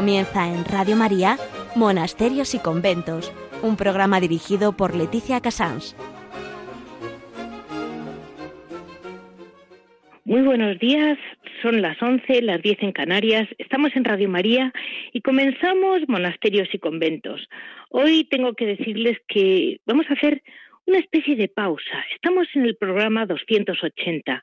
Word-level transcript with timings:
Comienza 0.00 0.48
en 0.48 0.64
Radio 0.64 0.96
María, 0.96 1.36
Monasterios 1.76 2.54
y 2.54 2.58
Conventos, 2.58 3.30
un 3.62 3.76
programa 3.76 4.18
dirigido 4.18 4.74
por 4.74 4.96
Leticia 4.96 5.42
Casans. 5.42 5.94
Muy 10.24 10.40
buenos 10.40 10.78
días, 10.78 11.18
son 11.60 11.82
las 11.82 12.00
11, 12.00 12.40
las 12.40 12.62
10 12.62 12.78
en 12.80 12.92
Canarias, 12.92 13.46
estamos 13.58 13.94
en 13.94 14.04
Radio 14.04 14.30
María 14.30 14.72
y 15.12 15.20
comenzamos 15.20 16.00
Monasterios 16.08 16.70
y 16.72 16.78
Conventos. 16.78 17.46
Hoy 17.90 18.24
tengo 18.24 18.54
que 18.54 18.64
decirles 18.64 19.18
que 19.28 19.82
vamos 19.84 20.06
a 20.08 20.14
hacer 20.14 20.42
una 20.86 20.98
especie 20.98 21.36
de 21.36 21.48
pausa. 21.48 22.06
Estamos 22.14 22.48
en 22.54 22.64
el 22.64 22.74
programa 22.76 23.26
280 23.26 24.42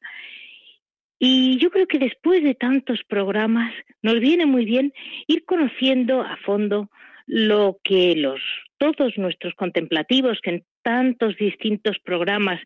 y 1.19 1.57
yo 1.57 1.69
creo 1.71 1.87
que 1.87 1.99
después 1.99 2.43
de 2.43 2.53
tantos 2.53 3.01
programas 3.07 3.73
nos 4.01 4.19
viene 4.19 4.45
muy 4.45 4.65
bien 4.65 4.93
ir 5.27 5.45
conociendo 5.45 6.21
a 6.21 6.37
fondo 6.37 6.89
lo 7.25 7.79
que 7.83 8.15
los 8.15 8.39
todos 8.77 9.17
nuestros 9.17 9.53
contemplativos 9.55 10.39
que 10.41 10.51
en 10.51 10.63
tantos 10.83 11.35
distintos 11.37 11.97
programas 11.99 12.61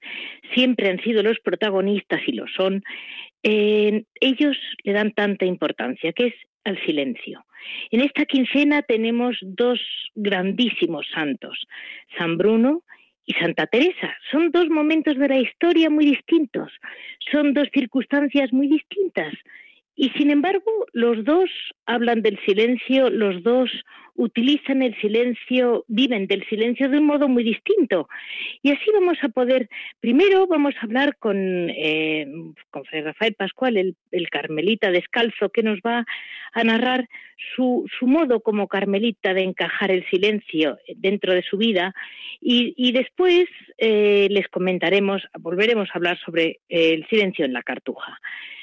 siempre 0.54 0.90
han 0.90 1.02
sido 1.02 1.24
los 1.24 1.40
protagonistas 1.40 2.22
y 2.28 2.34
lo 2.34 2.46
son, 2.48 2.84
eh, 3.44 4.04
ellos 4.20 4.58
le 4.84 4.94
dan 4.94 5.14
tanta 5.14 5.46
importancia, 5.46 6.14
que 6.14 6.28
es 6.28 6.34
al 6.64 6.80
silencio. 6.86 7.44
En 7.90 8.02
esta 8.02 8.26
quincena 8.26 8.82
tenemos 8.82 9.38
dos 9.42 9.80
grandísimos 10.14 11.08
santos, 11.14 11.66
San 12.18 12.38
Bruno 12.38 12.84
y 13.26 13.34
Santa 13.34 13.68
Teresa. 13.68 14.16
Son 14.32 14.52
dos 14.52 14.70
momentos 14.70 15.18
de 15.18 15.28
la 15.28 15.40
historia 15.40 15.90
muy 15.90 16.06
distintos, 16.06 16.72
son 17.32 17.54
dos 17.54 17.68
circunstancias 17.74 18.52
muy 18.52 18.68
distintas. 18.68 19.34
Y 20.02 20.10
sin 20.18 20.32
embargo, 20.32 20.88
los 20.94 21.24
dos 21.24 21.48
hablan 21.86 22.24
del 22.24 22.40
silencio, 22.44 23.12
los 23.12 23.44
dos 23.44 23.70
utilizan 24.16 24.82
el 24.82 25.00
silencio, 25.00 25.86
viven 25.88 26.26
del 26.26 26.44
silencio 26.48 26.90
de 26.90 26.98
un 26.98 27.06
modo 27.06 27.28
muy 27.28 27.44
distinto. 27.44 28.10
Y 28.64 28.72
así 28.72 28.90
vamos 28.92 29.20
a 29.22 29.30
poder, 29.30 29.70
primero 30.00 30.48
vamos 30.48 30.74
a 30.80 30.86
hablar 30.86 31.18
con, 31.18 31.38
eh, 31.38 32.26
con 32.72 32.84
Fray 32.86 33.04
Rafael 33.04 33.36
Pascual, 33.36 33.78
el, 33.78 34.30
carmelita 34.32 34.90
descalzo, 34.90 35.52
que 35.52 35.62
nos 35.62 35.78
va 35.82 36.04
a 36.54 36.64
narrar 36.64 37.08
su, 37.56 37.86
su, 38.00 38.08
modo 38.08 38.40
como 38.40 38.68
carmelita 38.68 39.36
de 39.36 39.44
encajar 39.44 39.92
el 39.92 40.04
silencio 40.10 40.80
dentro 40.96 41.36
de 41.36 41.44
su 41.44 41.58
vida. 41.58 41.94
Y, 42.42 42.92
después 42.92 43.46
eh, 43.78 44.28
les 44.32 44.48
comentaremos, 44.48 45.22
volveremos 45.40 45.90
a 45.90 46.00
hablar 46.00 46.18
sobre 46.26 46.60
el 46.70 47.06
silencio 47.08 47.46
en 47.46 47.54
la 47.54 47.62
cartuja. 47.62 48.20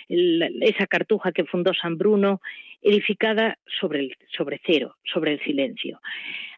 Esa 0.09 0.87
cartuja 0.87 1.33
que 1.33 1.45
fundó 1.45 1.73
San 1.75 1.99
Bruno 1.99 2.41
edificada 2.83 3.59
sobre, 3.81 4.01
el, 4.01 4.17
sobre 4.37 4.61
cero, 4.65 4.97
sobre 5.05 5.35
el 5.35 5.41
silencio. 5.41 6.01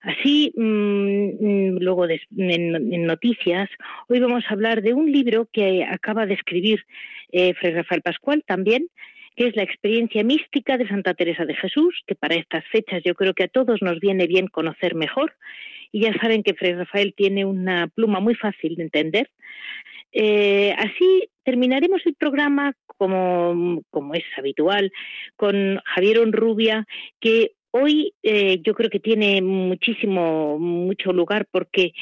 Así, 0.03 0.53
mm, 0.57 0.63
mm, 0.63 1.79
luego 1.81 2.07
en, 2.09 3.07
noticias, 3.07 3.69
hoy 4.09 4.21
vamos 4.21 4.45
a 4.49 4.53
hablar 4.53 4.83
de 4.83 4.95
un 4.95 5.11
libro 5.11 5.49
que 5.53 5.85
acaba 5.85 6.27
de 6.27 6.35
escribir 6.35 6.85
eh, 7.33 7.55
Fray 7.55 7.73
Rafael 7.73 8.03
Pascual 8.03 8.45
también, 8.47 8.89
que 9.37 9.47
es 9.49 9.57
la 9.57 9.63
experiencia 9.63 10.23
mística 10.25 10.77
de 10.77 10.89
Santa 10.89 11.15
Teresa 11.15 11.45
de 11.45 11.55
Jesús, 11.55 12.03
que 12.07 12.15
para 12.15 12.35
estas 12.35 12.65
fechas 12.67 13.03
yo 13.05 13.15
creo 13.15 13.35
que 13.35 13.45
a 13.45 13.49
todos 13.49 13.81
nos 13.83 13.99
viene 14.01 14.27
bien 14.27 14.49
conocer 14.49 14.95
mejor. 14.95 15.35
Y 15.93 16.03
ya 16.03 16.13
saben 16.21 16.43
que 16.43 16.55
Fray 16.55 16.75
Rafael 16.75 17.15
tiene 17.17 17.45
una 17.45 17.89
pluma 17.89 18.21
muy 18.21 18.35
fácil 18.35 18.77
de 18.77 18.83
entender. 18.85 19.31
Eh, 20.13 20.75
así 20.77 21.29
terminaremos 21.45 22.01
el 22.05 22.15
programa 22.15 22.75
como, 22.87 23.83
como 23.91 24.15
es 24.15 24.25
habitual, 24.37 24.93
con 25.37 25.81
Javier 25.85 26.19
Onrubia, 26.19 26.87
que 27.21 27.53
hoy 27.71 28.15
eh, 28.23 28.61
yo 28.63 28.75
creo 28.75 28.91
que 28.91 29.01
tiene 29.01 29.41
muchísimo, 29.43 30.59
mucho 30.59 31.13
lugar 31.13 31.47
porque 31.51 31.93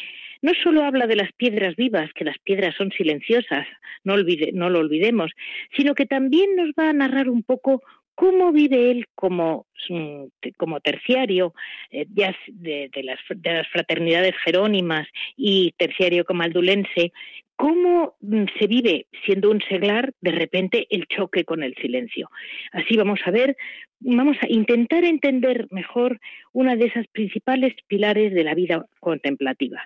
no 0.40 0.52
solo 0.62 0.84
habla 0.84 1.06
de 1.06 1.16
las 1.16 1.32
piedras 1.32 1.74
vivas, 1.76 2.10
que 2.14 2.24
las 2.24 2.38
piedras 2.38 2.74
son 2.76 2.90
silenciosas, 2.92 3.66
no, 4.04 4.14
olvide, 4.14 4.52
no 4.52 4.70
lo 4.70 4.78
olvidemos, 4.78 5.32
sino 5.76 5.94
que 5.94 6.06
también 6.06 6.54
nos 6.56 6.70
va 6.70 6.90
a 6.90 6.92
narrar 6.92 7.28
un 7.28 7.42
poco 7.42 7.82
cómo 8.18 8.50
vive 8.50 8.90
él 8.90 9.06
como, 9.14 9.66
mm, 9.88 10.24
como 10.56 10.80
terciario 10.80 11.54
eh, 11.92 12.04
de, 12.08 12.90
de, 12.92 13.02
las, 13.04 13.16
de, 13.28 13.52
las, 13.52 13.68
fraternidades 13.68 14.34
jerónimas 14.44 15.06
y 15.36 15.72
terciario 15.78 16.24
camaldulense, 16.24 17.12
cómo 17.58 18.14
mm, 18.20 18.44
se 18.58 18.66
vive 18.68 19.06
siendo 19.26 19.50
un 19.50 19.60
seglar 19.68 20.14
de 20.20 20.30
repente 20.30 20.86
el 20.90 21.06
choque 21.08 21.44
con 21.44 21.64
el 21.64 21.74
silencio. 21.74 22.30
Así 22.72 22.96
vamos 22.96 23.18
a 23.26 23.32
ver, 23.32 23.56
vamos 23.98 24.36
a 24.40 24.46
intentar 24.48 25.04
entender 25.04 25.66
mejor 25.70 26.20
una 26.52 26.76
de 26.76 26.86
esas 26.86 27.08
principales 27.08 27.74
pilares 27.88 28.32
de 28.32 28.44
la 28.44 28.54
vida 28.54 28.86
contemplativa. 29.00 29.84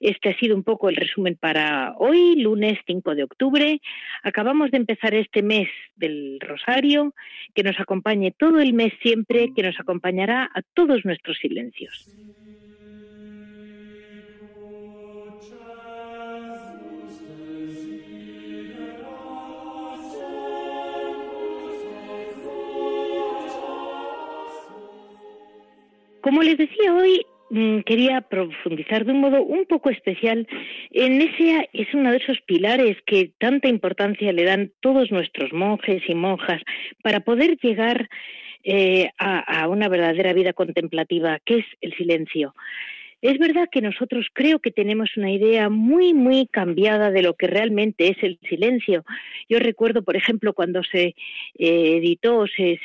Este 0.00 0.30
ha 0.30 0.38
sido 0.38 0.56
un 0.56 0.64
poco 0.64 0.88
el 0.88 0.96
resumen 0.96 1.36
para 1.40 1.94
hoy, 1.96 2.34
lunes 2.36 2.78
5 2.86 3.14
de 3.14 3.22
octubre. 3.22 3.80
Acabamos 4.24 4.72
de 4.72 4.78
empezar 4.78 5.14
este 5.14 5.42
mes 5.42 5.68
del 5.94 6.38
Rosario, 6.40 7.14
que 7.54 7.62
nos 7.62 7.78
acompañe 7.78 8.32
todo 8.32 8.58
el 8.58 8.72
mes 8.72 8.92
siempre, 9.00 9.52
que 9.54 9.62
nos 9.62 9.78
acompañará 9.78 10.50
a 10.52 10.62
todos 10.74 11.04
nuestros 11.04 11.38
silencios. 11.38 12.12
Como 26.22 26.42
les 26.42 26.56
decía 26.56 26.94
hoy, 26.94 27.26
mm, 27.50 27.80
quería 27.80 28.20
profundizar 28.22 29.04
de 29.04 29.12
un 29.12 29.20
modo 29.20 29.42
un 29.42 29.66
poco 29.66 29.90
especial 29.90 30.46
en 30.92 31.20
ese 31.20 31.68
es 31.72 31.92
uno 31.92 32.12
de 32.12 32.18
esos 32.18 32.40
pilares 32.42 32.96
que 33.04 33.32
tanta 33.38 33.68
importancia 33.68 34.32
le 34.32 34.44
dan 34.44 34.72
todos 34.80 35.10
nuestros 35.10 35.52
monjes 35.52 36.02
y 36.08 36.14
monjas 36.14 36.62
para 37.02 37.20
poder 37.20 37.58
llegar 37.60 38.08
eh, 38.62 39.10
a, 39.18 39.66
una 39.66 39.88
verdadera 39.88 40.32
vida 40.32 40.52
contemplativa, 40.52 41.40
que 41.44 41.58
es 41.58 41.66
el 41.80 41.92
silencio. 41.96 42.54
Es 43.22 43.38
verdad 43.38 43.68
que 43.70 43.80
nosotros 43.80 44.26
creo 44.32 44.58
que 44.58 44.72
tenemos 44.72 45.16
una 45.16 45.30
idea 45.30 45.68
muy, 45.68 46.12
muy 46.12 46.48
cambiada 46.48 47.12
de 47.12 47.22
lo 47.22 47.34
que 47.34 47.46
realmente 47.46 48.08
es 48.08 48.16
el 48.20 48.36
silencio. 48.48 49.04
Yo 49.48 49.60
recuerdo, 49.60 50.02
por 50.02 50.16
ejemplo, 50.16 50.54
cuando 50.54 50.82
se 50.82 51.14
eh, 51.56 51.96
editó, 51.98 52.48
se, 52.48 52.80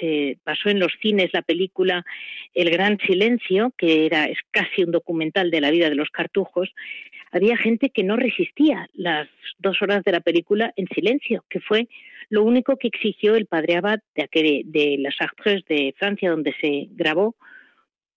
se, 0.00 0.38
pasó 0.44 0.70
en 0.70 0.80
los 0.80 0.92
cines 1.02 1.28
la 1.34 1.42
película 1.42 2.06
El 2.54 2.70
Gran 2.70 2.96
Silencio, 3.06 3.74
que 3.76 4.06
era 4.06 4.24
es 4.24 4.38
casi 4.50 4.82
un 4.82 4.92
documental 4.92 5.50
de 5.50 5.60
la 5.60 5.70
vida 5.70 5.90
de 5.90 5.94
los 5.94 6.08
cartujos, 6.08 6.72
había 7.30 7.58
gente 7.58 7.90
que 7.90 8.02
no 8.02 8.16
resistía 8.16 8.88
las 8.94 9.28
dos 9.58 9.82
horas 9.82 10.02
de 10.04 10.12
la 10.12 10.20
película 10.20 10.72
en 10.76 10.88
silencio, 10.88 11.44
que 11.50 11.60
fue 11.60 11.86
lo 12.30 12.44
único 12.44 12.78
que 12.78 12.88
exigió 12.88 13.34
el 13.34 13.44
padre 13.44 13.76
Abad 13.76 14.00
de, 14.14 14.62
de 14.64 14.96
las 15.00 15.16
Actres 15.20 15.66
de 15.68 15.94
Francia, 15.98 16.30
donde 16.30 16.54
se 16.62 16.88
grabó 16.92 17.36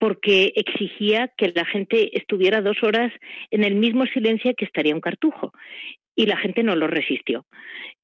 porque 0.03 0.51
exigía 0.57 1.29
que 1.37 1.53
la 1.55 1.63
gente 1.63 2.17
estuviera 2.17 2.59
dos 2.59 2.83
horas 2.83 3.13
en 3.51 3.63
el 3.63 3.75
mismo 3.75 4.05
silencio 4.05 4.53
que 4.53 4.65
estaría 4.65 4.93
un 4.93 4.99
cartujo. 4.99 5.53
Y 6.13 6.25
la 6.25 6.35
gente 6.35 6.61
no 6.61 6.75
lo 6.75 6.87
resistió. 6.87 7.45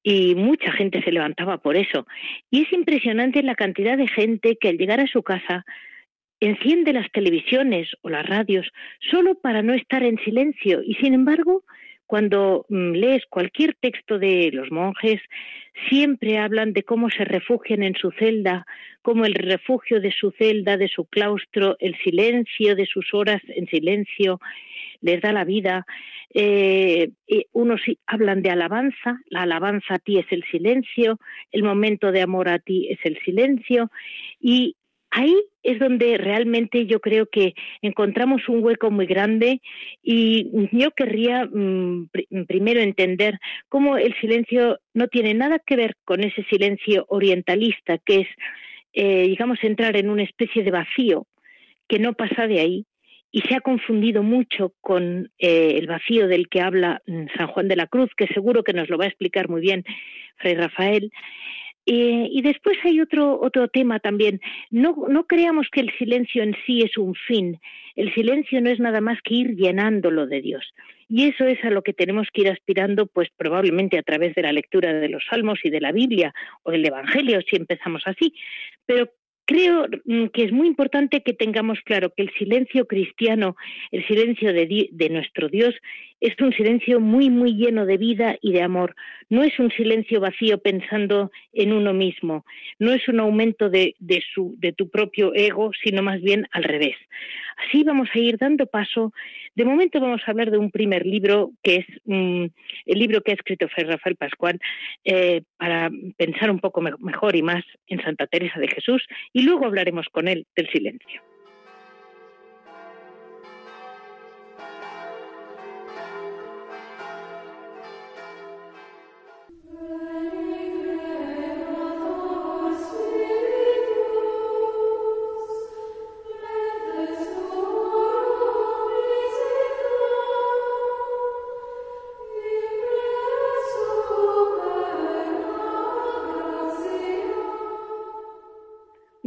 Y 0.02 0.34
mucha 0.34 0.72
gente 0.72 1.02
se 1.02 1.12
levantaba 1.12 1.58
por 1.58 1.76
eso. 1.76 2.06
Y 2.50 2.62
es 2.62 2.72
impresionante 2.72 3.42
la 3.42 3.54
cantidad 3.54 3.98
de 3.98 4.08
gente 4.08 4.56
que 4.58 4.70
al 4.70 4.78
llegar 4.78 4.98
a 4.98 5.08
su 5.08 5.22
casa 5.22 5.66
enciende 6.40 6.94
las 6.94 7.12
televisiones 7.12 7.90
o 8.00 8.08
las 8.08 8.24
radios 8.24 8.66
solo 9.10 9.34
para 9.34 9.60
no 9.60 9.74
estar 9.74 10.02
en 10.02 10.16
silencio. 10.24 10.80
Y 10.82 10.94
sin 10.94 11.12
embargo, 11.12 11.64
cuando 12.10 12.66
mm, 12.68 12.90
lees 12.94 13.22
cualquier 13.26 13.76
texto 13.80 14.18
de 14.18 14.50
los 14.52 14.72
monjes, 14.72 15.20
siempre 15.88 16.38
hablan 16.38 16.72
de 16.72 16.82
cómo 16.82 17.08
se 17.08 17.24
refugian 17.24 17.84
en 17.84 17.94
su 17.94 18.10
celda, 18.10 18.66
cómo 19.00 19.26
el 19.26 19.34
refugio 19.34 20.00
de 20.00 20.10
su 20.10 20.32
celda, 20.32 20.76
de 20.76 20.88
su 20.88 21.04
claustro, 21.04 21.76
el 21.78 21.96
silencio 22.02 22.74
de 22.74 22.86
sus 22.86 23.14
horas 23.14 23.40
en 23.46 23.68
silencio, 23.68 24.40
les 25.00 25.20
da 25.20 25.32
la 25.32 25.44
vida. 25.44 25.86
Eh, 26.34 27.12
unos 27.52 27.80
hablan 28.08 28.42
de 28.42 28.50
alabanza, 28.50 29.20
la 29.26 29.42
alabanza 29.42 29.94
a 29.94 29.98
ti 30.00 30.18
es 30.18 30.26
el 30.30 30.42
silencio, 30.50 31.20
el 31.52 31.62
momento 31.62 32.10
de 32.10 32.22
amor 32.22 32.48
a 32.48 32.58
ti 32.58 32.88
es 32.90 32.98
el 33.04 33.20
silencio, 33.24 33.88
y 34.40 34.74
ahí 35.10 35.34
es 35.62 35.78
donde 35.78 36.16
realmente 36.16 36.86
yo 36.86 37.00
creo 37.00 37.26
que 37.26 37.54
encontramos 37.82 38.48
un 38.48 38.64
hueco 38.64 38.90
muy 38.90 39.06
grande 39.06 39.60
y 40.02 40.50
yo 40.72 40.90
querría 40.92 41.44
mm, 41.44 42.08
primero 42.46 42.80
entender 42.80 43.38
cómo 43.68 43.96
el 43.96 44.14
silencio 44.20 44.78
no 44.94 45.08
tiene 45.08 45.34
nada 45.34 45.58
que 45.58 45.76
ver 45.76 45.96
con 46.04 46.22
ese 46.24 46.44
silencio 46.44 47.04
orientalista 47.08 47.98
que 47.98 48.20
es, 48.20 48.28
eh, 48.92 49.28
digamos, 49.28 49.58
entrar 49.62 49.96
en 49.96 50.10
una 50.10 50.22
especie 50.22 50.62
de 50.62 50.70
vacío 50.70 51.26
que 51.88 51.98
no 51.98 52.14
pasa 52.14 52.46
de 52.46 52.60
ahí 52.60 52.86
y 53.32 53.42
se 53.42 53.54
ha 53.54 53.60
confundido 53.60 54.22
mucho 54.22 54.72
con 54.80 55.30
eh, 55.38 55.76
el 55.76 55.86
vacío 55.86 56.26
del 56.26 56.48
que 56.48 56.60
habla 56.60 57.02
mm, 57.06 57.26
San 57.36 57.48
Juan 57.48 57.68
de 57.68 57.76
la 57.76 57.86
Cruz, 57.86 58.10
que 58.16 58.26
seguro 58.28 58.64
que 58.64 58.72
nos 58.72 58.88
lo 58.88 58.98
va 58.98 59.04
a 59.04 59.08
explicar 59.08 59.48
muy 59.48 59.60
bien 59.60 59.84
Fray 60.36 60.54
Rafael, 60.54 61.10
Eh, 61.92 62.28
y 62.30 62.40
después 62.42 62.78
hay 62.84 63.00
otro, 63.00 63.40
otro 63.42 63.66
tema 63.66 63.98
también. 63.98 64.40
No, 64.70 64.94
no 65.08 65.26
creamos 65.26 65.66
que 65.72 65.80
el 65.80 65.90
silencio 65.98 66.44
en 66.44 66.54
sí 66.64 66.82
es 66.82 66.96
un 66.96 67.16
fin. 67.16 67.58
El 67.96 68.14
silencio 68.14 68.60
no 68.60 68.70
es 68.70 68.78
nada 68.78 69.00
más 69.00 69.18
que 69.24 69.34
ir 69.34 69.56
llenándolo 69.56 70.28
de 70.28 70.40
Dios. 70.40 70.72
Y 71.08 71.24
eso 71.24 71.46
es 71.46 71.58
a 71.64 71.70
lo 71.70 71.82
que 71.82 71.92
tenemos 71.92 72.28
que 72.32 72.42
ir 72.42 72.48
aspirando, 72.48 73.08
pues 73.08 73.28
probablemente 73.36 73.98
a 73.98 74.04
través 74.04 74.36
de 74.36 74.42
la 74.42 74.52
lectura 74.52 74.92
de 74.92 75.08
los 75.08 75.24
salmos 75.28 75.58
y 75.64 75.70
de 75.70 75.80
la 75.80 75.90
Biblia 75.90 76.32
o 76.62 76.70
del 76.70 76.86
Evangelio, 76.86 77.40
si 77.42 77.56
empezamos 77.56 78.02
así. 78.06 78.34
Pero 78.86 79.10
creo 79.50 79.88
mm, 80.04 80.26
que 80.26 80.44
es 80.44 80.52
muy 80.52 80.68
importante 80.68 81.24
que 81.24 81.32
tengamos 81.32 81.80
claro 81.84 82.12
que 82.16 82.22
el 82.22 82.32
silencio 82.38 82.86
cristiano, 82.86 83.56
el 83.90 84.06
silencio 84.06 84.52
de, 84.52 84.88
de, 84.92 85.08
nuestro 85.08 85.48
Dios, 85.48 85.74
es 86.20 86.34
un 86.40 86.52
silencio 86.52 87.00
muy, 87.00 87.30
muy 87.30 87.54
lleno 87.54 87.86
de 87.86 87.96
vida 87.96 88.36
y 88.40 88.52
de 88.52 88.62
amor. 88.62 88.94
No 89.28 89.42
es 89.42 89.58
un 89.58 89.70
silencio 89.70 90.20
vacío 90.20 90.58
pensando 90.58 91.30
en 91.52 91.72
uno 91.72 91.92
mismo, 91.94 92.44
no 92.78 92.92
es 92.92 93.08
un 93.08 93.20
aumento 93.20 93.70
de, 93.70 93.94
de, 93.98 94.22
su, 94.34 94.54
de 94.58 94.72
tu 94.72 94.90
propio 94.90 95.32
ego, 95.34 95.70
sino 95.82 96.02
más 96.02 96.20
bien 96.20 96.46
al 96.52 96.64
revés. 96.64 96.96
Así 97.66 97.84
vamos 97.84 98.08
a 98.14 98.18
ir 98.18 98.38
dando 98.38 98.66
paso. 98.66 99.12
De 99.54 99.64
momento 99.64 100.00
vamos 100.00 100.22
a 100.26 100.30
hablar 100.30 100.50
de 100.50 100.58
un 100.58 100.70
primer 100.70 101.06
libro, 101.06 101.52
que 101.62 101.76
es 101.76 101.86
mm, 102.04 102.46
el 102.86 102.98
libro 102.98 103.20
que 103.20 103.32
ha 103.32 103.34
escrito 103.34 103.66
Rafael 103.76 104.16
Pascual, 104.16 104.58
eh, 105.04 105.42
para 105.56 105.90
pensar 106.16 106.50
un 106.50 106.60
poco 106.60 106.80
mejor 106.80 107.36
y 107.36 107.42
más 107.42 107.64
en 107.86 108.02
Santa 108.02 108.26
Teresa 108.26 108.58
de 108.60 108.68
Jesús, 108.68 109.06
y 109.32 109.42
luego 109.42 109.66
hablaremos 109.66 110.06
con 110.10 110.28
él 110.28 110.46
del 110.56 110.70
silencio. 110.70 111.22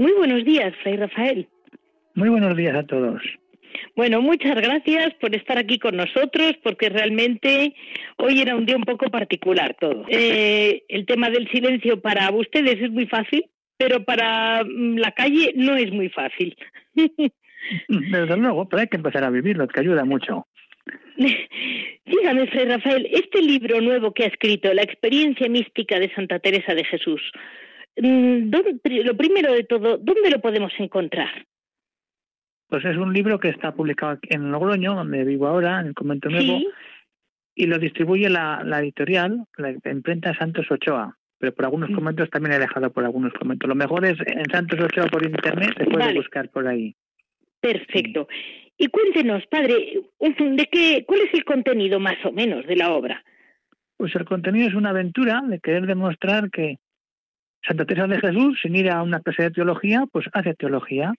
Muy 0.03 0.11
buenos 0.11 0.43
días, 0.43 0.73
Fray 0.83 0.97
Rafael. 0.97 1.47
Muy 2.15 2.27
buenos 2.27 2.57
días 2.57 2.75
a 2.75 2.83
todos. 2.83 3.21
Bueno, 3.95 4.21
muchas 4.21 4.53
gracias 4.55 5.13
por 5.13 5.33
estar 5.33 5.57
aquí 5.57 5.79
con 5.79 5.95
nosotros, 5.95 6.55
porque 6.61 6.89
realmente 6.89 7.73
hoy 8.17 8.41
era 8.41 8.53
un 8.57 8.65
día 8.65 8.75
un 8.75 8.83
poco 8.83 9.09
particular 9.09 9.77
todo. 9.79 10.03
Eh, 10.09 10.83
el 10.89 11.05
tema 11.05 11.29
del 11.29 11.49
silencio 11.49 12.01
para 12.01 12.29
ustedes 12.31 12.81
es 12.81 12.91
muy 12.91 13.07
fácil, 13.07 13.45
pero 13.77 14.03
para 14.03 14.65
mm, 14.65 14.97
la 14.97 15.13
calle 15.13 15.53
no 15.55 15.77
es 15.77 15.89
muy 15.93 16.09
fácil. 16.09 16.53
Desde 17.87 18.35
luego, 18.35 18.67
pero 18.67 18.81
hay 18.81 18.89
que 18.89 18.97
empezar 18.97 19.23
a 19.23 19.29
vivirlo, 19.29 19.69
que 19.69 19.79
ayuda 19.79 20.03
mucho. 20.03 20.47
Dígame, 22.05 22.47
Fray 22.47 22.65
Rafael, 22.65 23.07
este 23.09 23.41
libro 23.41 23.79
nuevo 23.79 24.13
que 24.13 24.25
ha 24.25 24.27
escrito, 24.27 24.73
La 24.73 24.83
experiencia 24.83 25.47
mística 25.47 25.97
de 25.97 26.13
Santa 26.13 26.39
Teresa 26.39 26.75
de 26.75 26.83
Jesús, 26.83 27.21
lo 27.95 29.17
primero 29.17 29.53
de 29.53 29.63
todo, 29.63 29.97
¿dónde 29.97 30.29
lo 30.29 30.41
podemos 30.41 30.71
encontrar? 30.79 31.45
Pues 32.67 32.85
es 32.85 32.97
un 32.97 33.13
libro 33.13 33.39
que 33.39 33.49
está 33.49 33.73
publicado 33.73 34.17
en 34.23 34.51
Logroño, 34.51 34.95
donde 34.95 35.23
vivo 35.23 35.47
ahora, 35.47 35.79
en 35.79 35.87
el 35.87 35.93
Convento 35.93 36.29
Nuevo, 36.29 36.59
y 37.55 37.67
lo 37.67 37.77
distribuye 37.77 38.29
la, 38.29 38.63
editorial, 38.79 39.45
la 39.57 39.91
imprenta 39.91 40.35
Santos 40.35 40.71
Ochoa, 40.71 41.15
pero 41.37 41.53
por 41.53 41.65
algunos 41.65 41.91
mm. 41.91 41.95
comentos 41.95 42.29
también 42.31 42.53
he 42.53 42.59
dejado 42.59 42.91
por 42.91 43.03
algunos 43.03 43.31
comentos. 43.33 43.67
Lo 43.67 43.75
mejor 43.75 44.05
es 44.05 44.17
en 44.25 44.45
Santos 44.51 44.79
Ochoa 44.79 45.05
por 45.05 45.23
internet, 45.23 45.75
se 45.77 45.85
puede 45.85 46.15
buscar 46.15 46.49
por 46.49 46.67
ahí. 46.67 46.95
Perfecto. 47.59 48.27
Y 48.77 48.87
cuéntenos, 48.87 49.45
padre, 49.47 50.01
de 50.19 50.65
qué, 50.71 51.03
¿cuál 51.05 51.21
es 51.21 51.33
el 51.33 51.45
contenido 51.45 51.99
más 51.99 52.17
o 52.25 52.31
menos 52.31 52.65
de 52.65 52.75
la 52.75 52.91
obra? 52.91 53.23
Pues 53.97 54.15
el 54.15 54.25
contenido 54.25 54.67
es 54.67 54.73
una 54.73 54.89
aventura 54.89 55.43
de 55.47 55.59
querer 55.59 55.85
demostrar 55.85 56.49
que 56.49 56.79
Santa 57.65 57.85
Teresa 57.85 58.07
de 58.07 58.19
Jesús, 58.19 58.59
sin 58.61 58.75
ir 58.75 58.89
a 58.89 59.01
una 59.01 59.21
clase 59.21 59.43
de 59.43 59.51
teología, 59.51 60.05
pues 60.11 60.25
hace 60.33 60.53
teología. 60.53 61.13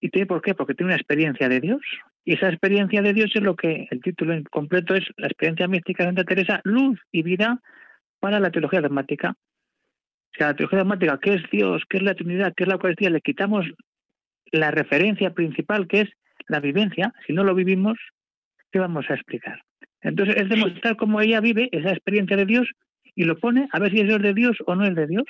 ¿Y 0.00 0.10
tiene 0.10 0.26
por 0.26 0.42
qué? 0.42 0.54
Porque 0.54 0.74
tiene 0.74 0.90
una 0.92 0.96
experiencia 0.96 1.48
de 1.48 1.60
Dios. 1.60 1.80
Y 2.24 2.34
esa 2.34 2.48
experiencia 2.48 3.02
de 3.02 3.12
Dios 3.12 3.30
es 3.34 3.42
lo 3.42 3.56
que 3.56 3.88
el 3.90 4.00
título 4.00 4.34
completo 4.50 4.94
es 4.94 5.04
la 5.16 5.26
experiencia 5.26 5.66
mística 5.66 6.04
de 6.04 6.08
Santa 6.08 6.24
Teresa, 6.24 6.60
luz 6.64 7.00
y 7.10 7.22
vida 7.22 7.60
para 8.20 8.38
la 8.40 8.50
teología 8.50 8.80
dogmática. 8.80 9.34
O 9.36 10.36
sea, 10.36 10.48
la 10.48 10.56
teología 10.56 10.80
dogmática, 10.80 11.18
¿qué 11.20 11.34
es 11.34 11.42
Dios? 11.50 11.82
¿Qué 11.88 11.98
es 11.98 12.02
la 12.02 12.14
Trinidad? 12.14 12.54
¿Qué 12.56 12.64
es 12.64 12.68
la 12.68 12.74
Eucaristía? 12.74 13.10
Le 13.10 13.20
quitamos 13.20 13.66
la 14.52 14.70
referencia 14.70 15.34
principal, 15.34 15.88
que 15.88 16.02
es 16.02 16.10
la 16.48 16.60
vivencia. 16.60 17.12
Si 17.26 17.32
no 17.32 17.42
lo 17.42 17.54
vivimos, 17.54 17.98
¿qué 18.70 18.78
vamos 18.78 19.06
a 19.10 19.14
explicar? 19.14 19.62
Entonces 20.02 20.36
es 20.36 20.48
demostrar 20.48 20.96
cómo 20.96 21.20
ella 21.20 21.40
vive 21.40 21.68
esa 21.72 21.90
experiencia 21.90 22.36
de 22.36 22.46
Dios 22.46 22.68
y 23.14 23.24
lo 23.24 23.38
pone 23.38 23.68
a 23.72 23.78
ver 23.78 23.90
si 23.90 24.00
es 24.00 24.22
de 24.22 24.34
Dios 24.34 24.56
o 24.66 24.74
no 24.74 24.84
es 24.84 24.94
de 24.94 25.06
Dios 25.06 25.24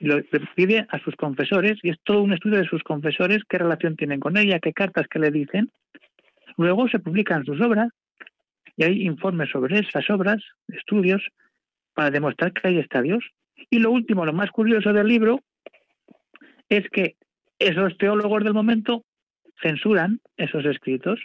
lo 0.00 0.20
pide 0.54 0.86
a 0.88 0.98
sus 0.98 1.14
confesores 1.14 1.78
y 1.82 1.90
es 1.90 1.98
todo 2.02 2.22
un 2.22 2.32
estudio 2.32 2.58
de 2.58 2.64
sus 2.64 2.82
confesores, 2.82 3.42
qué 3.48 3.58
relación 3.58 3.96
tienen 3.96 4.18
con 4.18 4.36
ella, 4.36 4.58
qué 4.58 4.72
cartas 4.72 5.06
que 5.08 5.18
le 5.18 5.30
dicen. 5.30 5.70
Luego 6.56 6.88
se 6.88 6.98
publican 6.98 7.44
sus 7.44 7.60
obras 7.60 7.88
y 8.76 8.84
hay 8.84 9.02
informes 9.02 9.50
sobre 9.50 9.78
esas 9.78 10.08
obras, 10.08 10.42
estudios, 10.68 11.22
para 11.94 12.10
demostrar 12.10 12.52
que 12.52 12.68
ahí 12.68 12.78
está 12.78 13.02
Dios. 13.02 13.24
Y 13.68 13.78
lo 13.78 13.90
último, 13.90 14.24
lo 14.24 14.32
más 14.32 14.50
curioso 14.50 14.92
del 14.92 15.06
libro, 15.06 15.40
es 16.70 16.88
que 16.90 17.16
esos 17.58 17.98
teólogos 17.98 18.42
del 18.42 18.54
momento 18.54 19.04
censuran 19.60 20.20
esos 20.38 20.64
escritos 20.64 21.20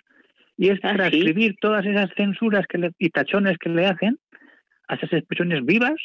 y 0.58 0.70
es 0.70 0.82
para 0.82 1.06
¿Ah, 1.06 1.08
escribir 1.08 1.56
todas 1.62 1.86
esas 1.86 2.10
censuras 2.16 2.66
que 2.68 2.92
y 3.00 3.10
tachones 3.10 3.58
que 3.58 3.70
le 3.70 3.86
hacen 3.86 4.20
a 4.90 4.96
esas 4.96 5.14
expresiones 5.14 5.64
vivas 5.64 5.96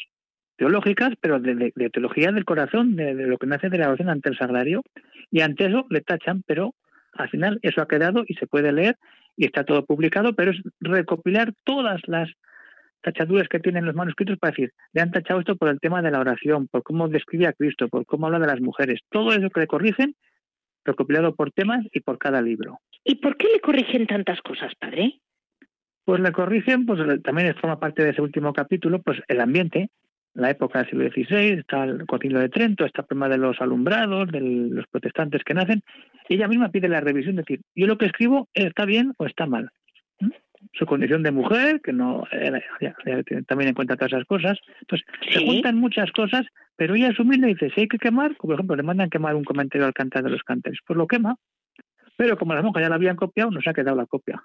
teológicas, 0.61 1.15
pero 1.19 1.39
de, 1.39 1.73
teología 1.91 2.31
del 2.31 2.45
corazón, 2.45 2.95
de, 2.95 3.15
lo 3.15 3.39
que 3.39 3.47
nace 3.47 3.71
de 3.71 3.79
la 3.79 3.87
oración 3.87 4.09
ante 4.09 4.29
el 4.29 4.37
sagrario, 4.37 4.83
y 5.31 5.41
ante 5.41 5.65
eso 5.65 5.87
le 5.89 6.01
tachan, 6.01 6.43
pero 6.45 6.75
al 7.13 7.29
final 7.29 7.57
eso 7.63 7.81
ha 7.81 7.87
quedado 7.87 8.23
y 8.27 8.35
se 8.35 8.45
puede 8.45 8.71
leer 8.71 8.95
y 9.35 9.45
está 9.45 9.63
todo 9.63 9.83
publicado, 9.83 10.35
pero 10.35 10.51
es 10.51 10.61
recopilar 10.79 11.51
todas 11.63 11.99
las 12.05 12.29
tachaduras 13.01 13.47
que 13.47 13.59
tienen 13.59 13.85
los 13.85 13.95
manuscritos 13.95 14.37
para 14.37 14.51
decir, 14.51 14.71
le 14.93 15.01
han 15.01 15.09
tachado 15.09 15.39
esto 15.39 15.55
por 15.55 15.67
el 15.67 15.79
tema 15.79 16.03
de 16.03 16.11
la 16.11 16.19
oración, 16.19 16.67
por 16.67 16.83
cómo 16.83 17.07
describe 17.07 17.47
a 17.47 17.53
Cristo, 17.53 17.89
por 17.89 18.05
cómo 18.05 18.27
habla 18.27 18.37
de 18.37 18.45
las 18.45 18.61
mujeres, 18.61 18.99
todo 19.09 19.31
eso 19.31 19.49
que 19.49 19.61
le 19.61 19.67
corrigen, 19.67 20.13
recopilado 20.85 21.33
por 21.33 21.49
temas 21.49 21.83
y 21.91 22.01
por 22.01 22.19
cada 22.19 22.39
libro. 22.39 22.77
¿Y 23.03 23.15
por 23.15 23.35
qué 23.35 23.47
le 23.51 23.61
corrigen 23.61 24.05
tantas 24.05 24.39
cosas, 24.43 24.75
padre? 24.75 25.21
Pues 26.05 26.21
le 26.21 26.31
corrigen, 26.31 26.85
pues 26.85 26.99
también 27.23 27.55
forma 27.55 27.79
parte 27.79 28.03
de 28.03 28.11
ese 28.11 28.21
último 28.21 28.53
capítulo, 28.53 29.01
pues 29.01 29.19
el 29.27 29.41
ambiente, 29.41 29.89
la 30.33 30.49
época 30.49 30.79
del 30.79 30.89
siglo 30.89 31.09
XVI, 31.09 31.59
está 31.59 31.83
el 31.83 32.05
Concilio 32.05 32.39
de 32.39 32.49
Trento, 32.49 32.85
está 32.85 33.01
el 33.01 33.07
problema 33.07 33.29
de 33.29 33.37
los 33.37 33.59
alumbrados, 33.59 34.31
de 34.31 34.39
los 34.39 34.87
protestantes 34.87 35.43
que 35.43 35.53
nacen. 35.53 35.83
Ella 36.29 36.47
misma 36.47 36.69
pide 36.69 36.87
la 36.87 37.01
revisión, 37.01 37.35
decir, 37.35 37.61
yo 37.75 37.87
lo 37.87 37.97
que 37.97 38.05
escribo 38.05 38.47
está 38.53 38.85
bien 38.85 39.13
o 39.17 39.25
está 39.25 39.45
mal. 39.45 39.69
¿Mm? 40.19 40.29
Su 40.73 40.85
condición 40.85 41.23
de 41.23 41.31
mujer, 41.31 41.81
que 41.81 41.91
no 41.91 42.23
tiene 43.25 43.43
también 43.43 43.69
en 43.69 43.75
cuenta 43.75 43.95
todas 43.95 44.13
esas 44.13 44.25
cosas. 44.25 44.59
Entonces, 44.81 45.07
se 45.29 45.45
juntan 45.45 45.75
muchas 45.77 46.11
cosas, 46.11 46.45
pero 46.75 46.95
ella 46.95 47.09
es 47.09 47.19
humilde 47.19 47.49
y 47.49 47.53
dice, 47.53 47.71
si 47.73 47.81
hay 47.81 47.87
que 47.87 47.97
quemar, 47.97 48.35
por 48.37 48.53
ejemplo, 48.53 48.75
le 48.75 48.83
mandan 48.83 49.09
quemar 49.09 49.35
un 49.35 49.43
comentario 49.43 49.85
al 49.85 49.93
cantar 49.93 50.23
de 50.23 50.29
los 50.29 50.43
cantares, 50.43 50.79
pues 50.85 50.95
lo 50.97 51.07
quema. 51.07 51.35
Pero 52.15 52.37
como 52.37 52.53
las 52.53 52.63
monjas 52.63 52.83
ya 52.83 52.89
la 52.89 52.95
habían 52.95 53.15
copiado, 53.15 53.51
nos 53.51 53.67
ha 53.67 53.73
quedado 53.73 53.97
la 53.97 54.05
copia. 54.05 54.41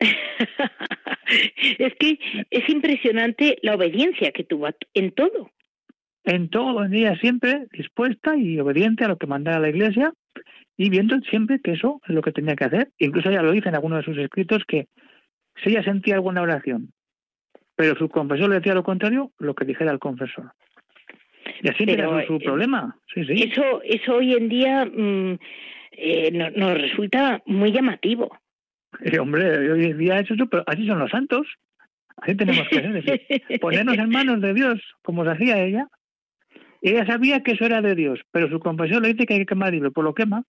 es 1.78 1.94
que 1.98 2.18
es 2.50 2.68
impresionante 2.68 3.58
la 3.62 3.74
obediencia 3.74 4.32
que 4.32 4.44
tuvo 4.44 4.68
en 4.94 5.12
todo. 5.12 5.50
En 6.24 6.50
todo, 6.50 6.84
en 6.84 6.94
ella 6.94 7.16
siempre 7.16 7.66
dispuesta 7.72 8.36
y 8.36 8.58
obediente 8.60 9.04
a 9.04 9.08
lo 9.08 9.16
que 9.16 9.26
mandaba 9.26 9.60
la 9.60 9.70
Iglesia 9.70 10.12
y 10.76 10.90
viendo 10.90 11.18
siempre 11.30 11.60
que 11.60 11.72
eso 11.72 12.00
es 12.06 12.14
lo 12.14 12.22
que 12.22 12.32
tenía 12.32 12.54
que 12.54 12.64
hacer. 12.64 12.90
Incluso 12.98 13.30
ella 13.30 13.42
lo 13.42 13.52
dice 13.52 13.68
en 13.68 13.74
alguno 13.74 13.96
de 13.96 14.04
sus 14.04 14.18
escritos 14.18 14.62
que 14.66 14.88
si 15.62 15.70
ella 15.70 15.82
sentía 15.82 16.14
alguna 16.14 16.42
oración, 16.42 16.92
pero 17.74 17.96
su 17.96 18.08
confesor 18.08 18.50
le 18.50 18.56
decía 18.56 18.74
lo 18.74 18.84
contrario, 18.84 19.32
lo 19.38 19.54
que 19.54 19.64
dijera 19.64 19.90
el 19.90 19.98
confesor. 19.98 20.52
Y 21.62 21.68
así 21.68 21.84
era 21.86 22.26
su, 22.26 22.34
eh, 22.34 22.40
problema. 22.44 22.96
Eso, 23.14 23.82
eso 23.82 24.16
hoy 24.16 24.34
en 24.34 24.48
día 24.48 24.84
mm, 24.84 25.38
eh, 25.92 26.52
nos 26.56 26.74
resulta 26.80 27.42
muy 27.46 27.72
llamativo. 27.72 28.36
Eh, 29.00 29.18
hombre, 29.18 29.70
hoy 29.70 29.84
en 29.86 29.98
día 29.98 30.20
eso, 30.20 30.34
pero 30.50 30.64
así 30.66 30.86
son 30.86 30.98
los 30.98 31.10
santos. 31.10 31.46
Así 32.16 32.34
tenemos 32.34 32.66
que 32.68 32.80
ser, 32.80 33.60
ponernos 33.60 33.96
en 33.96 34.08
manos 34.10 34.40
de 34.40 34.54
Dios, 34.54 34.80
como 35.02 35.24
se 35.24 35.30
hacía 35.30 35.62
ella. 35.62 35.86
Ella 36.82 37.06
sabía 37.06 37.42
que 37.42 37.52
eso 37.52 37.64
era 37.64 37.80
de 37.80 37.94
Dios, 37.94 38.20
pero 38.30 38.48
su 38.48 38.60
confesión 38.60 39.02
le 39.02 39.12
dice 39.12 39.26
que 39.26 39.34
hay 39.34 39.40
que 39.40 39.46
quemar 39.46 39.74
y 39.74 39.80
pues 39.80 40.04
lo 40.04 40.14
quema. 40.14 40.44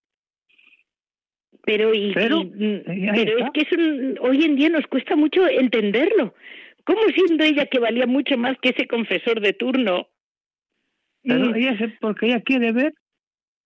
Pero, 1.65 1.93
y, 1.93 2.13
pero, 2.13 2.41
es 2.41 3.51
que 3.53 3.61
eso, 3.61 3.75
hoy 4.21 4.43
en 4.43 4.55
día 4.55 4.69
nos 4.69 4.87
cuesta 4.87 5.15
mucho 5.15 5.47
entenderlo. 5.47 6.33
¿Cómo 6.85 7.01
siendo 7.13 7.43
ella 7.43 7.65
que 7.65 7.79
valía 7.79 8.07
mucho 8.07 8.37
más 8.37 8.57
que 8.61 8.69
ese 8.69 8.87
confesor 8.87 9.41
de 9.41 9.53
turno, 9.53 10.07
Pero 11.21 11.47
Mm. 11.49 11.55
ella 11.55 11.77
se- 11.77 11.97
porque 11.99 12.27
ella 12.27 12.41
quiere 12.41 12.71
ver 12.71 12.93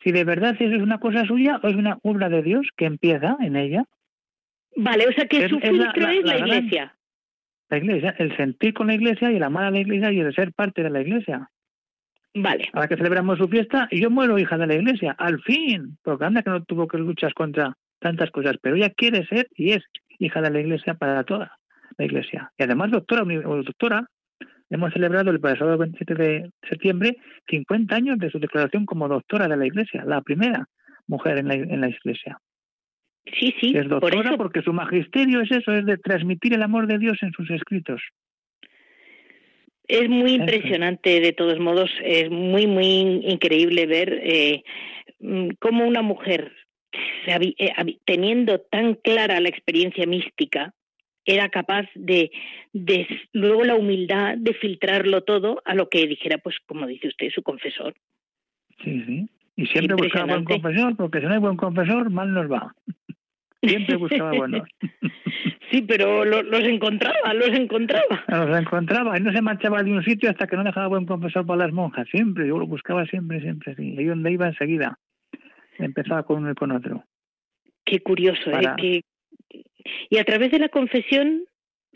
si 0.04 0.12
de 0.12 0.24
verdad 0.24 0.56
eso 0.60 0.76
es 0.76 0.82
una 0.82 1.00
cosa 1.00 1.24
suya 1.26 1.60
o 1.62 1.68
es 1.68 1.76
una 1.76 2.00
obra 2.02 2.28
de 2.28 2.42
Dios 2.42 2.68
que 2.76 2.86
empieza 2.86 3.38
en 3.40 3.56
ella, 3.56 3.86
Vale, 4.76 5.08
o 5.08 5.12
sea 5.14 5.26
que 5.28 5.38
Es- 5.46 5.50
su 5.50 5.58
es 5.58 5.72
la- 5.74 5.92
filtro 5.94 6.04
la- 6.04 6.14
es 6.14 6.24
la 6.26 6.38
iglesia. 6.40 6.96
la 7.70 7.78
iglesia, 7.78 8.16
el 8.20 8.36
sentir 8.38 8.74
con 8.74 8.88
la 8.88 8.94
iglesia 8.96 9.32
y 9.32 9.36
el 9.38 9.44
amar 9.44 9.66
a 9.66 9.72
la 9.72 9.80
iglesia 9.80 10.12
y 10.12 10.20
el 10.20 10.34
ser 10.34 10.54
parte 10.54 10.84
de 10.84 10.90
la 10.90 11.02
iglesia. 11.02 11.50
Vale. 12.36 12.70
Ahora 12.74 12.88
que 12.88 12.98
celebramos 12.98 13.38
su 13.38 13.48
fiesta, 13.48 13.88
y 13.92 14.02
yo 14.02 14.10
muero 14.10 14.40
hija 14.40 14.58
de 14.58 14.66
la 14.68 14.74
iglesia, 14.76 15.16
al 15.20 15.40
fin, 15.42 15.98
porque 16.02 16.26
anda 16.26 16.42
que 16.42 16.50
no 16.50 16.64
tuvo 16.64 16.88
que 16.88 16.98
luchar 16.98 17.34
contra 17.34 17.76
tantas 18.00 18.32
cosas, 18.32 18.58
pero 18.62 18.76
ella 18.76 18.90
quiere 18.90 19.26
ser 19.28 19.48
y 19.56 19.72
es 19.72 19.84
hija 20.20 20.42
de 20.42 20.50
la 20.50 20.60
iglesia 20.60 20.96
para 20.96 21.24
toda 21.24 21.58
la 21.98 22.06
iglesia. 22.06 22.52
Y 22.58 22.64
además 22.64 22.90
doctora, 22.92 23.24
doctora, 23.24 24.08
hemos 24.70 24.92
celebrado 24.94 25.30
el 25.30 25.40
pasado 25.40 25.78
27 25.78 26.16
de 26.16 26.52
septiembre 26.68 27.18
50 27.48 27.96
años 27.96 28.18
de 28.18 28.32
su 28.32 28.40
declaración 28.40 28.86
como 28.88 29.08
doctora 29.08 29.48
de 29.48 29.58
la 29.58 29.68
iglesia, 29.68 30.04
la 30.04 30.22
primera 30.22 30.66
mujer 31.08 31.38
en 31.38 31.48
la, 31.48 31.54
en 31.54 31.82
la 31.82 31.90
iglesia. 31.90 32.40
Sí, 33.26 33.54
sí, 33.60 33.74
es 33.76 33.84
por 33.84 34.02
doctora 34.02 34.30
eso 34.30 34.38
porque 34.38 34.62
su 34.62 34.74
magisterio 34.74 35.42
es 35.42 35.52
eso, 35.52 35.74
es 35.74 35.86
de 35.86 35.98
transmitir 35.98 36.54
el 36.54 36.62
amor 36.62 36.88
de 36.88 37.00
Dios 37.00 37.18
en 37.22 37.32
sus 37.32 37.50
escritos. 37.52 38.02
es 39.88 40.10
muy 40.10 40.34
impresionante 40.34 41.20
de 41.20 41.34
todos 41.34 41.60
modos, 41.60 41.90
es 42.04 42.30
muy, 42.30 42.68
muy 42.68 43.22
increíble 43.26 43.86
ver 43.86 44.20
eh, 44.24 44.64
mm, 45.20 45.50
cómo 45.60 45.86
una 45.86 46.02
mujer, 46.02 46.52
eh, 47.26 47.98
teniendo 48.06 48.60
tan 48.60 48.96
clara 48.96 49.40
la 49.40 49.50
experiencia 49.50 50.06
mística, 50.06 50.74
era 51.26 51.50
capaz 51.50 51.88
de, 51.96 52.32
luego 53.32 53.64
la 53.64 53.76
humildad 53.76 54.36
de 54.38 54.54
filtrarlo 54.54 55.24
todo 55.24 55.62
a 55.66 55.74
lo 55.76 55.90
que 55.90 56.06
dijera, 56.08 56.38
pues 56.38 56.58
como 56.66 56.86
dice 56.86 57.08
usted, 57.08 57.30
su 57.32 57.44
confesor. 57.44 57.94
Sí, 58.84 59.04
sí. 59.06 59.30
Y 59.56 59.68
siempre 59.68 59.96
buscaba 59.96 60.34
buen 60.34 60.46
confesor, 60.46 60.96
porque 60.98 61.20
si 61.20 61.28
no 61.28 61.34
hay 61.34 61.40
buen 61.40 61.58
confesor, 61.58 62.10
mal 62.10 62.34
nos 62.34 62.52
va. 62.52 62.74
Siempre 63.64 63.96
buscaba 63.96 64.32
buenos. 64.38 64.68
Sí, 65.72 65.82
pero 65.82 66.26
lo- 66.26 66.44
los 66.44 66.64
encontraba, 66.64 67.34
los 67.34 67.50
encontraba. 67.50 68.24
Los 68.28 68.60
encontraba 68.60 69.18
y 69.18 69.22
no 69.22 69.32
se 69.32 69.42
marchaba 69.42 69.82
de 69.84 69.92
un 69.92 70.04
sitio 70.04 70.30
hasta 70.30 70.46
que 70.48 70.56
no 70.56 70.64
dejaba 70.64 70.88
buen 70.88 71.06
confesor 71.06 71.46
para 71.46 71.66
las 71.66 71.74
monjas. 71.74 72.08
Siempre, 72.10 72.48
yo 72.48 72.60
lo 72.60 72.68
buscaba 72.68 73.06
siempre, 73.06 73.42
siempre. 73.42 73.76
Sí. 73.76 73.96
Y 73.98 74.04
donde 74.06 74.32
iba 74.32 74.48
enseguida. 74.48 75.00
Empezaba 75.80 76.24
con 76.24 76.38
uno 76.44 76.52
y 76.52 76.56
con 76.56 76.72
otro. 76.72 77.04
Qué 77.86 78.00
curioso, 78.02 78.52
Para- 78.52 78.72
¿eh? 78.78 79.04
Que... 79.50 79.64
Y 80.10 80.18
a 80.18 80.24
través 80.24 80.52
de 80.52 80.60
la 80.60 80.70
confesión 80.70 81.44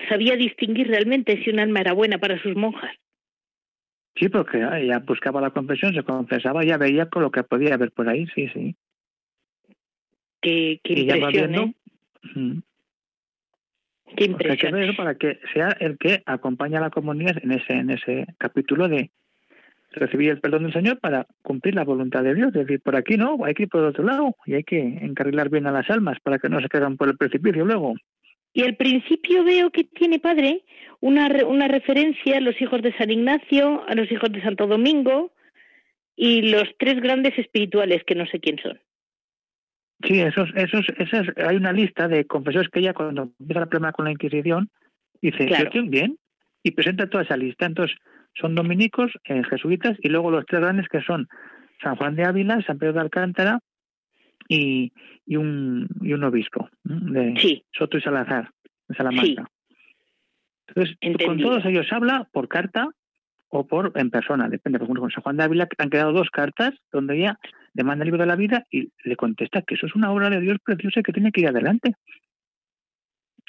sabía 0.10 0.36
distinguir 0.36 0.88
realmente 0.88 1.42
si 1.44 1.50
un 1.50 1.60
alma 1.60 1.82
era 1.82 1.94
buena 1.94 2.18
para 2.18 2.42
sus 2.42 2.56
monjas. 2.56 2.92
Sí, 4.16 4.30
porque 4.30 4.58
ella 4.58 5.00
buscaba 5.00 5.40
la 5.42 5.52
confesión, 5.52 5.94
se 5.94 6.02
confesaba, 6.04 6.64
ya 6.66 6.78
veía 6.78 7.06
con 7.08 7.22
lo 7.22 7.30
que 7.32 7.44
podía 7.44 7.78
ver 7.78 7.92
por 7.92 8.10
ahí, 8.10 8.26
sí, 8.34 8.48
sí. 8.54 8.76
Qué, 10.42 10.80
qué. 10.84 10.94
Ujú. 12.24 12.62
Qué 14.16 14.26
impresión. 14.26 14.96
para 14.96 15.16
que 15.16 15.40
sea 15.54 15.76
el 15.80 15.98
que 15.98 16.24
acompaña 16.26 16.78
a 16.80 16.82
la 16.82 16.90
comunidad 16.90 17.38
en 17.44 17.52
ese 17.52 17.74
en 17.74 17.90
ese 17.90 18.26
capítulo 18.38 18.88
de 18.88 19.12
recibir 19.92 20.30
el 20.30 20.40
perdón 20.40 20.64
del 20.64 20.74
Señor 20.74 21.00
para 21.00 21.28
cumplir 21.42 21.76
la 21.76 21.84
voluntad 21.84 22.24
de 22.24 22.36
Dios. 22.36 22.50
Es 22.50 22.66
decir, 22.66 22.82
por 22.82 22.96
aquí 22.96 23.18
no, 23.18 23.44
hay 23.44 23.54
que 23.54 23.64
ir 23.64 23.70
por 23.70 23.84
otro 23.84 24.04
lado 24.04 24.36
y 24.46 24.54
hay 24.54 24.64
que 24.64 24.80
encarrilar 24.80 25.50
bien 25.50 25.68
a 25.68 25.72
las 25.72 25.90
almas 25.90 26.20
para 26.22 26.40
que 26.40 26.50
no 26.50 26.62
se 26.62 26.70
caigan 26.70 26.98
por 26.98 27.10
el 27.10 27.18
precipicio 27.18 27.66
luego. 27.66 27.96
Y 28.54 28.64
al 28.64 28.76
principio 28.76 29.44
veo 29.44 29.70
que 29.72 29.84
tiene 29.84 30.20
padre 30.20 30.64
una, 31.00 31.28
una 31.46 31.68
referencia 31.68 32.38
a 32.38 32.42
los 32.42 32.60
hijos 32.62 32.82
de 32.82 32.96
San 32.98 33.12
Ignacio, 33.12 33.84
a 33.88 33.94
los 33.94 34.12
hijos 34.12 34.32
de 34.32 34.42
Santo 34.42 34.68
Domingo 34.68 35.32
y 36.16 36.42
los 36.42 36.66
tres 36.80 37.00
grandes 37.02 37.38
espirituales 37.38 38.04
que 38.04 38.16
no 38.16 38.26
sé 38.26 38.40
quién 38.40 38.58
son. 38.58 38.80
Sí, 40.04 40.20
esos, 40.20 40.50
esos, 40.56 40.86
esas, 40.98 41.28
hay 41.38 41.56
una 41.58 41.74
lista 41.74 42.08
de 42.08 42.26
confesores 42.26 42.70
que 42.70 42.80
ella 42.80 42.94
cuando 42.94 43.32
empieza 43.40 43.62
la 43.62 43.66
problema 43.66 43.92
con 43.92 44.06
la 44.06 44.12
Inquisición 44.12 44.70
dice, 45.22 45.48
Claro. 45.48 45.72
"Yo 45.74 45.84
bien, 45.86 46.18
y 46.64 46.72
presenta 46.72 47.10
toda 47.10 47.24
esa 47.24 47.38
lista. 47.38 47.66
Entonces, 47.66 47.98
son 48.36 48.54
dominicos, 48.54 49.12
eh, 49.26 49.42
jesuitas, 49.50 49.98
y 50.02 50.10
luego 50.10 50.30
los 50.30 50.46
tres 50.46 50.62
grandes 50.62 50.88
que 50.88 51.02
son 51.02 51.28
San 51.82 51.96
Juan 51.96 52.16
de 52.16 52.26
Ávila, 52.26 52.62
San 52.62 52.78
Pedro 52.78 52.94
de 52.94 53.00
Alcántara 53.02 53.60
y, 54.48 54.92
y, 55.26 55.36
un, 55.36 55.88
y 56.02 56.14
un 56.14 56.24
obispo 56.24 56.70
de 56.84 57.34
Sí, 57.38 57.64
Soto 57.72 57.98
y 57.98 58.02
Salazar, 58.02 58.52
de 58.88 58.96
Salamanca. 58.96 59.50
Entonces, 60.68 60.98
con 61.26 61.40
todos 61.40 61.66
ellos 61.66 61.88
habla 61.92 62.28
por 62.32 62.48
carta 62.48 62.90
o 63.50 63.66
por 63.66 63.92
en 63.96 64.10
persona, 64.10 64.50
depende. 64.50 64.80
Por 64.80 64.86
ejemplo, 64.86 65.02
con 65.02 65.12
San 65.12 65.24
Juan 65.24 65.38
de 65.38 65.44
Ávila 65.44 65.68
han 65.78 65.90
quedado 65.90 66.12
dos 66.12 66.30
cartas 66.30 66.74
donde 66.92 67.18
ella 67.18 67.40
le 67.74 67.84
manda 67.84 68.04
el 68.04 68.08
libro 68.08 68.22
de 68.22 68.28
la 68.28 68.36
vida 68.36 68.66
y 68.72 68.92
le 69.04 69.16
contesta 69.16 69.62
que 69.62 69.76
eso 69.76 69.86
es 69.86 69.96
una 69.96 70.12
obra 70.12 70.30
de 70.30 70.42
Dios 70.42 70.58
preciosa 70.64 71.00
y 71.00 71.04
que 71.04 71.14
tiene 71.14 71.32
que 71.32 71.42
ir 71.42 71.48
adelante. 71.48 71.94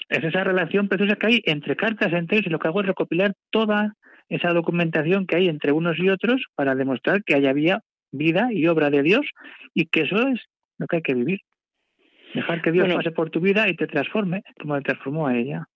Es 0.08 0.24
esa 0.24 0.44
relación 0.44 0.88
preciosa 0.88 1.16
que 1.16 1.26
hay 1.26 1.42
entre 1.44 1.76
cartas 1.76 2.12
entre 2.12 2.38
ellos 2.38 2.46
y 2.46 2.50
lo 2.50 2.58
que 2.58 2.68
hago 2.68 2.80
es 2.80 2.86
recopilar 2.86 3.34
toda 3.50 3.94
esa 4.28 4.52
documentación 4.52 5.26
que 5.26 5.36
hay 5.36 5.48
entre 5.48 5.72
unos 5.72 5.98
y 5.98 6.08
otros 6.08 6.44
para 6.54 6.74
demostrar 6.74 7.24
que 7.24 7.34
allá 7.34 7.50
había 7.50 7.80
vida 8.12 8.48
y 8.52 8.66
obra 8.66 8.90
de 8.90 9.02
Dios 9.02 9.26
y 9.74 9.86
que 9.86 10.02
eso 10.02 10.28
es 10.28 10.40
lo 10.78 10.86
que 10.86 10.96
hay 10.96 11.02
que 11.02 11.14
vivir. 11.14 11.40
Dejar 12.34 12.62
que 12.62 12.72
Dios 12.72 12.86
Bueno. 12.86 12.98
pase 12.98 13.10
por 13.10 13.30
tu 13.30 13.40
vida 13.40 13.68
y 13.68 13.74
te 13.74 13.86
transforme, 13.86 14.42
como 14.60 14.76
le 14.76 14.82
transformó 14.82 15.26
a 15.26 15.36
ella. 15.36 15.66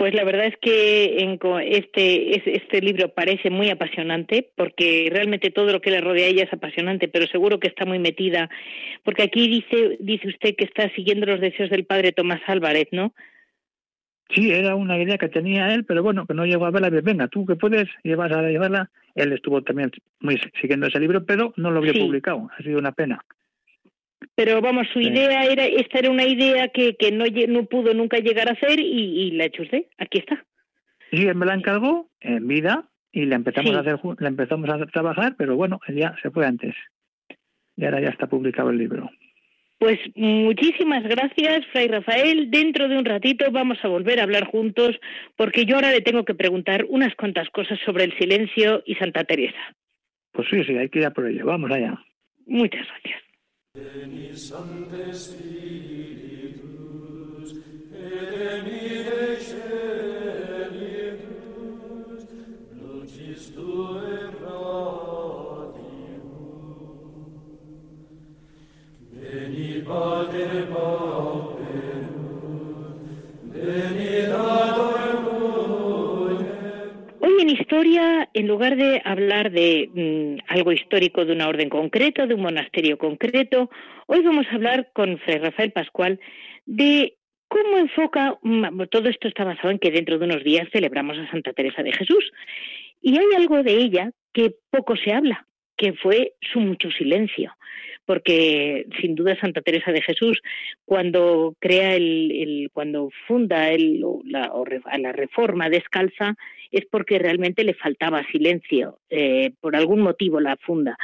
Pues 0.00 0.14
la 0.14 0.24
verdad 0.24 0.46
es 0.46 0.56
que 0.62 1.18
en 1.18 1.38
este, 1.66 2.34
es- 2.34 2.46
este 2.62 2.80
libro 2.80 3.10
parece 3.10 3.50
muy 3.50 3.68
apasionante 3.68 4.48
porque 4.56 5.10
realmente 5.12 5.50
todo 5.50 5.70
lo 5.72 5.82
que 5.82 5.90
le 5.90 6.00
rodea 6.00 6.24
a 6.24 6.28
ella 6.30 6.44
es 6.44 6.52
apasionante, 6.54 7.06
pero 7.06 7.26
seguro 7.26 7.60
que 7.60 7.68
está 7.68 7.84
muy 7.84 7.98
metida, 7.98 8.48
porque 9.04 9.24
aquí 9.24 9.46
dice, 9.46 9.98
dice 10.00 10.28
usted 10.28 10.54
que 10.56 10.64
está 10.64 10.88
siguiendo 10.94 11.26
los 11.26 11.38
deseos 11.38 11.68
del 11.68 11.84
padre 11.84 12.12
Tomás 12.12 12.40
Álvarez, 12.46 12.88
¿no? 12.92 13.12
Sí, 14.30 14.50
era 14.50 14.74
una 14.74 14.96
idea 14.98 15.18
que 15.18 15.28
tenía 15.28 15.74
él, 15.74 15.84
pero 15.84 16.02
bueno, 16.02 16.24
que 16.26 16.32
no 16.32 16.46
llegó 16.46 16.64
a 16.64 16.70
verla. 16.70 16.88
Venga, 17.02 17.28
tú 17.28 17.44
que 17.44 17.56
puedes, 17.56 17.86
llevas 18.02 18.32
a 18.32 18.40
llevarla. 18.40 18.90
Él 19.14 19.34
estuvo 19.34 19.60
también 19.60 19.90
muy 20.20 20.40
siguiendo 20.62 20.86
ese 20.86 20.98
libro, 20.98 21.26
pero 21.26 21.52
no 21.58 21.70
lo 21.70 21.82
Sí. 21.82 21.98
publicado. 22.00 22.48
Ha 22.56 22.62
sido 22.62 22.78
una 22.78 22.92
pena. 22.92 23.22
Pero 24.34 24.60
vamos, 24.60 24.86
su 24.92 25.00
idea 25.00 25.44
era, 25.44 25.64
esta 25.64 25.98
era 25.98 26.10
una 26.10 26.26
idea 26.26 26.68
que, 26.68 26.94
que 26.96 27.10
no, 27.12 27.24
no 27.48 27.64
pudo 27.66 27.94
nunca 27.94 28.18
llegar 28.18 28.48
a 28.48 28.52
hacer 28.52 28.78
y, 28.80 28.84
y 29.22 29.30
la 29.32 29.46
hecho 29.46 29.62
usted, 29.62 29.84
aquí 29.98 30.18
está. 30.18 30.44
Sí, 31.10 31.22
él 31.26 31.34
me 31.34 31.46
la 31.46 31.54
encargó 31.54 32.08
en 32.20 32.46
vida 32.46 32.88
y 33.12 33.24
la 33.26 33.36
empezamos 33.36 33.70
Sí. 33.70 33.76
a 33.76 33.80
hacer, 33.80 33.98
la 34.18 34.28
empezamos 34.28 34.70
a 34.70 34.86
trabajar, 34.86 35.34
pero 35.36 35.56
bueno, 35.56 35.80
él 35.88 35.96
ya 35.96 36.14
se 36.22 36.30
fue 36.30 36.46
antes. 36.46 36.74
Y 37.76 37.84
ahora 37.84 38.00
ya 38.00 38.08
está 38.10 38.26
publicado 38.28 38.70
el 38.70 38.78
libro. 38.78 39.10
Pues 39.78 39.98
muchísimas 40.14 41.02
gracias, 41.04 41.66
Fray 41.72 41.88
Rafael. 41.88 42.50
Dentro 42.50 42.86
de 42.86 42.98
un 42.98 43.04
ratito 43.06 43.50
vamos 43.50 43.78
a 43.82 43.88
volver 43.88 44.20
a 44.20 44.24
hablar 44.24 44.44
juntos 44.44 45.00
porque 45.36 45.64
yo 45.64 45.76
ahora 45.76 45.90
le 45.90 46.02
tengo 46.02 46.24
que 46.26 46.34
preguntar 46.34 46.84
unas 46.90 47.14
cuantas 47.14 47.48
cosas 47.48 47.78
sobre 47.86 48.04
el 48.04 48.16
silencio 48.18 48.82
y 48.84 48.94
Santa 48.96 49.24
Teresa. 49.24 49.58
Pues 50.32 50.46
sí, 50.50 50.62
sí, 50.64 50.76
hay 50.76 50.90
que 50.90 50.98
ir 50.98 51.06
a 51.06 51.10
por 51.12 51.26
ello. 51.26 51.46
Vamos 51.46 51.70
allá. 51.70 51.98
Muchas 52.46 52.86
gracias. 52.86 53.22
Veni 53.72 54.34
Sancte 54.36 55.14
Spiritus, 55.14 56.58
et 57.94 58.34
emide 58.56 59.38
celitus, 59.48 61.02
lucis 62.74 63.42
Tue 63.54 64.14
radium. 64.42 66.24
Veni 69.12 69.70
Pater 69.86 70.52
Pauperum, 70.72 72.06
veni 73.52 74.12
Dator 74.26 74.99
historia, 77.70 78.28
en 78.34 78.48
lugar 78.48 78.74
de 78.74 79.00
hablar 79.04 79.52
de 79.52 79.88
mm, 79.94 80.52
algo 80.52 80.72
histórico 80.72 81.24
de 81.24 81.32
una 81.32 81.46
orden 81.46 81.68
concreta, 81.68 82.26
de 82.26 82.34
un 82.34 82.40
monasterio 82.40 82.98
concreto, 82.98 83.70
hoy 84.06 84.22
vamos 84.22 84.44
a 84.50 84.56
hablar 84.56 84.90
con 84.92 85.18
Fray 85.18 85.38
Rafael 85.38 85.70
Pascual 85.70 86.18
de 86.66 87.14
cómo 87.46 87.78
enfoca, 87.78 88.36
mm, 88.42 88.86
todo 88.90 89.08
esto 89.08 89.28
está 89.28 89.44
basado 89.44 89.70
en 89.70 89.78
que 89.78 89.92
dentro 89.92 90.18
de 90.18 90.24
unos 90.24 90.42
días 90.42 90.66
celebramos 90.72 91.16
a 91.16 91.30
Santa 91.30 91.52
Teresa 91.52 91.84
de 91.84 91.92
Jesús. 91.92 92.32
Y 93.00 93.16
hay 93.16 93.26
algo 93.36 93.62
de 93.62 93.76
ella 93.76 94.10
que 94.32 94.52
poco 94.72 94.96
se 94.96 95.12
habla, 95.12 95.46
que 95.80 95.94
fue 95.94 96.34
su 96.52 96.60
mucho 96.60 96.90
silencio, 96.90 97.56
porque 98.04 98.84
sin 99.00 99.14
duda 99.14 99.40
Santa 99.40 99.62
Teresa 99.62 99.92
de 99.92 100.02
Jesús, 100.02 100.38
cuando 100.84 101.54
crea 101.58 101.94
el, 101.96 102.68
cuando 102.74 103.08
funda 103.26 103.70
el, 103.70 104.04
la 104.26 105.12
reforma 105.12 105.70
descalza, 105.70 106.34
es 106.70 106.84
porque 106.90 107.18
realmente 107.18 107.64
le 107.64 107.72
faltaba 107.72 108.26
silencio, 108.30 108.98
eh, 109.08 109.52
por 109.62 109.74
algún 109.74 110.02
motivo 110.02 110.38
la 110.38 110.58
funda. 110.58 110.98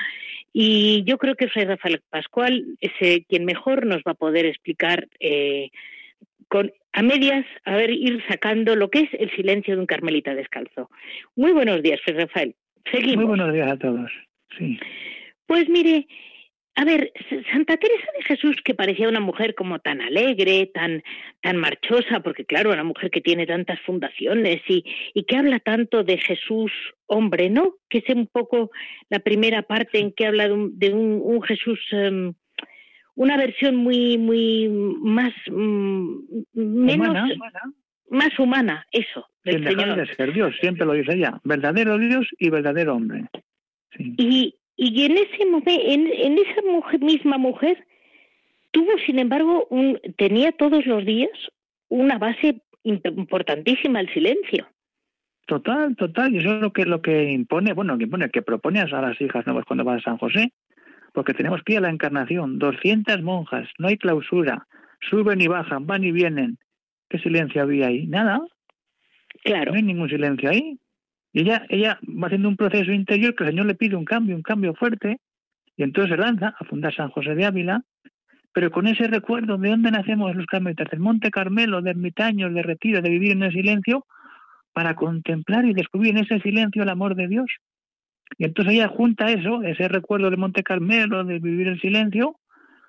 Y 0.53 1.05
yo 1.05 1.17
creo 1.17 1.37
que 1.37 1.49
Fray 1.49 1.65
Rafael 1.65 2.03
Pascual 2.11 2.77
es 2.79 2.93
eh, 3.01 3.25
quien 3.27 3.47
mejor 3.47 3.87
nos 3.87 4.03
va 4.07 4.13
a 4.13 4.23
poder 4.27 4.45
explicar 4.45 5.09
eh, 5.21 5.71
con, 6.49 6.71
a 6.93 7.01
medias, 7.03 7.47
a 7.65 7.77
ver, 7.77 7.93
ir 7.93 8.23
sacando 8.29 8.77
lo 8.77 8.91
que 8.91 9.01
es 9.01 9.09
el 9.19 9.31
silencio 9.31 9.75
de 9.75 9.81
un 9.81 9.87
carmelita 9.87 10.35
descalzo. 10.35 10.91
Muy 11.35 11.53
buenos 11.53 11.83
días, 11.83 11.99
Fray 12.05 12.19
Rafael. 12.19 12.55
Seguimos. 12.93 13.25
Muy 13.25 13.37
buenos 13.37 13.55
días 13.55 13.73
a 13.73 13.79
todos. 13.79 14.13
Sí. 14.59 14.79
Pues 15.47 15.69
mire, 15.69 16.07
a 16.79 16.85
ver, 16.85 17.11
Santa 17.51 17.79
Teresa 17.79 18.07
de 18.19 18.25
Jesús, 18.25 18.57
que 18.63 18.75
parecía 18.75 19.09
una 19.09 19.21
mujer 19.21 19.55
como 19.55 19.79
tan 19.79 20.03
alegre, 20.03 20.71
tan, 20.75 21.03
tan 21.41 21.57
marchosa, 21.57 22.21
porque 22.21 22.45
claro, 22.45 22.71
una 22.71 22.85
mujer 22.85 23.11
que 23.11 23.23
tiene 23.23 23.47
tantas 23.47 23.81
fundaciones 23.81 24.61
y, 24.69 24.85
y 25.15 25.25
que 25.25 25.37
habla 25.37 25.59
tanto 25.59 26.05
de 26.05 26.19
Jesús 26.19 26.71
hombre, 27.07 27.49
¿no? 27.49 27.77
Que 27.89 27.99
es 27.99 28.15
un 28.15 28.27
poco 28.27 28.71
la 29.09 29.21
primera 29.21 29.63
parte 29.63 30.01
en 30.01 30.13
que 30.13 30.27
habla 30.27 30.49
de 30.49 30.53
un, 30.53 30.79
de 30.79 30.93
un, 30.93 31.21
un 31.25 31.43
Jesús, 31.43 31.81
um, 31.93 32.35
una 33.15 33.39
versión 33.39 33.77
muy, 33.77 34.19
muy 34.19 34.69
más, 34.69 35.33
um, 35.51 36.21
menos, 36.53 37.09
Humana. 37.09 37.63
más 38.11 38.39
humana, 38.39 38.87
eso, 38.93 39.27
del 39.45 39.67
Señor. 39.67 39.97
de 39.97 40.15
ser 40.15 40.35
Dios, 40.35 40.55
siempre 40.61 40.85
lo 40.85 40.93
dice 40.93 41.15
ella. 41.15 41.41
Verdadero 41.43 41.97
Dios 41.97 42.27
y 42.39 42.51
verdadero 42.51 42.97
hombre. 42.97 43.25
Sí. 43.97 44.15
Y, 44.19 44.55
y 44.77 45.05
en 45.05 45.13
ese 45.17 45.47
momento, 45.47 45.71
en, 45.71 46.07
en 46.13 46.39
esa 46.39 46.63
mujer, 46.71 47.01
misma 47.01 47.39
mujer, 47.39 47.87
tuvo, 48.73 48.91
sin 49.07 49.19
embargo, 49.19 49.67
un, 49.71 49.99
tenía 50.17 50.53
todos 50.53 50.85
los 50.87 51.05
días 51.05 51.31
una 51.89 52.19
base 52.19 52.61
imp- 52.85 53.17
importantísima, 53.17 54.01
el 54.01 54.13
silencio. 54.13 54.67
Total, 55.47 55.95
total. 55.97 56.35
Y 56.35 56.39
eso 56.39 56.57
es 56.57 56.61
lo 56.61 56.73
que, 56.73 56.85
lo 56.85 57.01
que 57.01 57.31
impone, 57.31 57.73
bueno, 57.73 57.97
que 57.97 58.05
impone, 58.05 58.29
que 58.31 58.43
propone 58.43 58.81
a 58.81 58.87
las 58.87 59.21
hijas 59.21 59.47
nuevas 59.47 59.65
cuando 59.65 59.85
van 59.85 59.99
a 59.99 60.03
San 60.03 60.19
José. 60.19 60.53
Porque 61.13 61.33
tenemos 61.35 61.63
que 61.63 61.75
ir 61.75 61.79
a 61.79 61.83
la 61.83 61.91
encarnación. 61.91 62.59
200 62.59 63.23
monjas, 63.23 63.69
no 63.79 63.89
hay 63.89 63.97
clausura. 63.97 64.67
Suben 65.09 65.41
y 65.41 65.47
bajan, 65.47 65.87
van 65.87 66.05
y 66.05 66.11
vienen. 66.11 66.59
¿Qué 67.09 67.19
silencio 67.21 67.63
había 67.63 67.87
ahí? 67.87 68.07
Nada. 68.09 68.41
Claro, 69.45 69.71
No 69.71 69.77
hay 69.77 69.83
ningún 69.85 70.09
silencio 70.09 70.51
ahí. 70.51 70.79
Y 71.37 71.41
ella, 71.41 71.67
ella 71.69 71.99
va 72.03 72.29
haciendo 72.29 72.49
un 72.49 72.57
proceso 72.57 72.93
interior 72.93 73.35
que 73.35 73.45
el 73.45 73.51
Señor 73.51 73.67
le 73.67 73.75
pide 73.75 73.95
un 73.95 74.07
cambio, 74.07 74.35
un 74.35 74.41
cambio 74.41 74.73
fuerte, 74.73 75.19
y 75.77 75.83
entonces 75.83 76.13
se 76.13 76.17
lanza 76.17 76.55
a 76.59 76.65
fundar 76.65 76.95
San 76.95 77.11
José 77.11 77.35
de 77.35 77.45
Ávila, 77.45 77.83
pero 78.55 78.71
con 78.71 78.87
ese 78.87 79.07
recuerdo 79.07 79.59
de 79.59 79.69
dónde 79.69 79.91
nacemos 79.91 80.35
los 80.35 80.47
carmelitas, 80.47 80.89
del 80.89 81.01
Monte 81.01 81.31
Carmelo, 81.31 81.83
de 81.83 81.91
ermitaños, 81.91 82.55
de 82.55 82.63
retiro, 82.63 83.03
de 83.03 83.11
vivir 83.11 83.33
en 83.33 83.43
el 83.43 83.53
silencio, 83.53 84.07
para 84.73 84.95
contemplar 84.95 85.67
y 85.67 85.75
descubrir 85.75 86.17
en 86.17 86.25
ese 86.25 86.41
silencio 86.41 86.85
el 86.85 86.89
amor 86.89 87.15
de 87.17 87.29
Dios. 87.29 87.51
Y 88.39 88.47
entonces 88.47 88.73
ella 88.73 88.89
junta 88.89 89.31
eso, 89.31 89.63
ese 89.63 89.89
recuerdo 89.89 90.31
del 90.31 90.39
Monte 90.39 90.63
Carmelo, 90.63 91.23
de 91.23 91.39
vivir 91.39 91.69
en 91.69 91.79
silencio, 91.81 92.37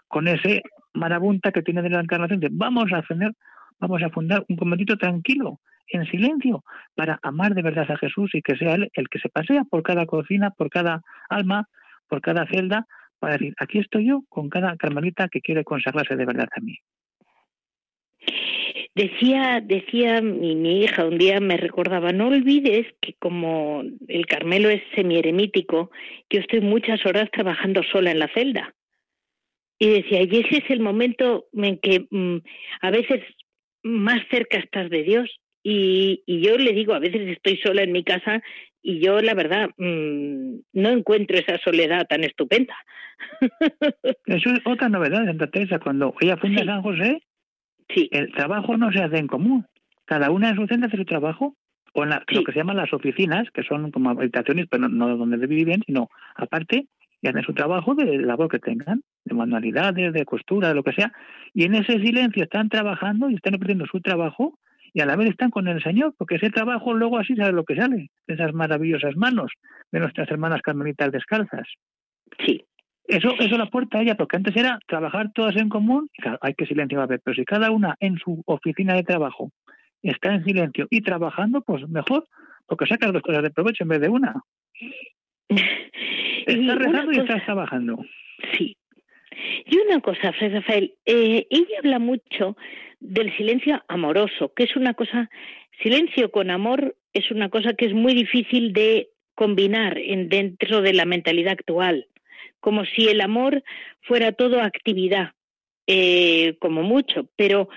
con 0.08 0.30
ese 0.30 0.64
marabunta 0.94 1.52
que 1.52 1.64
tiene 1.64 1.82
de 1.82 1.90
la 1.90 2.00
encarnación, 2.00 2.40
de 2.40 2.48
vamos 2.50 2.94
a 2.94 3.00
hacer, 3.00 3.34
vamos 3.80 4.02
a 4.04 4.10
fundar 4.10 4.46
un 4.50 4.56
conventito 4.56 4.98
tranquilo, 4.98 5.60
en 5.90 6.06
silencio, 6.06 6.64
para 6.96 7.20
amar 7.22 7.54
de 7.54 7.62
verdad 7.62 7.90
a 7.90 7.98
Jesús 7.98 8.32
y 8.34 8.42
que 8.42 8.58
sea 8.58 8.76
Él 8.76 8.90
el 8.94 9.10
que 9.10 9.20
se 9.20 9.30
pasea 9.30 9.64
por 9.64 9.84
cada 9.84 10.06
cocina, 10.06 10.52
por 10.52 10.70
cada 10.70 11.02
alma, 11.30 11.70
por 12.08 12.22
cada 12.22 12.46
celda, 12.48 12.88
para 13.20 13.34
decir, 13.34 13.54
aquí 13.60 13.80
estoy 13.80 14.08
yo 14.08 14.24
con 14.30 14.50
cada 14.50 14.76
carmelita 14.78 15.30
que 15.30 15.42
quiere 15.42 15.64
consagrarse 15.64 16.16
de 16.16 16.26
verdad 16.26 16.50
a 16.56 16.60
mí. 16.60 16.78
decía, 18.96 19.62
decía 19.64 20.22
mi, 20.22 20.84
hija 20.84 21.06
un 21.06 21.18
día 21.18 21.40
me 21.40 21.58
recordaba, 21.58 22.12
no 22.12 22.28
olvides 22.28 22.88
que 23.02 23.14
como 23.14 23.84
el 24.08 24.26
Carmelo 24.26 24.70
es 24.70 24.82
semieremítico, 24.96 25.92
yo 26.30 26.40
estoy 26.40 26.62
muchas 26.62 27.06
horas 27.06 27.30
trabajando 27.32 27.82
sola 27.84 28.12
en 28.12 28.20
la 28.20 28.28
celda. 28.30 28.74
Y 29.80 29.90
decía, 29.90 30.24
y 30.24 30.40
ese 30.40 30.58
es 30.58 30.70
el 30.72 30.80
momento 30.80 31.46
en 31.54 31.78
que 31.78 32.08
mm, 32.10 32.38
a 32.82 32.90
veces 32.90 33.22
más 33.88 34.22
cerca 34.30 34.58
estás 34.58 34.90
de 34.90 35.04
Dios. 35.04 35.40
Y, 35.64 36.24
y 36.26 36.42
yo 36.42 36.58
le 36.58 36.72
digo, 36.74 36.94
a 36.94 37.00
veces 37.00 37.28
estoy 37.28 37.58
sola 37.58 37.82
en 37.84 37.92
mi 37.92 38.04
casa 38.04 38.42
y 38.82 39.00
yo, 39.00 39.20
la 39.22 39.34
verdad, 39.34 39.70
mm, 39.78 40.56
no 40.74 40.90
encuentro 40.90 41.38
esa 41.38 41.58
soledad 41.58 42.06
tan 42.08 42.24
estupenda. 42.24 42.76
Eso 44.26 44.50
es 44.52 44.60
otra 44.66 44.88
novedad 44.90 45.22
de 45.22 45.28
Santa 45.28 45.48
Teresa. 45.48 45.80
Cuando 45.80 46.14
ella 46.22 46.38
funda 46.38 46.62
Sí. 46.62 46.68
San 46.68 46.82
José, 46.82 47.24
sí, 47.94 48.10
el 48.12 48.32
trabajo 48.34 48.78
no 48.78 48.92
se 48.92 49.00
hace 49.02 49.18
en 49.18 49.28
común. 49.28 49.66
Cada 50.06 50.32
una 50.32 50.50
en 50.50 50.56
su 50.56 50.64
hace 50.64 50.96
su 50.98 51.06
trabajo, 51.06 51.56
o 51.94 52.04
en 52.04 52.12
la- 52.12 52.24
Sí. 52.30 52.36
lo 52.36 52.44
que 52.44 52.52
se 52.54 52.60
llaman 52.60 52.78
las 52.78 52.94
oficinas, 52.94 53.50
que 53.52 53.64
son 53.64 53.92
como 53.92 54.12
habitaciones, 54.12 54.68
pero 54.70 54.88
no, 54.88 54.90
no 55.08 55.18
donde 55.18 55.46
viven, 55.48 55.82
sino 55.86 56.10
aparte, 56.36 56.86
y 57.22 57.28
hacen 57.28 57.44
su 57.44 57.54
trabajo 57.54 57.96
de 57.96 58.18
labor 58.20 58.50
que 58.50 58.60
tengan, 58.60 59.02
de 59.26 59.36
manualidades, 59.36 60.14
de 60.14 60.26
costura, 60.26 60.70
de 60.70 60.76
lo 60.76 60.84
que 60.84 60.94
sea. 60.94 61.12
Y 61.54 61.64
en 61.64 61.76
ese 61.76 62.00
silencio 62.00 62.44
están 62.44 62.70
trabajando 62.70 63.30
y 63.30 63.36
están 63.36 63.56
aprendiendo 63.56 63.86
su 63.86 64.02
trabajo 64.02 64.58
y 64.94 65.02
a 65.02 65.06
la 65.06 65.16
vez 65.16 65.30
están 65.30 65.52
con 65.52 65.68
el 65.68 65.82
Señor, 65.84 66.14
porque 66.18 66.36
ese 66.36 66.50
trabajo 66.50 66.94
luego 66.94 67.18
así 67.18 67.36
sabe 67.36 67.52
lo 67.52 67.66
que 67.66 67.76
sale, 67.76 68.10
de 68.28 68.34
esas 68.34 68.54
maravillosas 68.54 69.16
manos 69.16 69.52
de 69.92 70.00
nuestras 70.00 70.30
hermanas 70.32 70.62
carmelitas 70.62 71.12
descalzas. 71.12 71.68
sí. 72.46 72.64
Eso, 73.08 73.30
eso 73.40 73.58
la 73.58 73.64
aporta 73.64 74.02
ella, 74.02 74.16
porque 74.16 74.36
antes 74.36 74.54
era 74.58 74.80
trabajar 74.86 75.32
todas 75.34 75.56
en 75.56 75.70
común, 75.70 76.10
y 76.18 76.22
claro, 76.22 76.40
hay 76.42 76.54
que 76.56 76.66
silencio 76.66 77.02
a 77.02 77.08
pero 77.08 77.34
si 77.34 77.46
cada 77.46 77.72
una 77.72 77.96
en 78.02 78.18
su 78.18 78.44
oficina 78.46 78.96
de 78.96 79.04
trabajo 79.04 79.50
está 80.02 80.34
en 80.34 80.44
silencio 80.44 80.88
y 80.90 81.00
trabajando, 81.00 81.62
pues 81.62 81.88
mejor, 81.88 82.28
porque 82.66 82.86
sacas 82.86 83.14
dos 83.14 83.22
cosas 83.22 83.44
de 83.44 83.52
provecho 83.52 83.86
en 83.86 83.90
vez 83.90 84.02
de 84.02 84.10
una. 84.10 84.34
Una 85.50 86.76
rezando 86.76 87.12
y 87.12 87.18
estás 87.18 87.44
trabajando. 87.46 88.06
Sí. 88.58 88.78
Y 89.66 89.78
una 89.78 90.00
cosa, 90.02 90.34
Fray 90.34 90.50
Rafael, 90.50 90.94
eh, 91.06 91.46
ella 91.50 91.80
habla 91.80 92.00
mucho 92.00 92.58
del 93.00 93.36
silencio 93.38 93.84
amoroso, 93.88 94.54
que 94.56 94.64
es 94.64 94.76
una 94.76 94.94
cosa, 94.94 95.30
silencio 95.82 96.32
con 96.32 96.50
amor 96.50 96.96
es 97.14 97.30
una 97.32 97.50
cosa 97.50 97.74
que 97.74 97.86
es 97.86 97.94
muy 97.94 98.14
difícil 98.14 98.74
de 98.74 99.10
combinar 99.36 99.98
en, 99.98 100.30
dentro 100.30 100.82
de 100.82 100.94
la 100.94 101.06
mentalidad 101.06 101.54
actual, 101.54 102.08
como 102.60 102.86
si 102.86 103.08
el 103.08 103.22
amor 103.22 103.64
fuera 104.02 104.32
todo 104.32 104.62
actividad, 104.62 105.34
eh, 105.86 106.56
como 106.60 106.82
mucho, 106.82 107.30
pero 107.36 107.70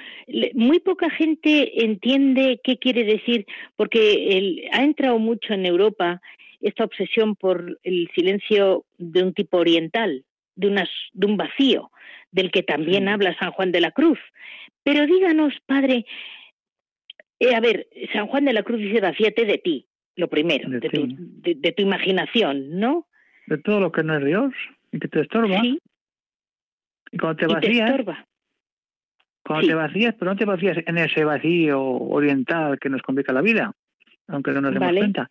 muy 0.54 0.80
poca 0.80 1.11
gente 1.11 1.85
entiende 1.85 2.61
qué 2.64 2.78
quiere 2.78 3.04
decir, 3.04 3.46
porque 3.76 4.38
el- 4.38 4.64
ha 4.72 4.83
entrado 4.83 5.18
mucho 5.18 5.52
en 5.52 5.66
Europa 5.66 6.20
esta 6.61 6.85
obsesión 6.85 7.37
por 7.37 7.79
el 7.83 8.11
silencio 8.14 8.85
de 8.99 9.23
un 9.23 9.33
tipo 9.35 9.59
oriental, 9.59 10.25
de, 10.57 10.68
unas, 10.68 10.88
de 11.12 11.27
un 11.27 11.37
vacío, 11.37 11.90
del 12.31 12.51
que 12.51 12.62
también 12.62 13.09
habla 13.09 13.37
San 13.38 13.51
Juan 13.53 13.73
de 13.73 13.81
la 13.81 13.90
Cruz. 13.92 14.18
Pero 14.83 15.07
díganos, 15.07 15.55
padre, 15.66 16.05
eh, 17.38 17.55
a 17.55 17.61
ver, 17.61 17.88
San 18.12 18.27
Juan 18.27 18.44
de 18.44 18.53
la 18.53 18.62
Cruz 18.62 18.81
dice 18.81 19.01
vacíate 19.01 19.44
de 19.44 19.59
ti, 19.59 19.87
lo 20.16 20.29
primero, 20.29 20.68
De 20.68 20.81
de, 20.81 20.88
tu, 20.90 21.07
de, 21.09 21.55
de 21.55 21.73
tu 21.73 21.83
imaginación, 21.83 22.79
¿no? 22.79 23.07
De 23.46 23.59
todo 23.59 23.81
lo 23.81 23.90
que 23.92 24.03
no 24.03 24.16
es 24.16 24.25
Dios 24.25 24.53
y 24.92 24.99
que 24.99 25.09
te 25.09 25.20
estorba. 25.20 25.61
Sí, 25.61 25.79
Y 27.12 27.18
cuando 27.18 27.37
te 27.37 27.46
te 27.46 27.53
vacías, 27.55 27.90
estorba. 27.90 28.27
cuando 29.44 29.62
sí. 29.62 29.68
te 29.68 29.75
vacías, 29.75 30.14
pero 30.18 30.31
no 30.33 30.37
te 30.37 30.44
vacías 30.44 30.79
en 30.87 30.99
ese 30.99 31.25
vacío 31.25 31.81
oriental 31.83 32.79
que 32.79 32.90
nos 32.90 33.03
complica 33.03 33.33
la 33.33 33.40
vida, 33.42 33.73
aunque 34.29 34.53
no 34.53 34.61
nos 34.61 34.73
demos 34.75 34.88
Vale. 34.88 35.01
cuenta. 35.01 35.31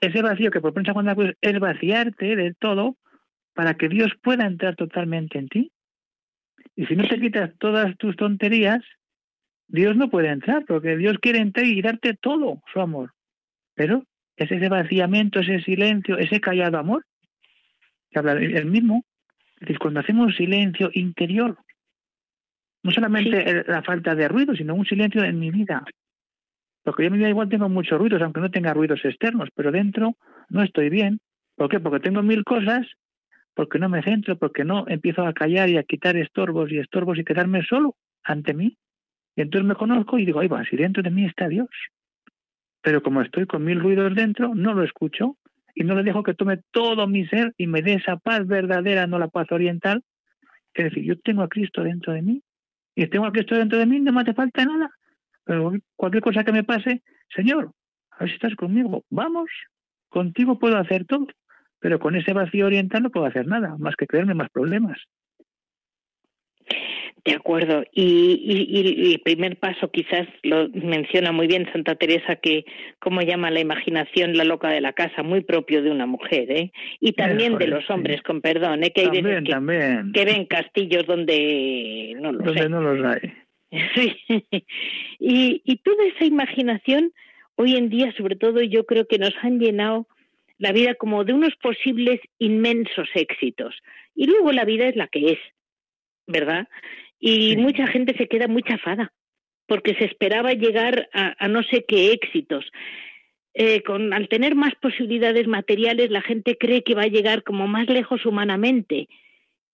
Ese 0.00 0.22
vacío 0.22 0.50
que 0.50 0.60
propone 0.60 0.86
San 0.86 0.94
Juan 0.94 1.06
de 1.06 1.10
la 1.10 1.16
Cruz 1.16 1.34
es 1.40 1.58
vaciarte 1.58 2.36
del 2.36 2.56
todo 2.56 2.96
para 3.54 3.74
que 3.74 3.88
Dios 3.88 4.12
pueda 4.22 4.46
entrar 4.46 4.76
totalmente 4.76 5.38
en 5.38 5.48
ti. 5.48 5.72
Y 6.76 6.86
si 6.86 6.94
no 6.94 7.08
te 7.08 7.20
quitas 7.20 7.50
todas 7.58 7.96
tus 7.96 8.14
tonterías, 8.16 8.84
Dios 9.66 9.96
no 9.96 10.08
puede 10.08 10.28
entrar, 10.28 10.64
porque 10.64 10.96
Dios 10.96 11.18
quiere 11.20 11.40
entrar 11.40 11.66
y 11.66 11.82
darte 11.82 12.14
todo 12.14 12.62
su 12.72 12.80
amor. 12.80 13.12
Pero 13.74 14.04
es 14.36 14.50
ese 14.50 14.68
vaciamiento, 14.68 15.40
ese 15.40 15.60
silencio, 15.60 16.16
ese 16.18 16.40
callado 16.40 16.78
amor, 16.78 17.04
que 18.10 18.18
habla 18.18 18.32
el 18.32 18.66
mismo. 18.66 19.04
Es 19.54 19.60
decir, 19.60 19.78
cuando 19.78 20.00
hacemos 20.00 20.36
silencio 20.36 20.90
interior, 20.94 21.58
no 22.84 22.92
solamente 22.92 23.44
Sí. 23.44 23.62
la 23.66 23.82
falta 23.82 24.14
de 24.14 24.28
ruido, 24.28 24.54
sino 24.54 24.74
un 24.74 24.86
silencio 24.86 25.24
en 25.24 25.38
mi 25.38 25.50
vida. 25.50 25.84
Porque 26.82 27.02
yo 27.02 27.06
en 27.08 27.12
mi 27.12 27.18
vida 27.18 27.28
igual 27.28 27.48
tengo 27.48 27.68
muchos 27.68 27.98
ruidos, 27.98 28.22
aunque 28.22 28.40
no 28.40 28.50
tenga 28.50 28.74
ruidos 28.74 29.04
externos, 29.04 29.48
pero 29.54 29.70
dentro 29.70 30.16
no 30.48 30.62
estoy 30.62 30.88
bien. 30.88 31.20
¿Por 31.56 31.68
qué? 31.68 31.80
Porque 31.80 32.00
tengo 32.00 32.22
mil 32.22 32.44
cosas, 32.44 32.86
porque 33.54 33.78
no 33.78 33.88
me 33.88 34.02
centro, 34.02 34.38
porque 34.38 34.64
no 34.64 34.84
empiezo 34.88 35.26
a 35.26 35.32
callar 35.32 35.68
y 35.68 35.76
a 35.76 35.82
quitar 35.82 36.16
estorbos 36.16 36.70
y 36.70 36.78
estorbos 36.78 37.18
y 37.18 37.24
quedarme 37.24 37.62
solo 37.62 37.96
ante 38.22 38.54
mí. 38.54 38.76
Y 39.36 39.42
entonces 39.42 39.66
me 39.66 39.74
conozco 39.74 40.18
y 40.18 40.24
digo, 40.24 40.40
ay, 40.40 40.48
va, 40.48 40.64
si 40.64 40.76
dentro 40.76 41.02
de 41.02 41.10
mí 41.10 41.24
está 41.24 41.48
Dios. 41.48 41.68
Pero 42.82 43.02
como 43.02 43.22
estoy 43.22 43.46
con 43.46 43.64
mil 43.64 43.80
ruidos 43.80 44.14
dentro, 44.14 44.54
no 44.54 44.74
lo 44.74 44.84
escucho 44.84 45.36
y 45.74 45.84
no 45.84 45.94
le 45.94 46.02
dejo 46.02 46.22
que 46.22 46.34
tome 46.34 46.60
todo 46.70 47.06
mi 47.06 47.26
ser 47.26 47.52
y 47.56 47.66
me 47.66 47.82
dé 47.82 47.94
esa 47.94 48.16
paz 48.16 48.46
verdadera, 48.46 49.06
no 49.06 49.18
la 49.18 49.28
paz 49.28 49.50
oriental. 49.50 50.02
Es 50.74 50.86
decir, 50.86 51.04
yo 51.04 51.18
tengo 51.18 51.42
a 51.42 51.48
Cristo 51.48 51.82
dentro 51.82 52.12
de 52.12 52.22
mí 52.22 52.42
y 52.94 53.06
tengo 53.06 53.26
a 53.26 53.32
Cristo 53.32 53.54
dentro 53.54 53.78
de 53.78 53.86
mí, 53.86 54.00
no 54.00 54.12
me 54.12 54.22
hace 54.22 54.34
falta 54.34 54.64
nada. 54.64 54.90
Pero 55.48 55.72
cualquier 55.96 56.22
cosa 56.22 56.44
que 56.44 56.52
me 56.52 56.62
pase, 56.62 57.02
Señor, 57.34 57.72
a 58.10 58.18
ver 58.20 58.28
si 58.28 58.34
estás 58.34 58.54
conmigo. 58.54 59.02
Vamos, 59.08 59.48
contigo 60.10 60.58
puedo 60.58 60.76
hacer 60.76 61.06
todo. 61.06 61.26
Pero 61.80 61.98
con 61.98 62.16
ese 62.16 62.34
vacío 62.34 62.66
oriental 62.66 63.04
no 63.04 63.10
puedo 63.10 63.24
hacer 63.24 63.46
nada, 63.46 63.76
más 63.78 63.96
que 63.96 64.06
creerme 64.06 64.34
más 64.34 64.50
problemas. 64.50 64.98
De 67.24 67.32
acuerdo. 67.32 67.82
Y, 67.92 69.14
el 69.14 69.20
primer 69.20 69.58
paso 69.58 69.90
quizás 69.90 70.26
lo 70.42 70.68
menciona 70.68 71.32
muy 71.32 71.46
bien 71.46 71.70
Santa 71.72 71.94
Teresa, 71.94 72.36
que 72.36 72.66
como 72.98 73.22
llama 73.22 73.50
la 73.50 73.60
imaginación 73.60 74.36
la 74.36 74.44
loca 74.44 74.68
de 74.68 74.82
la 74.82 74.92
casa, 74.92 75.22
muy 75.22 75.40
propio 75.42 75.82
de 75.82 75.90
una 75.90 76.04
mujer, 76.04 76.50
¿eh? 76.50 76.72
Y 77.00 77.12
también 77.12 77.56
de 77.56 77.68
los 77.68 77.88
hombres, 77.88 78.20
con 78.20 78.42
perdón, 78.42 78.84
¿eh? 78.84 78.92
Que 78.92 79.02
hay 79.02 79.22
veces 79.22 79.44
que, 80.12 80.24
ven 80.26 80.44
castillos 80.44 81.06
donde 81.06 82.14
no 82.20 82.32
los 82.32 82.44
donde 82.44 82.68
no 82.68 82.82
los 82.82 83.02
hay. 83.02 83.32
Sí. 83.94 84.16
y, 85.18 85.62
y 85.64 85.76
toda 85.78 86.04
esa 86.06 86.24
imaginación, 86.24 87.12
hoy 87.56 87.76
en 87.76 87.90
día, 87.90 88.12
sobre 88.16 88.36
todo, 88.36 88.62
yo 88.62 88.86
creo 88.86 89.06
que 89.06 89.18
nos 89.18 89.34
han 89.42 89.58
llenado 89.58 90.06
la 90.58 90.72
vida 90.72 90.94
como 90.94 91.24
de 91.24 91.32
unos 91.32 91.54
posibles 91.56 92.20
inmensos 92.38 93.08
éxitos. 93.14 93.74
Y 94.14 94.26
luego 94.26 94.52
la 94.52 94.64
vida 94.64 94.88
es 94.88 94.96
la 94.96 95.08
que 95.08 95.32
es, 95.32 95.38
¿verdad? 96.26 96.68
Y 97.20 97.56
mucha 97.56 97.86
gente 97.86 98.16
se 98.16 98.28
queda 98.28 98.48
muy 98.48 98.62
chafada 98.62 99.12
porque 99.66 99.94
se 99.94 100.06
esperaba 100.06 100.52
llegar 100.52 101.08
a, 101.12 101.46
no 101.46 101.62
sé 101.62 101.84
qué 101.86 102.12
éxitos. 102.12 102.64
Eh, 103.54 103.82
con, 103.82 104.12
al 104.12 104.28
tener 104.28 104.54
más 104.54 104.74
posibilidades 104.80 105.46
materiales, 105.46 106.10
la 106.10 106.22
gente 106.22 106.56
cree 106.56 106.82
que 106.82 106.94
va 106.94 107.02
a 107.02 107.08
llegar 107.08 107.42
como 107.42 107.68
más 107.68 107.88
lejos 107.88 108.24
humanamente. 108.24 109.08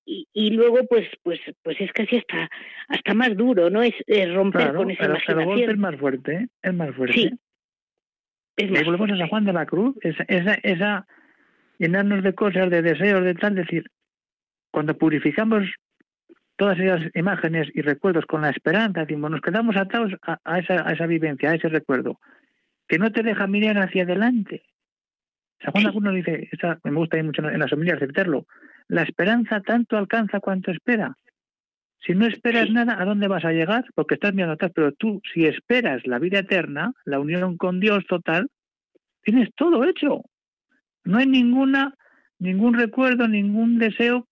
Y, 0.07 0.29
y 0.33 0.51
luego, 0.51 0.87
pues, 0.87 1.09
pues, 1.23 1.41
pues 1.63 1.81
es 1.81 1.91
casi 1.93 2.19
hasta, 2.19 2.51
hasta 2.89 3.15
más 3.15 3.37
duro, 3.37 3.71
¿no? 3.71 3.83
Es, 3.83 3.95
romper 4.35 4.75
con 4.75 4.91
esa 4.91 5.15
pero, 5.27 5.43
imaginación. 5.43 5.71
es 5.71 5.79
más 5.79 5.97
fuerte, 5.97 6.49
es 6.63 6.75
más 6.75 6.95
fuerte. 6.95 7.15
Sí. 7.15 7.31
Es 8.57 8.71
más 8.71 8.85
volvemos 8.85 9.11
a 9.11 9.17
San 9.17 9.29
Juan 9.29 9.45
de 9.45 9.53
la 9.53 9.67
Cruz, 9.67 9.97
esa, 10.03 10.25
esa, 10.29 10.55
esa 10.63 11.07
llenarnos 11.79 12.23
de 12.23 12.35
cosas, 12.35 12.71
de 12.71 12.83
deseos, 12.83 13.25
de 13.25 13.35
tal, 13.35 13.55
decir, 13.55 13.85
cuando 14.71 14.97
purificamos 14.97 15.65
todas 16.57 16.79
esas 16.79 17.01
imágenes 17.15 17.69
y 17.75 17.81
recuerdos 17.83 18.27
con 18.27 18.43
la 18.43 18.51
esperanza, 18.51 19.01
decimos, 19.01 19.31
nos 19.31 19.41
quedamos 19.41 19.77
atados 19.77 20.13
a, 20.23 20.59
esa, 20.59 20.87
a 20.87 20.93
esa 20.93 21.07
vivencia, 21.07 21.51
a 21.51 21.55
ese 21.55 21.69
recuerdo, 21.69 22.21
que 22.87 22.99
no 22.99 23.11
te 23.11 23.23
deja 23.23 23.47
mirar 23.47 23.79
hacia 23.79 24.05
adelante. 24.05 24.63
San 25.61 25.73
Juan 25.73 25.87
alguno 25.87 26.13
dice, 26.13 26.49
esta, 26.53 26.79
me 26.85 26.93
gusta 26.93 27.21
mucho 27.23 27.49
en 27.49 27.59
las 27.59 27.71
familias 27.71 27.97
aceptarlo, 27.97 28.47
la 28.89 29.03
esperanza 29.03 29.61
tanto 29.61 29.97
alcanza 29.97 30.41
cuanto 30.41 30.71
espera. 30.71 31.17
Si 32.01 32.15
no 32.15 32.27
esperas 32.27 32.71
nada, 32.71 33.01
¿a 33.01 33.05
dónde 33.05 33.29
vas 33.29 33.45
a 33.45 33.53
llegar? 33.53 33.87
Porque 33.95 34.15
estás 34.15 34.35
mirando 34.35 34.55
atrás, 34.55 34.73
pero 34.75 34.93
tú, 34.93 35.23
si 35.33 35.47
esperas 35.47 36.07
la 36.07 36.19
vida 36.19 36.41
eterna, 36.41 36.93
la 37.05 37.19
unión 37.19 37.57
con 37.57 37.81
Dios 37.81 38.05
total, 38.07 38.49
tienes 39.23 39.49
todo 39.55 39.85
hecho. 39.85 40.23
No 41.05 41.19
hay 41.19 41.27
ninguna, 41.27 41.95
ningún 42.39 42.75
recuerdo, 42.75 43.27
ningún 43.27 43.79
deseo 43.79 44.27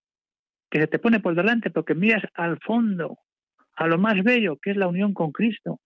que 0.70 0.80
se 0.80 0.86
te 0.86 0.98
pone 0.98 1.20
por 1.20 1.34
delante 1.34 1.70
porque 1.70 1.94
miras 1.94 2.22
al 2.34 2.58
fondo, 2.60 3.18
a 3.74 3.86
lo 3.86 3.98
más 3.98 4.22
bello, 4.22 4.56
que 4.56 4.70
es 4.72 4.76
la 4.76 4.88
unión 4.88 5.14
con 5.14 5.32
Cristo. 5.32 5.80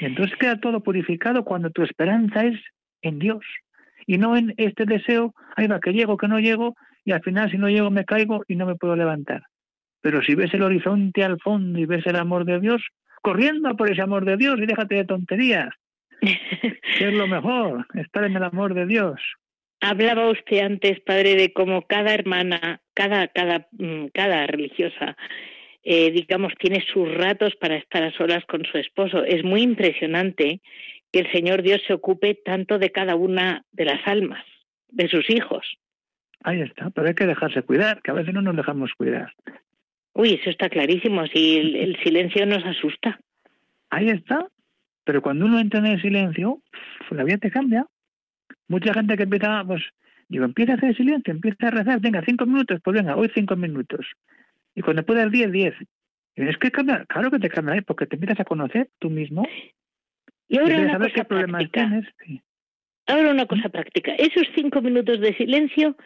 Y 0.00 0.04
entonces 0.04 0.36
queda 0.38 0.60
todo 0.60 0.82
purificado 0.82 1.44
cuando 1.44 1.70
tu 1.70 1.82
esperanza 1.82 2.44
es 2.44 2.60
en 3.02 3.18
Dios 3.18 3.44
y 4.06 4.18
no 4.18 4.36
en 4.36 4.54
este 4.56 4.86
deseo, 4.86 5.34
ahí 5.56 5.66
va, 5.66 5.80
que 5.80 5.92
llego, 5.92 6.16
que 6.16 6.28
no 6.28 6.38
llego, 6.38 6.76
y 7.08 7.12
al 7.12 7.22
final 7.22 7.50
si 7.50 7.56
no 7.56 7.70
llego 7.70 7.90
me 7.90 8.04
caigo 8.04 8.44
y 8.48 8.54
no 8.54 8.66
me 8.66 8.74
puedo 8.74 8.94
levantar. 8.94 9.44
Pero 10.02 10.22
si 10.22 10.34
ves 10.34 10.52
el 10.52 10.62
horizonte 10.62 11.24
al 11.24 11.40
fondo 11.40 11.78
y 11.78 11.86
ves 11.86 12.06
el 12.06 12.16
amor 12.16 12.44
de 12.44 12.60
Dios, 12.60 12.82
corriendo 13.22 13.74
por 13.76 13.90
ese 13.90 14.02
amor 14.02 14.26
de 14.26 14.36
Dios 14.36 14.58
y 14.58 14.66
déjate 14.66 14.96
de 14.96 15.04
tonterías. 15.06 15.70
que 16.20 16.28
es 17.08 17.14
lo 17.14 17.26
mejor, 17.26 17.86
estar 17.94 18.24
en 18.24 18.36
el 18.36 18.42
amor 18.42 18.74
de 18.74 18.84
Dios. 18.84 19.18
Hablaba 19.80 20.28
usted 20.28 20.58
antes, 20.58 21.00
padre, 21.00 21.34
de 21.34 21.54
cómo 21.54 21.86
cada 21.86 22.12
hermana, 22.12 22.82
cada, 22.92 23.28
cada, 23.28 23.68
mm, 23.72 24.08
cada 24.12 24.46
religiosa, 24.46 25.16
eh, 25.84 26.10
digamos, 26.10 26.52
tiene 26.58 26.84
sus 26.92 27.10
ratos 27.14 27.56
para 27.56 27.76
estar 27.76 28.02
a 28.02 28.12
solas 28.12 28.44
con 28.44 28.66
su 28.66 28.76
esposo. 28.76 29.24
Es 29.24 29.44
muy 29.44 29.62
impresionante 29.62 30.60
que 31.10 31.20
el 31.20 31.32
Señor 31.32 31.62
Dios 31.62 31.80
se 31.86 31.94
ocupe 31.94 32.34
tanto 32.34 32.78
de 32.78 32.92
cada 32.92 33.16
una 33.16 33.64
de 33.72 33.86
las 33.86 34.06
almas, 34.06 34.44
de 34.88 35.08
sus 35.08 35.30
hijos. 35.30 35.78
Ahí 36.44 36.60
está, 36.62 36.90
pero 36.90 37.08
hay 37.08 37.14
que 37.14 37.26
dejarse 37.26 37.62
cuidar, 37.62 38.00
que 38.02 38.10
a 38.10 38.14
veces 38.14 38.32
no 38.32 38.42
nos 38.42 38.56
dejamos 38.56 38.92
cuidar. 38.94 39.32
Uy, 40.14 40.34
eso 40.34 40.50
está 40.50 40.68
clarísimo, 40.68 41.26
si 41.26 41.58
el 41.58 41.96
silencio 42.02 42.46
nos 42.46 42.64
asusta. 42.64 43.18
Ahí 43.90 44.08
está, 44.08 44.46
pero 45.04 45.22
cuando 45.22 45.46
uno 45.46 45.58
entra 45.58 45.80
en 45.80 45.86
el 45.86 46.02
silencio, 46.02 46.60
la 47.10 47.24
vida 47.24 47.38
te 47.38 47.50
cambia. 47.50 47.86
Mucha 48.68 48.92
gente 48.92 49.16
que 49.16 49.22
empieza, 49.22 49.64
pues, 49.64 49.82
digo, 50.28 50.44
empieza 50.44 50.72
a 50.72 50.76
hacer 50.76 50.94
silencio, 50.96 51.32
empieza 51.32 51.68
a 51.68 51.70
rezar, 51.70 52.00
venga, 52.00 52.22
cinco 52.26 52.44
minutos, 52.44 52.80
pues 52.84 52.94
venga, 52.94 53.16
hoy 53.16 53.30
cinco 53.34 53.56
minutos. 53.56 54.06
Y 54.74 54.82
cuando 54.82 55.04
puedas 55.04 55.30
diez, 55.30 55.50
diez. 55.50 55.74
Y 56.36 56.42
es 56.42 56.58
que 56.58 56.70
cambia, 56.70 57.04
claro 57.06 57.30
que 57.30 57.38
te 57.38 57.48
cambia, 57.48 57.76
¿eh? 57.76 57.82
porque 57.82 58.06
te 58.06 58.16
empiezas 58.16 58.40
a 58.40 58.44
conocer 58.44 58.90
tú 58.98 59.08
mismo. 59.08 59.46
Y 60.46 60.58
ahora 60.58 60.78
una 60.78 60.98
cosa 60.98 61.24
práctica. 61.24 62.02
Ahora 63.08 63.30
una 63.30 63.46
cosa 63.46 63.70
práctica. 63.70 64.12
Esos 64.16 64.46
cinco 64.54 64.82
minutos 64.82 65.18
de 65.20 65.34
silencio, 65.34 65.96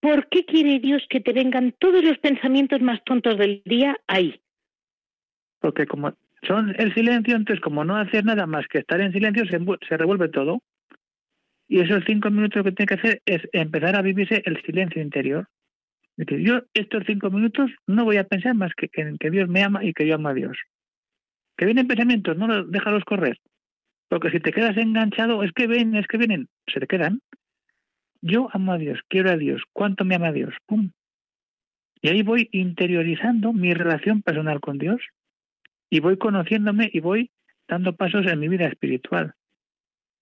¿por 0.00 0.28
qué 0.30 0.46
quiere 0.46 0.80
Dios 0.80 1.04
que 1.10 1.20
te 1.20 1.34
vengan 1.34 1.74
todos 1.78 2.02
los 2.02 2.16
pensamientos 2.18 2.80
más 2.80 3.04
tontos 3.04 3.36
del 3.36 3.62
día 3.66 3.98
ahí? 4.06 4.40
Porque 5.60 5.86
como 5.86 6.14
son 6.48 6.74
el 6.78 6.94
silencio, 6.94 7.36
entonces 7.36 7.62
como 7.62 7.84
no 7.84 7.96
hacer 7.96 8.24
nada 8.24 8.46
más 8.46 8.66
que 8.66 8.78
estar 8.78 8.98
en 9.02 9.12
silencio, 9.12 9.44
se, 9.46 9.96
revuelve 9.98 10.30
todo. 10.30 10.62
Y 11.68 11.80
esos 11.80 12.02
cinco 12.06 12.30
minutos 12.30 12.56
lo 12.56 12.64
que 12.64 12.72
tiene 12.72 12.88
que 12.88 12.94
hacer 12.94 13.22
es 13.26 13.42
empezar 13.52 13.94
a 13.94 14.02
vivirse 14.02 14.42
el 14.46 14.60
silencio 14.62 15.02
interior. 15.02 15.48
Decir, 16.16 16.38
yo 16.40 16.62
estos 16.72 17.04
cinco 17.06 17.30
minutos 17.30 17.70
no 17.86 18.04
voy 18.04 18.16
a 18.16 18.24
pensar 18.24 18.54
más 18.54 18.72
que 18.74 18.88
en 18.94 19.18
que 19.18 19.30
Dios 19.30 19.50
me 19.50 19.62
ama 19.62 19.84
y 19.84 19.92
que 19.92 20.06
yo 20.06 20.14
amo 20.14 20.28
a 20.28 20.34
Dios. 20.34 20.56
Que 21.58 21.66
vienen 21.66 21.86
pensamientos, 21.86 22.38
no 22.38 22.46
los, 22.46 22.70
déjalos 22.70 23.04
correr. 23.04 23.38
Porque 24.12 24.30
si 24.30 24.40
te 24.40 24.52
quedas 24.52 24.76
enganchado, 24.76 25.42
es 25.42 25.52
que 25.52 25.66
ven, 25.66 25.94
es 25.94 26.06
que 26.06 26.18
vienen, 26.18 26.46
se 26.66 26.80
te 26.80 26.86
quedan. 26.86 27.22
Yo 28.20 28.50
amo 28.52 28.74
a 28.74 28.76
Dios, 28.76 29.00
quiero 29.08 29.30
a 29.30 29.38
Dios, 29.38 29.62
cuánto 29.72 30.04
me 30.04 30.14
ama 30.14 30.26
a 30.26 30.32
Dios. 30.32 30.52
¡Pum! 30.66 30.90
Y 32.02 32.10
ahí 32.10 32.22
voy 32.22 32.46
interiorizando 32.52 33.54
mi 33.54 33.72
relación 33.72 34.20
personal 34.20 34.60
con 34.60 34.76
Dios 34.76 35.00
y 35.88 36.00
voy 36.00 36.18
conociéndome 36.18 36.90
y 36.92 37.00
voy 37.00 37.30
dando 37.66 37.96
pasos 37.96 38.26
en 38.26 38.38
mi 38.38 38.48
vida 38.48 38.66
espiritual. 38.66 39.32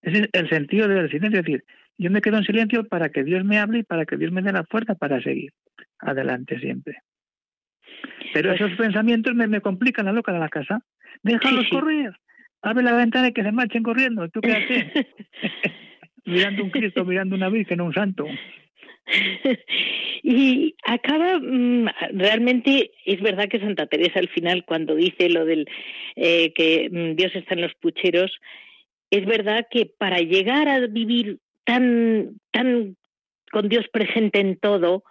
Ese 0.02 0.20
es 0.20 0.28
el 0.34 0.48
sentido 0.48 0.86
del 0.86 1.10
silencio, 1.10 1.40
es 1.40 1.46
decir, 1.46 1.64
yo 1.98 2.12
me 2.12 2.20
quedo 2.20 2.36
en 2.36 2.44
silencio 2.44 2.86
para 2.86 3.08
que 3.08 3.24
Dios 3.24 3.44
me 3.44 3.58
hable 3.58 3.80
y 3.80 3.82
para 3.82 4.06
que 4.06 4.16
Dios 4.16 4.30
me 4.30 4.42
dé 4.42 4.52
la 4.52 4.62
fuerza 4.66 4.94
para 4.94 5.20
seguir 5.20 5.52
adelante 5.98 6.60
siempre. 6.60 7.02
Pero 8.34 8.50
pues 8.50 8.60
esos 8.60 8.78
pensamientos 8.78 9.34
me, 9.34 9.48
me, 9.48 9.60
complican 9.60 10.06
la 10.06 10.12
loca 10.12 10.32
de 10.32 10.38
la 10.38 10.48
casa. 10.48 10.80
Déjalos 11.24 11.66
correr. 11.70 12.14
Abre 12.62 12.82
la 12.82 12.92
ventana 12.92 13.28
y 13.28 13.32
que 13.32 13.42
se 13.42 13.52
marchen 13.52 13.82
corriendo. 13.82 14.28
¿Tú 14.28 14.40
qué 14.40 14.52
haces? 14.52 15.06
mirando 16.24 16.64
un 16.64 16.70
Cristo, 16.70 17.04
mirando 17.04 17.36
una 17.36 17.48
Virgen, 17.48 17.80
un 17.80 17.94
santo. 17.94 18.26
y 20.22 20.74
acaba 20.84 21.38
mm, 21.38 21.88
realmente 22.12 22.92
es 23.04 23.20
verdad 23.20 23.48
que 23.48 23.58
Santa 23.58 23.86
Teresa 23.86 24.20
al 24.20 24.28
final 24.28 24.64
cuando 24.64 24.94
dice 24.94 25.28
lo 25.30 25.44
del 25.44 25.66
eh, 26.16 26.52
que 26.52 26.88
mm, 26.90 27.16
Dios 27.16 27.34
está 27.34 27.54
en 27.54 27.62
los 27.62 27.74
pucheros 27.74 28.38
es 29.10 29.26
verdad 29.26 29.66
que 29.70 29.86
para 29.86 30.18
llegar 30.18 30.68
a 30.68 30.86
vivir 30.86 31.38
tan, 31.64 32.40
tan 32.52 32.96
con 33.50 33.68
Dios 33.68 33.86
presente 33.92 34.40
en 34.40 34.56
todo, 34.56 35.02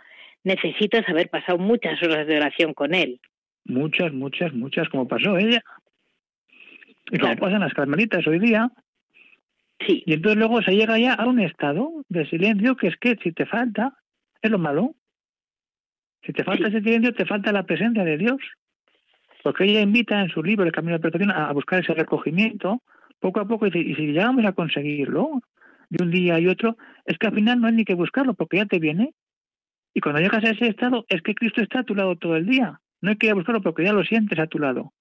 necesitas 0.43 1.07
haber 1.09 1.29
pasado 1.29 1.57
muchas 1.57 2.01
horas 2.01 2.25
de 2.25 2.37
oración 2.37 2.73
con 2.73 2.93
Él. 2.95 3.19
Muchas, 3.65 4.13
muchas, 4.13 4.53
muchas, 4.53 4.87
como 4.89 5.07
pasó 5.07 5.37
ella. 5.37 5.61
Y 7.11 7.17
como 7.17 7.35
pasan 7.37 7.61
las 7.61 7.73
carmelitas 7.73 8.25
hoy 8.27 8.39
día. 8.39 8.71
Sí. 9.85 10.03
Y 10.05 10.13
entonces 10.13 10.37
luego 10.37 10.61
se 10.61 10.75
llega 10.75 10.97
ya 10.99 11.13
a 11.13 11.25
un 11.25 11.39
estado 11.39 12.03
de 12.09 12.27
silencio 12.29 12.75
que 12.75 12.87
es 12.87 12.97
que 12.97 13.15
si 13.23 13.31
te 13.31 13.45
falta, 13.45 13.93
es 14.41 14.51
lo 14.51 14.59
malo. 14.59 14.95
Si 16.23 16.33
te 16.33 16.43
falta 16.43 16.67
ese 16.67 16.81
silencio, 16.81 17.13
te 17.13 17.25
falta 17.25 17.51
la 17.51 17.63
presencia 17.63 18.03
de 18.03 18.17
Dios. 18.17 18.39
Porque 19.43 19.63
ella 19.63 19.81
invita 19.81 20.19
en 20.21 20.29
su 20.29 20.43
libro 20.43 20.65
El 20.65 20.71
Camino 20.71 20.93
de 20.93 20.97
la 20.97 21.01
Perfección 21.01 21.31
a 21.31 21.51
buscar 21.53 21.79
ese 21.79 21.93
recogimiento, 21.93 22.81
poco 23.19 23.39
a 23.39 23.47
poco, 23.47 23.67
y 23.67 23.71
si, 23.71 23.93
llegamos 23.93 24.45
a 24.45 24.51
conseguirlo 24.51 25.41
de 25.89 26.03
un 26.03 26.11
día 26.11 26.39
y 26.39 26.47
otro, 26.47 26.77
es 27.05 27.17
que 27.17 27.27
al 27.27 27.33
final 27.33 27.61
no 27.61 27.67
hay 27.67 27.73
ni 27.73 27.85
que 27.85 27.93
buscarlo, 27.93 28.33
porque 28.33 28.57
ya 28.57 28.65
te 28.65 28.79
viene. 28.79 29.13
Y 29.93 30.01
cuando 30.01 30.21
llegas 30.21 30.43
a 30.43 30.51
ese 30.51 30.67
estado, 30.67 31.05
es 31.07 31.21
que 31.21 31.33
Cristo 31.33 31.61
está 31.61 31.79
a 31.79 31.83
tu 31.83 31.95
lado 31.95 32.15
todo 32.17 32.35
el 32.35 32.45
día. 32.45 32.79
No 33.01 33.11
hay 33.11 33.15
que 33.15 33.27
ir 33.27 33.31
a 33.31 33.35
buscarlo 33.35 33.61
porque 33.61 33.83
ya 33.83 33.93
lo 33.93 34.03
sientes 34.03 34.37
a 34.39 34.47
tu 34.47 34.59
lado. 34.59 34.93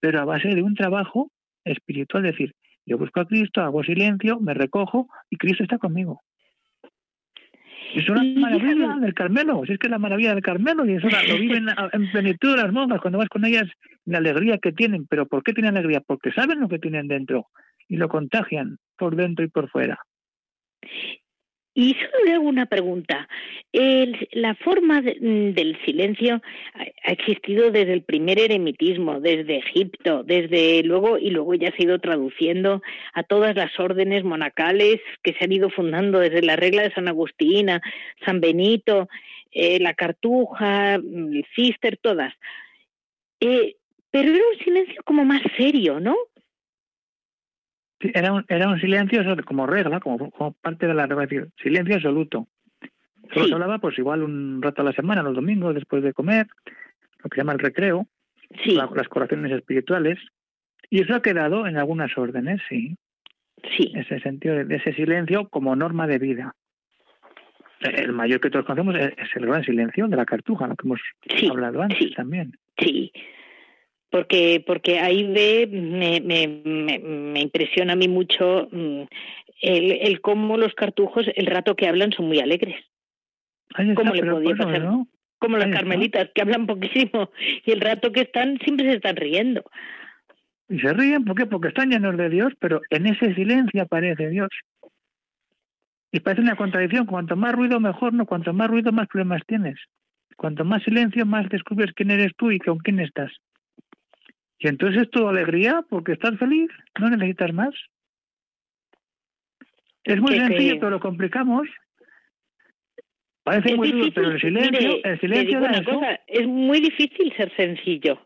Pero 0.00 0.20
a 0.20 0.24
base 0.24 0.48
de 0.48 0.62
un 0.62 0.74
trabajo 0.74 1.30
espiritual, 1.64 2.26
es 2.26 2.32
decir, 2.32 2.54
yo 2.86 2.98
busco 2.98 3.20
a 3.20 3.26
Cristo, 3.26 3.62
hago 3.62 3.82
silencio, 3.82 4.40
me 4.40 4.54
recojo 4.54 5.08
y 5.30 5.36
Cristo 5.36 5.62
está 5.62 5.78
conmigo. 5.78 6.20
Es 7.94 8.08
una 8.08 8.24
maravilla 8.24 8.96
del 8.96 9.14
Carmelo, 9.14 9.62
si 9.64 9.72
es 9.72 9.78
que 9.78 9.86
es 9.86 9.90
la 9.90 9.98
maravilla 9.98 10.34
del 10.34 10.42
Carmelo 10.42 10.84
y 10.84 10.94
eso 10.94 11.08
lo 11.08 11.38
viven 11.38 11.66
en 11.92 12.10
plenitud 12.10 12.56
las 12.56 12.72
monjas, 12.72 13.00
cuando 13.00 13.18
vas 13.18 13.28
con 13.28 13.44
ellas, 13.44 13.70
la 14.04 14.18
alegría 14.18 14.58
que 14.58 14.72
tienen. 14.72 15.06
¿Pero 15.06 15.26
por 15.26 15.44
qué 15.44 15.52
tienen 15.52 15.76
alegría? 15.76 16.00
Porque 16.00 16.32
saben 16.32 16.60
lo 16.60 16.68
que 16.68 16.80
tienen 16.80 17.06
dentro 17.06 17.46
y 17.88 17.96
lo 17.96 18.08
contagian 18.08 18.78
por 18.96 19.14
dentro 19.14 19.44
y 19.44 19.48
por 19.48 19.70
fuera. 19.70 20.00
Y 21.76 21.94
solo 21.94 22.24
le 22.24 22.32
hago 22.34 22.44
una 22.44 22.66
pregunta. 22.66 23.28
la 23.72 24.54
forma 24.54 25.00
mm, 25.00 25.54
del 25.54 25.76
silencio 25.84 26.40
ha, 26.74 27.10
existido 27.10 27.72
desde 27.72 27.92
el 27.92 28.02
primer 28.02 28.38
eremitismo, 28.38 29.20
desde 29.20 29.58
Egipto, 29.58 30.22
desde 30.22 30.84
luego, 30.84 31.18
y 31.18 31.30
luego 31.30 31.54
ya 31.54 31.72
se 31.72 31.82
ha 31.82 31.86
ido 31.86 31.98
traduciendo 31.98 32.80
a 33.12 33.24
todas 33.24 33.56
las 33.56 33.78
órdenes 33.80 34.22
monacales 34.22 35.00
que 35.24 35.32
se 35.32 35.44
han 35.44 35.52
ido 35.52 35.68
fundando 35.68 36.20
desde 36.20 36.42
la 36.42 36.54
regla 36.54 36.82
de 36.82 36.94
San 36.94 37.08
Agustín, 37.08 37.68
San 38.24 38.40
Benito, 38.40 39.08
eh, 39.50 39.80
la 39.80 39.94
Cartuja, 39.94 40.98
mm, 40.98 41.34
el 41.34 41.46
Cister, 41.56 41.96
todas. 41.96 42.32
Eh, 43.40 43.74
pero 44.12 44.32
era 44.32 44.44
un 44.52 44.64
silencio 44.64 45.02
como 45.04 45.24
más 45.24 45.42
serio, 45.56 45.98
¿no? 45.98 46.14
Era 48.12 48.32
un, 48.32 48.44
era 48.48 48.68
un 48.68 48.80
silencio 48.80 49.22
como 49.44 49.66
regla, 49.66 50.00
como, 50.00 50.30
parte 50.60 50.86
de 50.86 50.94
la 50.94 51.06
regla, 51.06 51.46
silencio 51.62 51.96
absoluto. 51.96 52.48
Solo 53.32 53.46
se 53.46 53.54
hablaba 53.54 53.78
pues 53.78 53.98
igual 53.98 54.22
un 54.22 54.60
rato 54.60 54.82
a 54.82 54.84
la 54.84 54.92
semana, 54.92 55.22
los 55.22 55.34
domingos, 55.34 55.74
después 55.74 56.02
de 56.02 56.12
comer, 56.12 56.46
lo 57.22 57.30
que 57.30 57.36
se 57.36 57.40
llama 57.40 57.54
el 57.54 57.58
recreo, 57.58 58.06
las 58.66 59.08
corazones 59.08 59.52
espirituales, 59.52 60.18
y 60.90 61.02
eso 61.02 61.14
ha 61.14 61.22
quedado 61.22 61.66
en 61.66 61.76
algunas 61.76 62.16
órdenes, 62.16 62.60
sí. 62.68 62.96
Sí. 63.76 63.92
Ese 63.94 64.20
sentido 64.20 64.62
de, 64.62 64.76
ese 64.76 64.92
silencio 64.92 65.48
como 65.48 65.74
norma 65.74 66.06
de 66.06 66.18
vida. 66.18 66.54
El 67.80 68.12
mayor 68.12 68.40
que 68.40 68.50
todos 68.50 68.66
conocemos 68.66 68.94
es, 68.96 69.12
el 69.34 69.46
gran 69.46 69.64
silencio 69.64 70.06
de 70.08 70.16
la 70.16 70.24
cartuja, 70.24 70.66
lo 70.66 70.76
que 70.76 70.86
hemos 70.86 71.00
hablado 71.50 71.82
antes 71.82 72.14
también. 72.14 72.56
Sí, 72.78 73.12
porque 74.10 74.62
porque 74.66 75.00
ahí 75.00 75.24
ve 75.24 75.68
me, 75.70 76.20
me, 76.20 76.98
me, 76.98 77.40
impresiona 77.40 77.94
a 77.94 77.96
mí 77.96 78.08
mucho 78.08 78.68
mm, 78.70 79.02
el, 79.60 79.92
el, 79.92 80.20
cómo 80.20 80.56
los 80.56 80.74
cartujos 80.74 81.26
el 81.34 81.46
rato 81.46 81.74
que 81.74 81.88
hablan 81.88 82.12
son 82.12 82.26
muy 82.26 82.38
alegres. 82.38 82.76
¿Cómo 83.96 84.14
le 84.14 84.22
podía 84.24 84.54
pasar 84.54 85.06
como 85.44 85.58
las 85.58 85.70
carmelitas 85.70 86.30
que 86.34 86.40
hablan 86.40 86.66
poquísimo 86.66 87.30
y 87.66 87.72
el 87.72 87.80
rato 87.80 88.12
que 88.12 88.22
están 88.22 88.58
siempre 88.60 88.88
se 88.88 88.96
están 88.96 89.16
riendo. 89.16 89.62
Y 90.70 90.78
se 90.78 90.92
ríen 90.94 91.24
¿por 91.24 91.36
qué? 91.36 91.44
porque 91.44 91.68
están 91.68 91.90
llenos 91.90 92.16
de 92.16 92.30
Dios 92.30 92.52
pero 92.58 92.80
en 92.88 93.06
ese 93.06 93.34
silencio 93.34 93.82
aparece 93.82 94.30
Dios. 94.30 94.48
Y 96.12 96.20
parece 96.20 96.42
una 96.42 96.56
contradicción 96.56 97.06
cuanto 97.06 97.36
más 97.36 97.54
ruido 97.54 97.78
mejor 97.78 98.14
no 98.14 98.24
cuanto 98.24 98.54
más 98.54 98.70
ruido 98.70 98.92
más 98.92 99.08
problemas 99.08 99.42
tienes. 99.46 99.78
Cuanto 100.36 100.64
más 100.64 100.82
silencio 100.82 101.26
más 101.26 101.48
descubres 101.48 101.92
quién 101.94 102.10
eres 102.10 102.32
tú 102.36 102.50
y 102.50 102.58
con 102.58 102.78
quién 102.78 103.00
estás 103.00 103.30
y 104.58 104.68
entonces 104.68 105.02
es 105.02 105.10
tu 105.10 105.28
alegría 105.28 105.84
porque 105.88 106.12
estás 106.12 106.38
feliz, 106.38 106.70
no 107.00 107.10
necesitas 107.10 107.52
más. 107.52 107.74
Es 110.04 110.20
muy 110.20 110.38
sencillo, 110.38 110.76
pero 110.78 110.90
lo 110.90 111.00
complicamos. 111.00 111.66
Parece 113.42 113.76
muy 113.76 113.92
duro, 113.92 114.10
pero 114.14 114.30
el 114.30 114.40
silencio, 114.40 115.04
el 115.04 115.20
silencio 115.20 115.60
cosa, 115.60 116.20
es 116.26 116.46
muy 116.46 116.80
difícil 116.80 117.32
ser 117.36 117.54
sencillo. 117.56 118.18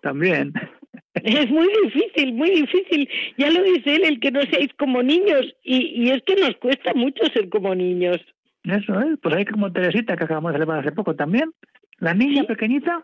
También. 0.00 0.52
Es 1.14 1.48
muy 1.48 1.68
difícil, 1.84 2.34
muy 2.34 2.50
difícil. 2.50 3.08
Ya 3.38 3.50
lo 3.50 3.62
dice 3.62 3.96
él, 3.96 4.04
el 4.04 4.20
que 4.20 4.30
no 4.30 4.42
seáis 4.42 4.68
como 4.78 5.02
niños. 5.02 5.54
Y, 5.62 6.02
y 6.02 6.10
es 6.10 6.22
que 6.22 6.36
nos 6.36 6.56
cuesta 6.56 6.92
mucho 6.94 7.24
ser 7.32 7.48
como 7.48 7.74
niños. 7.74 8.18
Eso 8.64 9.00
es. 9.00 9.18
Pues 9.22 9.34
hay 9.34 9.44
como 9.44 9.72
Teresita, 9.72 10.16
que 10.16 10.24
acabamos 10.24 10.52
de 10.52 10.56
celebrar 10.56 10.80
hace 10.80 10.92
poco 10.92 11.14
también. 11.14 11.52
La 11.98 12.14
niña 12.14 12.44
pequeñita 12.44 13.02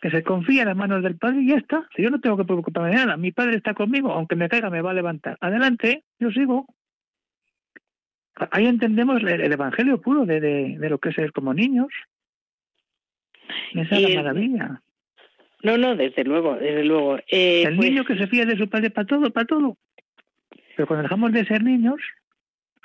que 0.00 0.10
se 0.10 0.22
confía 0.22 0.62
en 0.62 0.68
las 0.68 0.76
manos 0.76 1.02
del 1.02 1.16
Padre 1.16 1.42
y 1.42 1.48
ya 1.48 1.56
está. 1.56 1.88
Yo 1.96 2.10
no 2.10 2.20
tengo 2.20 2.36
que 2.36 2.44
preocuparme 2.44 2.90
de 2.90 2.96
nada, 2.96 3.16
mi 3.16 3.32
Padre 3.32 3.56
está 3.56 3.74
conmigo, 3.74 4.12
aunque 4.12 4.36
me 4.36 4.48
caiga 4.48 4.70
me 4.70 4.82
va 4.82 4.92
a 4.92 4.94
levantar. 4.94 5.36
Adelante, 5.40 6.04
yo 6.18 6.30
sigo. 6.30 6.66
Ahí 8.52 8.66
entendemos 8.66 9.20
el, 9.22 9.52
Evangelio 9.52 10.00
puro 10.00 10.24
de, 10.24 10.40
de, 10.40 10.88
lo 10.88 10.98
que 10.98 11.08
es 11.08 11.16
ser 11.16 11.32
como 11.32 11.52
niños. 11.52 11.88
Esa 13.74 13.96
es 13.96 14.14
la 14.14 14.22
maravilla. 14.22 14.82
No, 15.64 15.76
no, 15.76 15.96
desde 15.96 16.22
luego, 16.22 16.54
desde 16.54 16.84
luego. 16.84 17.18
Eh, 17.28 17.64
el 17.66 17.76
pues 17.76 17.90
niño 17.90 18.04
que 18.04 18.16
se 18.16 18.28
fía 18.28 18.46
de 18.46 18.56
su 18.56 18.68
padre 18.68 18.90
para 18.90 19.06
todo, 19.06 19.30
para 19.30 19.46
todo. 19.46 19.76
Pero 20.76 20.86
cuando 20.86 21.02
dejamos 21.02 21.32
de 21.32 21.44
ser 21.46 21.64
niños, 21.64 22.00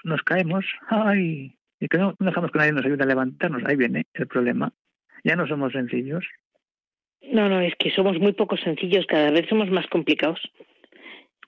nos 0.04 0.23
caemos. 0.23 0.65
Ay, 0.88 1.56
y 1.80 1.88
que 1.88 1.99
no 1.99 2.15
dejamos 2.17 2.52
que 2.52 2.58
nadie 2.58 2.71
nos 2.71 2.86
ayude 2.86 3.04
a 3.04 3.08
levantarnos. 3.08 3.63
Ahí 3.65 3.76
viene 3.76 4.08
el 4.13 4.26
problema. 4.26 4.73
Ya 5.23 5.36
no 5.36 5.45
somos 5.47 5.73
sencillos. 5.73 6.26
No, 7.32 7.50
no, 7.50 7.62
es 7.62 7.74
que 7.76 7.92
somos 7.92 8.20
muy 8.20 8.34
poco 8.34 8.58
sencillos, 8.58 9.06
cada 9.08 9.32
vez 9.32 9.48
somos 9.50 9.70
más 9.70 9.88
complicados. 9.88 10.40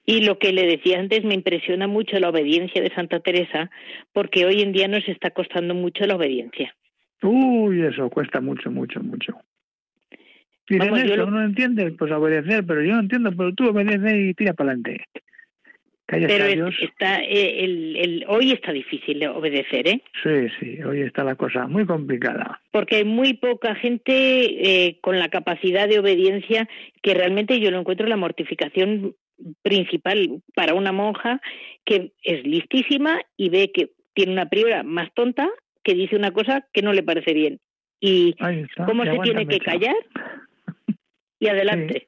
Y 0.06 0.24
lo 0.24 0.38
que 0.38 0.54
le 0.54 0.68
decía 0.68 1.00
antes, 1.00 1.24
me 1.24 1.34
impresiona 1.34 1.88
mucho 1.88 2.20
la 2.20 2.30
obediencia 2.30 2.82
de 2.82 2.94
Santa 2.94 3.20
Teresa, 3.20 3.72
porque 4.14 4.46
hoy 4.46 4.62
en 4.62 4.72
día 4.72 4.88
nos 4.88 5.08
está 5.08 5.32
costando 5.32 5.74
mucho 5.74 6.06
la 6.06 6.16
obediencia. 6.16 6.76
Uy, 7.24 7.82
eso 7.82 8.10
cuesta 8.10 8.40
mucho, 8.40 8.70
mucho, 8.70 9.02
mucho. 9.02 9.36
Y 10.70 10.78
Vamos, 10.78 11.00
eso, 11.04 11.30
no 11.30 11.44
entiende, 11.44 11.92
pues 11.92 12.12
obedecer, 12.12 12.66
pero 12.66 12.84
yo 12.84 12.94
no 12.94 13.02
entiendo, 13.02 13.32
pero 13.36 13.54
tú 13.54 13.70
obedeces 13.70 14.14
y 14.16 14.34
tira 14.34 14.54
para 14.54 14.72
adelante. 14.72 15.06
Pero 16.08 16.68
está, 16.68 17.20
eh, 17.24 17.64
el, 17.64 17.96
el, 17.98 18.26
hoy 18.28 18.52
está 18.52 18.72
difícil 18.72 19.20
de 19.20 19.28
obedecer, 19.28 19.88
¿eh? 19.88 20.04
Sí, 20.22 20.48
sí, 20.60 20.84
hoy 20.84 21.02
está 21.02 21.24
la 21.24 21.36
cosa 21.36 21.68
muy 21.68 21.86
complicada. 21.86 22.62
Porque 22.72 22.98
hay 22.98 23.06
muy 23.06 23.34
poca 23.34 23.74
gente 23.74 24.12
eh, 24.86 25.00
con 25.02 25.18
la 25.18 25.30
capacidad 25.30 25.90
de 25.90 26.00
obediencia 26.00 26.70
que 27.02 27.16
realmente 27.16 27.60
yo 27.60 27.72
lo 27.72 27.80
encuentro 27.80 28.06
la 28.08 28.18
mortificación 28.18 29.16
principal 29.64 30.42
para 30.54 30.76
una 30.76 30.92
monja 30.92 31.42
que 31.84 32.14
es 32.24 32.46
listísima 32.46 33.20
y 33.36 33.50
ve 33.50 33.72
que 33.74 33.90
tiene 34.14 34.32
una 34.32 34.48
priora 34.48 34.84
más 34.84 35.12
tonta 35.14 35.50
que 35.84 35.96
dice 35.96 36.16
una 36.16 36.32
cosa 36.32 36.68
que 36.72 36.82
no 36.84 36.94
le 36.94 37.04
parece 37.04 37.34
bien. 37.34 37.60
Y 38.00 38.36
cómo 38.86 39.06
se 39.06 39.18
tiene 39.24 39.48
que 39.48 39.60
callar 39.60 39.96
y 41.40 41.48
adelante. 41.48 42.08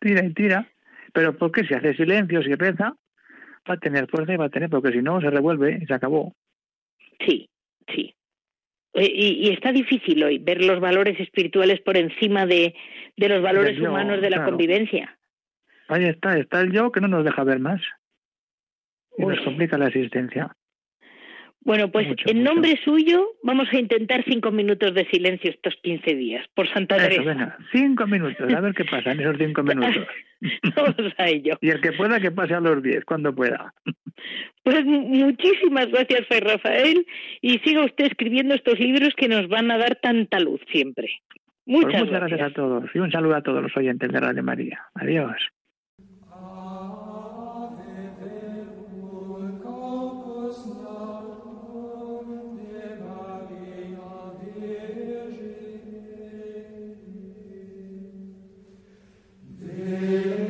Tira 0.00 0.24
y 0.24 0.32
tira. 0.32 0.68
Pero 1.18 1.36
porque 1.36 1.64
si 1.64 1.74
hace 1.74 1.94
silencio, 1.94 2.44
si 2.44 2.54
reza, 2.54 2.94
va 3.68 3.74
a 3.74 3.78
tener 3.78 4.06
fuerza 4.06 4.34
y 4.34 4.36
va 4.36 4.44
a 4.44 4.50
tener, 4.50 4.70
porque 4.70 4.92
si 4.92 5.02
no 5.02 5.20
se 5.20 5.28
revuelve 5.28 5.80
y 5.82 5.84
se 5.84 5.92
acabó. 5.92 6.32
Sí, 7.26 7.50
sí. 7.92 8.14
Eh, 8.94 9.10
y, 9.12 9.50
está 9.50 9.72
difícil 9.72 10.22
hoy 10.22 10.38
ver 10.38 10.64
los 10.64 10.78
valores 10.78 11.18
espirituales 11.18 11.80
por 11.80 11.96
encima 11.96 12.46
de, 12.46 12.72
de 13.16 13.28
los 13.28 13.42
valores 13.42 13.80
humanos 13.80 14.20
de 14.20 14.30
la 14.30 14.44
convivencia. 14.44 15.18
Ahí 15.88 16.04
está, 16.04 16.38
está 16.38 16.60
el 16.60 16.70
yo 16.70 16.92
que 16.92 17.00
no 17.00 17.08
nos 17.08 17.24
deja 17.24 17.42
ver 17.42 17.58
más. 17.58 17.82
Y 19.16 19.26
nos 19.26 19.40
complica 19.40 19.76
la 19.76 19.88
existencia. 19.88 20.54
Bueno, 21.60 21.90
pues 21.90 22.06
en 22.26 22.44
nombre 22.44 22.78
suyo 22.84 23.34
vamos 23.42 23.68
a 23.72 23.78
intentar 23.78 24.24
cinco 24.26 24.50
minutos 24.50 24.94
de 24.94 25.04
silencio 25.10 25.50
estos 25.50 25.74
quince 25.82 26.14
días, 26.14 26.46
por 26.54 26.68
Santa 26.72 26.96
Teresa. 26.96 27.58
cinco 27.72 28.06
minutos, 28.06 28.52
a 28.54 28.60
ver 28.60 28.74
qué 28.74 28.84
pasa 28.84 29.12
en 29.12 29.20
esos 29.20 29.36
cinco 29.38 29.62
minutos. 29.64 30.06
vamos 30.74 31.12
a 31.18 31.28
ello. 31.28 31.58
Y 31.60 31.70
el 31.70 31.80
que 31.80 31.92
pueda, 31.92 32.20
que 32.20 32.30
pase 32.30 32.54
a 32.54 32.60
los 32.60 32.82
diez, 32.82 33.04
cuando 33.04 33.34
pueda. 33.34 33.74
Pues 34.62 34.84
muchísimas 34.84 35.88
gracias, 35.88 36.26
Fray 36.28 36.40
Rafael, 36.40 37.06
y 37.40 37.58
siga 37.58 37.84
usted 37.84 38.06
escribiendo 38.06 38.54
estos 38.54 38.78
libros 38.78 39.14
que 39.16 39.28
nos 39.28 39.48
van 39.48 39.70
a 39.70 39.78
dar 39.78 39.96
tanta 39.96 40.40
luz 40.40 40.60
siempre. 40.72 41.08
Muchas, 41.66 42.00
pues 42.00 42.04
muchas 42.04 42.28
gracias. 42.28 42.50
a 42.50 42.54
todos 42.54 42.84
y 42.94 42.98
un 42.98 43.10
saludo 43.10 43.36
a 43.36 43.42
todos 43.42 43.62
los 43.62 43.76
oyentes 43.76 44.10
de 44.10 44.20
Radio 44.20 44.42
María. 44.42 44.80
Adiós. 44.94 45.36
Amen. 60.00 60.47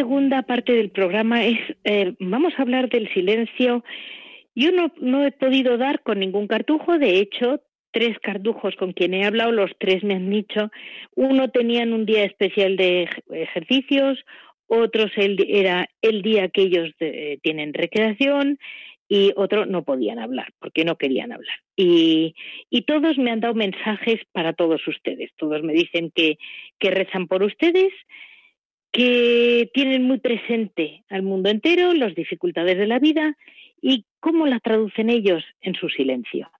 Segunda 0.00 0.40
parte 0.42 0.72
del 0.72 0.90
programa 0.90 1.44
es, 1.44 1.58
eh, 1.84 2.14
vamos 2.20 2.54
a 2.56 2.62
hablar 2.62 2.88
del 2.88 3.12
silencio. 3.12 3.84
Yo 4.54 4.72
no, 4.72 4.90
no 4.98 5.26
he 5.26 5.30
podido 5.30 5.76
dar 5.76 6.00
con 6.02 6.20
ningún 6.20 6.46
cartujo, 6.46 6.98
de 6.98 7.18
hecho, 7.18 7.60
tres 7.92 8.18
cartujos 8.20 8.76
con 8.76 8.94
quien 8.94 9.12
he 9.12 9.26
hablado, 9.26 9.52
los 9.52 9.72
tres 9.78 10.02
me 10.02 10.14
han 10.14 10.30
dicho, 10.30 10.70
uno 11.16 11.50
tenían 11.50 11.92
un 11.92 12.06
día 12.06 12.24
especial 12.24 12.78
de 12.78 13.10
ejercicios, 13.30 14.18
otros 14.66 15.10
era 15.16 15.86
el 16.00 16.22
día 16.22 16.48
que 16.48 16.62
ellos 16.62 16.88
eh, 17.00 17.38
tienen 17.42 17.74
recreación 17.74 18.58
y 19.06 19.32
otro 19.36 19.66
no 19.66 19.82
podían 19.82 20.18
hablar 20.18 20.48
porque 20.60 20.86
no 20.86 20.96
querían 20.96 21.32
hablar. 21.32 21.56
Y, 21.76 22.34
y, 22.70 22.82
todos 22.82 23.18
me 23.18 23.32
han 23.32 23.40
dado 23.40 23.54
mensajes 23.54 24.20
para 24.32 24.54
todos 24.54 24.80
ustedes. 24.86 25.30
Todos 25.36 25.62
me 25.62 25.74
dicen 25.74 26.10
que, 26.14 26.38
que 26.78 26.90
rezan 26.90 27.26
por 27.26 27.42
ustedes, 27.42 27.92
que 28.92 29.70
tienen 29.72 30.04
muy 30.04 30.18
presente 30.18 31.04
al 31.08 31.22
mundo 31.22 31.48
entero, 31.48 31.92
las 31.94 32.14
dificultades 32.14 32.76
de 32.76 32.86
la 32.86 32.98
vida 32.98 33.36
y 33.80 34.04
cómo 34.20 34.46
la 34.46 34.60
traducen 34.60 35.10
ellos 35.10 35.44
en 35.60 35.74
su 35.74 35.88
silencio. 35.88 36.50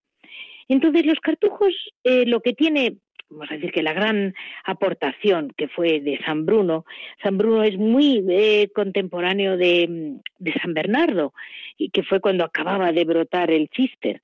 Entonces, 0.68 1.04
los 1.04 1.18
cartujos 1.20 1.74
eh, 2.04 2.24
lo 2.26 2.40
que 2.40 2.52
tiene 2.52 2.96
vamos 3.30 3.50
a 3.50 3.54
decir 3.54 3.72
que 3.72 3.82
la 3.82 3.92
gran 3.92 4.34
aportación 4.64 5.52
que 5.56 5.68
fue 5.68 6.00
de 6.00 6.18
San 6.24 6.46
Bruno, 6.46 6.84
San 7.22 7.38
Bruno 7.38 7.62
es 7.62 7.78
muy 7.78 8.24
eh, 8.28 8.68
contemporáneo 8.74 9.56
de, 9.56 10.18
de, 10.38 10.52
San 10.60 10.74
Bernardo, 10.74 11.32
y 11.78 11.90
que 11.90 12.02
fue 12.02 12.20
cuando 12.20 12.44
acababa 12.44 12.92
de 12.92 13.04
brotar 13.04 13.50
el 13.50 13.70
cister. 13.74 14.20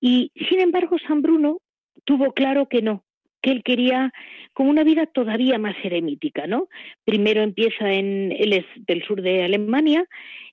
Y 0.00 0.32
sin 0.48 0.60
embargo, 0.60 0.96
San 1.06 1.22
Bruno 1.22 1.60
tuvo 2.04 2.32
claro 2.32 2.68
que 2.68 2.82
no, 2.82 3.04
que 3.44 3.50
él 3.50 3.62
quería 3.62 4.10
como 4.54 4.70
una 4.70 4.84
vida 4.84 5.04
todavía 5.04 5.58
más 5.58 5.76
eremítica, 5.84 6.46
¿no? 6.46 6.68
Primero 7.04 7.42
empieza 7.42 7.92
en, 7.92 8.32
él 8.32 8.64
del 8.86 9.04
sur 9.04 9.20
de 9.20 9.42
Alemania, 9.42 10.06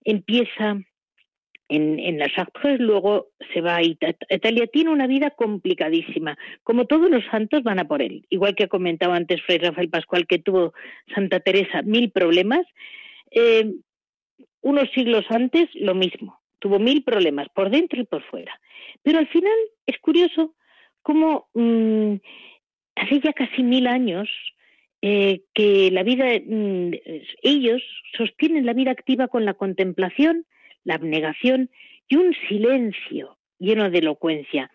empieza 0.04 0.77
en, 1.69 1.99
en 1.99 2.19
las 2.19 2.38
Acres, 2.38 2.82
luego 2.82 3.27
se 3.54 3.62
va 3.62 3.77
a 3.77 3.82
Italia. 3.82 4.67
Tiene 4.67 4.89
una 4.89 5.08
vida 5.08 5.30
complicadísima. 5.30 6.38
Como 6.63 6.86
todos 6.86 7.10
los 7.10 7.23
santos 7.32 7.63
van 7.63 7.80
a 7.80 7.88
por 7.88 8.01
él. 8.01 8.25
Igual 8.30 8.56
que 8.56 8.65
ha 8.65 8.67
comentado 8.67 9.13
antes 9.13 9.41
Fray 9.43 9.60
Rafael 9.60 9.89
Pascual 9.89 10.27
que 10.27 10.39
tuvo 10.39 10.73
Santa 11.15 11.39
Teresa 11.39 11.84
mil 11.84 12.12
problemas. 12.12 12.65
Eh, 13.32 13.71
unos 14.60 14.89
siglos 14.93 15.23
antes 15.30 15.69
lo 15.75 15.95
mismo. 15.95 16.41
Tuvo 16.60 16.77
mil 16.77 17.06
problemas 17.06 17.47
por 17.56 17.69
dentro 17.69 18.01
y 18.01 18.06
por 18.06 18.21
fuera. 18.23 18.60
Pero 19.01 19.19
al 19.19 19.30
final 19.30 19.58
es 19.86 19.97
curioso 19.99 20.56
cómo 21.04 21.47
mm, 21.54 22.15
hace 23.01 23.19
ya 23.19 23.33
casi 23.33 23.63
mil 23.63 23.87
años 23.87 24.29
eh, 25.01 25.41
que 25.53 25.89
la 25.91 26.03
vida, 26.03 26.25
mm, 26.45 26.91
ellos 27.41 27.81
sostienen 28.15 28.65
la 28.65 28.73
vida 28.73 28.91
activa 28.91 29.27
con 29.27 29.45
la 29.45 29.55
contemplación, 29.55 30.45
la 30.83 30.95
abnegación 30.95 31.69
y 32.07 32.17
un 32.17 32.35
silencio 32.47 33.37
lleno 33.57 33.89
de 33.89 33.99
elocuencia. 33.99 34.71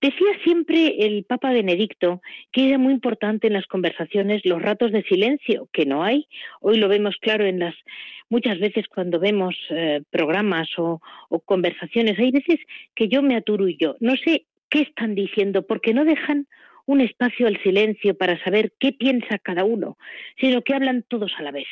Decía 0.00 0.28
siempre 0.44 1.06
el 1.06 1.24
Papa 1.24 1.52
Benedicto 1.52 2.20
que 2.52 2.68
era 2.68 2.78
muy 2.78 2.92
importante 2.92 3.48
en 3.48 3.52
las 3.52 3.66
conversaciones 3.66 4.44
los 4.44 4.62
ratos 4.62 4.92
de 4.92 5.02
silencio, 5.04 5.68
que 5.72 5.86
no 5.86 6.04
hay. 6.04 6.28
Hoy 6.60 6.78
lo 6.78 6.88
vemos 6.88 7.16
claro 7.20 7.44
en 7.44 7.58
las 7.58 7.74
muchas 8.28 8.58
veces 8.60 8.86
cuando 8.88 9.18
vemos 9.18 9.56
eh, 9.70 10.02
programas 10.10 10.68
o, 10.78 11.00
o, 11.28 11.40
conversaciones. 11.40 12.18
Hay 12.18 12.30
veces 12.30 12.60
que 12.94 13.08
yo 13.08 13.22
me 13.22 13.36
aturullo, 13.36 13.96
no 14.00 14.16
sé 14.16 14.46
qué 14.68 14.82
están 14.82 15.14
diciendo 15.14 15.66
porque 15.66 15.94
no 15.94 16.04
dejan 16.04 16.46
un 16.88 17.02
espacio 17.02 17.46
al 17.46 17.62
silencio 17.62 18.16
para 18.16 18.42
saber 18.42 18.72
qué 18.80 18.92
piensa 18.92 19.38
cada 19.38 19.62
uno, 19.62 19.98
sino 20.40 20.62
que 20.62 20.72
hablan 20.74 21.04
todos 21.06 21.32
a 21.36 21.42
la 21.42 21.50
vez. 21.50 21.68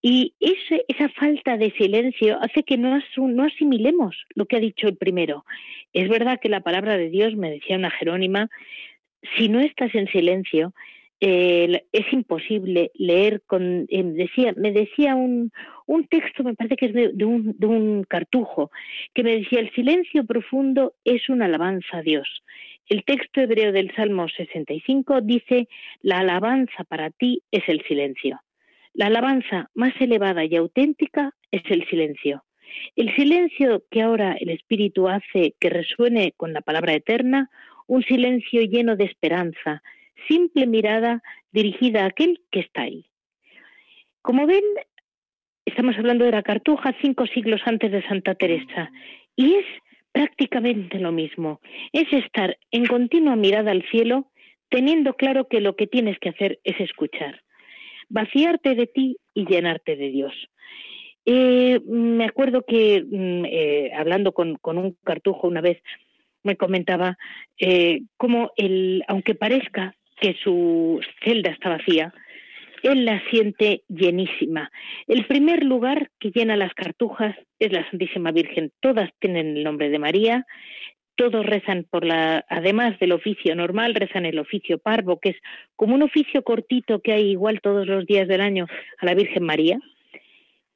Y 0.00 0.32
ese, 0.40 0.82
esa 0.88 1.10
falta 1.10 1.58
de 1.58 1.70
silencio 1.72 2.38
hace 2.40 2.62
que 2.62 2.78
no, 2.78 2.98
asimilemos 3.44 4.16
lo 4.34 4.46
que 4.46 4.56
ha 4.56 4.60
dicho 4.60 4.88
el 4.88 4.96
primero. 4.96 5.44
Es 5.92 6.08
verdad 6.08 6.40
que 6.40 6.48
la 6.48 6.62
palabra 6.62 6.96
de 6.96 7.10
Dios, 7.10 7.36
me 7.36 7.50
decía 7.50 7.76
una 7.76 7.90
Jerónima, 7.90 8.48
si 9.36 9.50
no 9.50 9.60
estás 9.60 9.94
en 9.94 10.08
silencio, 10.08 10.72
es 11.20 12.12
imposible 12.12 12.92
leer 12.94 13.42
con 13.46 13.84
decía 13.84 14.54
me 14.56 14.72
decía 14.72 15.14
un, 15.16 15.52
un 15.84 16.06
texto 16.06 16.42
me 16.42 16.54
parece 16.54 16.76
que 16.76 16.86
es 16.86 16.94
de, 16.94 17.24
un, 17.26 17.54
de 17.58 17.66
un 17.66 18.04
cartujo 18.04 18.70
que 19.12 19.22
me 19.22 19.36
decía 19.36 19.60
el 19.60 19.70
silencio 19.74 20.24
profundo 20.24 20.94
es 21.04 21.28
una 21.28 21.44
alabanza 21.44 21.98
a 21.98 22.02
Dios 22.02 22.42
el 22.90 23.04
texto 23.04 23.40
hebreo 23.40 23.72
del 23.72 23.94
Salmo 23.94 24.28
65 24.28 25.22
dice 25.22 25.68
la 26.02 26.18
alabanza 26.18 26.84
para 26.84 27.08
ti 27.08 27.42
es 27.50 27.66
el 27.68 27.82
silencio 27.88 28.42
la 28.92 29.06
alabanza 29.06 29.70
más 29.74 29.92
elevada 30.00 30.44
y 30.44 30.56
auténtica 30.56 31.34
es 31.50 31.62
el 31.70 31.86
silencio. 31.88 32.44
El 32.96 33.14
silencio 33.14 33.84
que 33.90 34.02
ahora 34.02 34.36
el 34.38 34.50
Espíritu 34.50 35.08
hace 35.08 35.54
que 35.58 35.70
resuene 35.70 36.32
con 36.36 36.52
la 36.52 36.60
palabra 36.60 36.94
eterna, 36.94 37.50
un 37.86 38.02
silencio 38.02 38.62
lleno 38.62 38.96
de 38.96 39.04
esperanza, 39.04 39.82
simple 40.28 40.66
mirada 40.66 41.22
dirigida 41.52 42.02
a 42.02 42.06
aquel 42.06 42.40
que 42.50 42.60
está 42.60 42.82
ahí. 42.82 43.06
Como 44.22 44.46
ven, 44.46 44.64
estamos 45.64 45.96
hablando 45.96 46.24
de 46.24 46.32
la 46.32 46.42
Cartuja 46.42 46.94
cinco 47.00 47.26
siglos 47.26 47.60
antes 47.64 47.90
de 47.90 48.06
Santa 48.06 48.34
Teresa, 48.34 48.90
y 49.34 49.54
es 49.54 49.66
prácticamente 50.12 50.98
lo 50.98 51.12
mismo. 51.12 51.60
Es 51.92 52.12
estar 52.12 52.58
en 52.70 52.86
continua 52.86 53.36
mirada 53.36 53.70
al 53.70 53.84
cielo, 53.90 54.30
teniendo 54.68 55.14
claro 55.14 55.48
que 55.48 55.60
lo 55.60 55.76
que 55.76 55.86
tienes 55.86 56.18
que 56.18 56.30
hacer 56.30 56.60
es 56.64 56.80
escuchar 56.80 57.42
vaciarte 58.10 58.74
de 58.74 58.86
ti 58.86 59.16
y 59.32 59.46
llenarte 59.46 59.96
de 59.96 60.10
Dios. 60.10 60.34
Eh, 61.24 61.80
me 61.86 62.24
acuerdo 62.24 62.64
que 62.66 63.02
mm, 63.02 63.44
eh, 63.46 63.92
hablando 63.96 64.32
con, 64.32 64.58
un 64.62 64.96
cartujo 65.04 65.48
una 65.48 65.60
vez 65.60 65.78
me 66.42 66.56
comentaba 66.56 67.16
eh, 67.58 68.02
cómo 68.16 68.50
el, 68.56 69.04
aunque 69.08 69.34
parezca 69.34 69.94
que 70.20 70.34
su 70.42 71.00
celda 71.24 71.50
está 71.50 71.70
vacía, 71.70 72.12
él 72.82 73.04
la 73.04 73.22
siente 73.30 73.82
llenísima. 73.88 74.70
El 75.06 75.26
primer 75.26 75.64
lugar 75.64 76.10
que 76.18 76.30
llena 76.30 76.56
las 76.56 76.74
cartujas 76.74 77.36
es 77.58 77.72
la 77.72 77.88
Santísima 77.90 78.32
Virgen. 78.32 78.72
Todas 78.80 79.10
tienen 79.18 79.56
el 79.56 79.64
nombre 79.64 79.90
de 79.90 79.98
María 79.98 80.46
todos 81.20 81.44
rezan 81.44 81.84
por 81.90 82.06
la, 82.06 82.46
además 82.48 82.98
del 82.98 83.12
oficio 83.12 83.54
normal, 83.54 83.94
rezan 83.94 84.24
el 84.24 84.38
oficio 84.38 84.78
parvo, 84.78 85.20
que 85.20 85.30
es 85.30 85.36
como 85.76 85.94
un 85.94 86.02
oficio 86.02 86.42
cortito 86.42 87.00
que 87.00 87.12
hay 87.12 87.32
igual 87.32 87.60
todos 87.60 87.86
los 87.86 88.06
días 88.06 88.26
del 88.26 88.40
año 88.40 88.66
a 88.96 89.04
la 89.04 89.12
Virgen 89.12 89.44
María. 89.44 89.78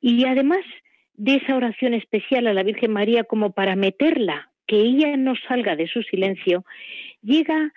Y 0.03 0.27
además 0.27 0.61
de 1.15 1.37
esa 1.37 1.57
oración 1.57 1.95
especial 1.95 2.47
a 2.47 2.53
la 2.53 2.63
Virgen 2.63 2.93
María 2.93 3.25
como 3.25 3.53
para 3.53 3.75
meterla, 3.75 4.51
que 4.67 4.77
ella 4.77 5.17
no 5.17 5.33
salga 5.49 5.77
de 5.77 5.89
su 5.89 6.03
silencio, 6.03 6.67
llega 7.23 7.73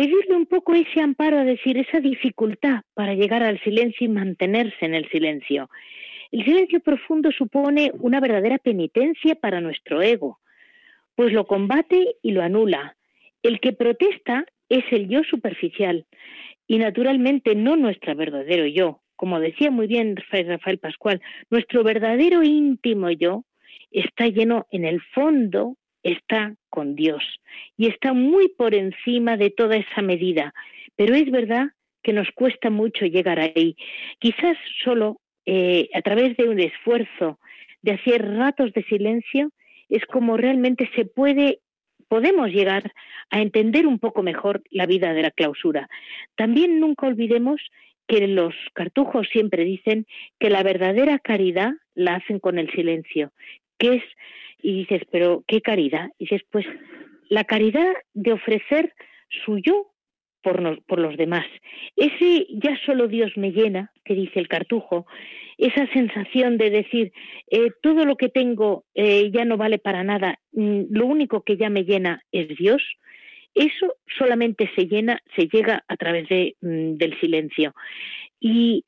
pedirle 0.00 0.34
un 0.34 0.46
poco 0.46 0.72
ese 0.72 0.98
amparo, 1.02 1.38
a 1.38 1.44
decir, 1.44 1.76
esa 1.76 2.00
dificultad 2.00 2.84
para 2.94 3.12
llegar 3.12 3.42
al 3.42 3.60
silencio 3.60 4.06
y 4.06 4.08
mantenerse 4.08 4.86
en 4.86 4.94
el 4.94 5.06
silencio. 5.10 5.68
El 6.32 6.42
silencio 6.42 6.80
profundo 6.80 7.30
supone 7.32 7.92
una 7.98 8.18
verdadera 8.18 8.56
penitencia 8.56 9.34
para 9.34 9.60
nuestro 9.60 10.00
ego, 10.00 10.38
pues 11.16 11.34
lo 11.34 11.46
combate 11.46 12.16
y 12.22 12.32
lo 12.32 12.40
anula. 12.40 12.96
El 13.42 13.60
que 13.60 13.74
protesta 13.74 14.46
es 14.70 14.84
el 14.90 15.06
yo 15.06 15.22
superficial 15.22 16.06
y 16.66 16.78
naturalmente 16.78 17.54
no 17.54 17.76
nuestro 17.76 18.16
verdadero 18.16 18.64
yo. 18.64 19.02
Como 19.16 19.38
decía 19.38 19.70
muy 19.70 19.86
bien 19.86 20.16
Rafael 20.16 20.78
Pascual, 20.78 21.20
nuestro 21.50 21.84
verdadero 21.84 22.42
íntimo 22.42 23.10
yo 23.10 23.44
está 23.90 24.28
lleno 24.28 24.66
en 24.70 24.86
el 24.86 25.02
fondo, 25.12 25.76
está 26.02 26.54
con 26.68 26.94
Dios 26.94 27.22
y 27.76 27.86
está 27.88 28.12
muy 28.12 28.48
por 28.48 28.74
encima 28.74 29.36
de 29.36 29.50
toda 29.50 29.76
esa 29.76 30.02
medida. 30.02 30.54
Pero 30.96 31.14
es 31.14 31.30
verdad 31.30 31.68
que 32.02 32.12
nos 32.12 32.30
cuesta 32.32 32.70
mucho 32.70 33.06
llegar 33.06 33.38
ahí. 33.38 33.76
Quizás 34.18 34.56
solo 34.84 35.20
eh, 35.46 35.88
a 35.94 36.02
través 36.02 36.36
de 36.36 36.48
un 36.48 36.60
esfuerzo 36.60 37.38
de 37.82 37.92
hacer 37.92 38.26
ratos 38.36 38.72
de 38.72 38.84
silencio 38.84 39.50
es 39.88 40.04
como 40.06 40.36
realmente 40.36 40.88
se 40.94 41.04
puede, 41.04 41.60
podemos 42.08 42.50
llegar 42.50 42.92
a 43.30 43.40
entender 43.40 43.86
un 43.86 43.98
poco 43.98 44.22
mejor 44.22 44.62
la 44.70 44.86
vida 44.86 45.12
de 45.12 45.22
la 45.22 45.30
clausura. 45.30 45.88
También 46.36 46.80
nunca 46.80 47.06
olvidemos 47.06 47.60
que 48.06 48.26
los 48.26 48.54
cartujos 48.74 49.28
siempre 49.30 49.64
dicen 49.64 50.06
que 50.38 50.50
la 50.50 50.62
verdadera 50.62 51.18
caridad 51.18 51.72
la 51.94 52.16
hacen 52.16 52.40
con 52.40 52.58
el 52.58 52.70
silencio, 52.72 53.32
que 53.80 53.96
es, 53.96 54.04
y 54.62 54.80
dices, 54.80 55.02
pero 55.10 55.42
¿qué 55.48 55.60
caridad? 55.60 56.10
Y 56.18 56.26
dices, 56.26 56.42
pues 56.50 56.66
la 57.28 57.44
caridad 57.44 57.92
de 58.14 58.32
ofrecer 58.32 58.94
su 59.44 59.58
yo 59.58 59.90
por, 60.42 60.82
por 60.84 61.00
los 61.00 61.16
demás. 61.16 61.46
Ese 61.96 62.46
ya 62.50 62.78
solo 62.84 63.08
Dios 63.08 63.32
me 63.36 63.52
llena, 63.52 63.90
que 64.04 64.14
dice 64.14 64.38
el 64.38 64.48
cartujo, 64.48 65.06
esa 65.58 65.86
sensación 65.92 66.58
de 66.58 66.70
decir, 66.70 67.12
eh, 67.50 67.70
todo 67.82 68.04
lo 68.04 68.16
que 68.16 68.28
tengo 68.28 68.84
eh, 68.94 69.30
ya 69.32 69.44
no 69.44 69.56
vale 69.56 69.78
para 69.78 70.04
nada, 70.04 70.38
mm, 70.52 70.82
lo 70.90 71.06
único 71.06 71.42
que 71.42 71.56
ya 71.56 71.68
me 71.70 71.84
llena 71.84 72.22
es 72.32 72.48
Dios, 72.56 72.82
eso 73.54 73.96
solamente 74.18 74.70
se 74.76 74.86
llena, 74.86 75.20
se 75.36 75.48
llega 75.48 75.84
a 75.88 75.96
través 75.96 76.28
de, 76.28 76.56
mm, 76.60 76.96
del 76.96 77.18
silencio. 77.20 77.74
Y 78.38 78.84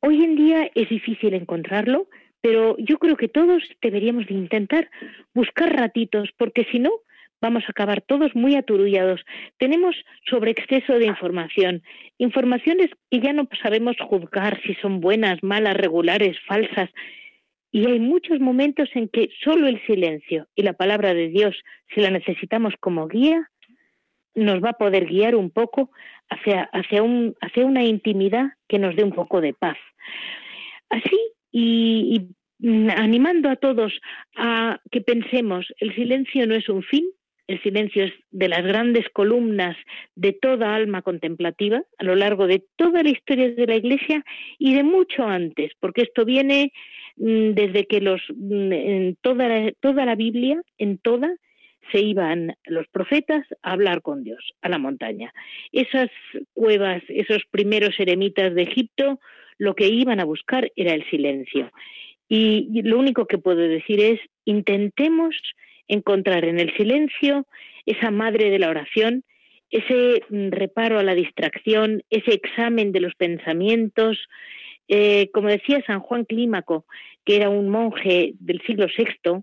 Hoy 0.00 0.22
en 0.22 0.36
día 0.36 0.70
es 0.74 0.88
difícil 0.88 1.34
encontrarlo, 1.34 2.06
pero 2.46 2.76
yo 2.78 2.98
creo 2.98 3.16
que 3.16 3.26
todos 3.26 3.60
deberíamos 3.82 4.24
de 4.28 4.34
intentar 4.34 4.88
buscar 5.34 5.74
ratitos, 5.74 6.28
porque 6.38 6.64
si 6.70 6.78
no, 6.78 6.92
vamos 7.40 7.64
a 7.66 7.72
acabar 7.72 8.02
todos 8.02 8.36
muy 8.36 8.54
aturullados. 8.54 9.20
Tenemos 9.58 9.96
sobre 10.30 10.52
exceso 10.52 10.92
de 10.92 11.06
información, 11.06 11.82
informaciones 12.18 12.90
que 13.10 13.18
ya 13.18 13.32
no 13.32 13.48
sabemos 13.60 13.96
juzgar 13.98 14.62
si 14.62 14.74
son 14.74 15.00
buenas, 15.00 15.42
malas, 15.42 15.76
regulares, 15.76 16.36
falsas. 16.46 16.88
Y 17.72 17.90
hay 17.90 17.98
muchos 17.98 18.38
momentos 18.38 18.90
en 18.94 19.08
que 19.08 19.28
solo 19.42 19.66
el 19.66 19.84
silencio 19.84 20.46
y 20.54 20.62
la 20.62 20.74
palabra 20.74 21.14
de 21.14 21.26
Dios, 21.30 21.56
si 21.92 22.00
la 22.00 22.10
necesitamos 22.10 22.74
como 22.78 23.08
guía, 23.08 23.50
nos 24.36 24.62
va 24.62 24.70
a 24.70 24.78
poder 24.78 25.06
guiar 25.06 25.34
un 25.34 25.50
poco 25.50 25.90
hacia, 26.30 26.70
hacia, 26.72 27.02
un, 27.02 27.34
hacia 27.40 27.66
una 27.66 27.82
intimidad 27.82 28.52
que 28.68 28.78
nos 28.78 28.94
dé 28.94 29.02
un 29.02 29.12
poco 29.12 29.40
de 29.40 29.52
paz. 29.52 29.78
Así, 30.90 31.18
y, 31.58 32.28
y 32.60 32.90
animando 32.90 33.48
a 33.48 33.56
todos 33.56 33.98
a 34.36 34.78
que 34.90 35.00
pensemos, 35.00 35.66
el 35.78 35.94
silencio 35.94 36.46
no 36.46 36.54
es 36.54 36.68
un 36.68 36.82
fin, 36.82 37.06
el 37.46 37.62
silencio 37.62 38.04
es 38.04 38.12
de 38.30 38.48
las 38.48 38.62
grandes 38.62 39.08
columnas 39.10 39.74
de 40.16 40.34
toda 40.34 40.74
alma 40.74 41.00
contemplativa 41.00 41.82
a 41.96 42.04
lo 42.04 42.14
largo 42.14 42.46
de 42.46 42.62
toda 42.76 43.02
la 43.02 43.08
historia 43.08 43.52
de 43.52 43.66
la 43.66 43.76
Iglesia 43.76 44.22
y 44.58 44.74
de 44.74 44.82
mucho 44.82 45.24
antes, 45.24 45.72
porque 45.80 46.02
esto 46.02 46.26
viene 46.26 46.72
mm, 47.16 47.52
desde 47.52 47.86
que 47.86 48.02
los 48.02 48.20
mm, 48.34 48.72
en 48.72 49.16
toda 49.22 49.48
la, 49.48 49.72
toda 49.80 50.04
la 50.04 50.14
Biblia, 50.14 50.60
en 50.76 50.98
toda 50.98 51.34
se 51.90 52.00
iban 52.00 52.54
los 52.66 52.86
profetas 52.88 53.46
a 53.62 53.72
hablar 53.72 54.02
con 54.02 54.24
Dios 54.24 54.52
a 54.60 54.68
la 54.68 54.78
montaña. 54.78 55.32
Esas 55.72 56.10
cuevas, 56.52 57.02
esos 57.08 57.44
primeros 57.50 57.98
eremitas 57.98 58.54
de 58.54 58.62
Egipto, 58.62 59.20
lo 59.58 59.74
que 59.74 59.88
iban 59.88 60.20
a 60.20 60.24
buscar 60.24 60.70
era 60.76 60.94
el 60.94 61.08
silencio. 61.10 61.70
Y 62.28 62.82
lo 62.82 62.98
único 62.98 63.26
que 63.26 63.38
puedo 63.38 63.60
decir 63.60 64.00
es, 64.00 64.20
intentemos 64.44 65.36
encontrar 65.88 66.44
en 66.44 66.58
el 66.58 66.74
silencio 66.76 67.46
esa 67.84 68.10
madre 68.10 68.50
de 68.50 68.58
la 68.58 68.70
oración, 68.70 69.22
ese 69.70 70.22
reparo 70.30 70.98
a 70.98 71.04
la 71.04 71.14
distracción, 71.14 72.02
ese 72.10 72.34
examen 72.34 72.92
de 72.92 73.00
los 73.00 73.14
pensamientos. 73.14 74.18
Eh, 74.88 75.30
como 75.32 75.48
decía 75.48 75.82
San 75.86 76.00
Juan 76.00 76.24
Clímaco, 76.24 76.86
que 77.24 77.36
era 77.36 77.48
un 77.48 77.68
monje 77.68 78.34
del 78.38 78.60
siglo 78.62 78.86
VI, 78.86 79.42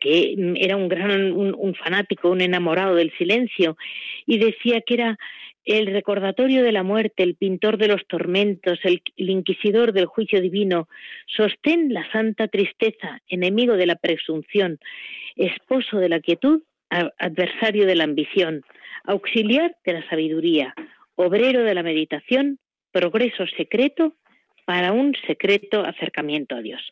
que 0.00 0.34
era 0.56 0.76
un 0.76 0.88
gran, 0.88 1.32
un, 1.32 1.74
fanático, 1.74 2.30
un 2.30 2.40
enamorado 2.40 2.94
del 2.94 3.12
silencio, 3.16 3.76
y 4.26 4.38
decía 4.38 4.80
que 4.80 4.94
era 4.94 5.18
el 5.70 5.86
recordatorio 5.86 6.64
de 6.64 6.72
la 6.72 6.82
muerte, 6.82 7.22
el 7.22 7.36
pintor 7.36 7.78
de 7.78 7.86
los 7.86 8.04
tormentos, 8.08 8.80
el, 8.82 9.02
inquisidor 9.16 9.92
del 9.92 10.06
juicio 10.06 10.40
divino, 10.40 10.88
sostén 11.26 11.92
la 11.92 12.10
santa 12.10 12.48
tristeza, 12.48 13.20
enemigo 13.28 13.76
de 13.76 13.86
la 13.86 13.94
presunción, 13.94 14.80
esposo 15.36 15.98
de 15.98 16.08
la 16.08 16.18
quietud, 16.18 16.62
adversario 16.88 17.86
de 17.86 17.94
la 17.94 18.02
ambición, 18.02 18.62
auxiliar 19.04 19.76
de 19.84 19.92
la 19.92 20.08
sabiduría, 20.08 20.74
obrero 21.14 21.62
de 21.62 21.74
la 21.74 21.84
meditación, 21.84 22.58
progreso 22.90 23.46
secreto 23.56 24.14
para 24.64 24.92
un 24.92 25.14
secreto 25.26 25.84
acercamiento 25.84 26.56
a 26.56 26.62
Dios. 26.62 26.82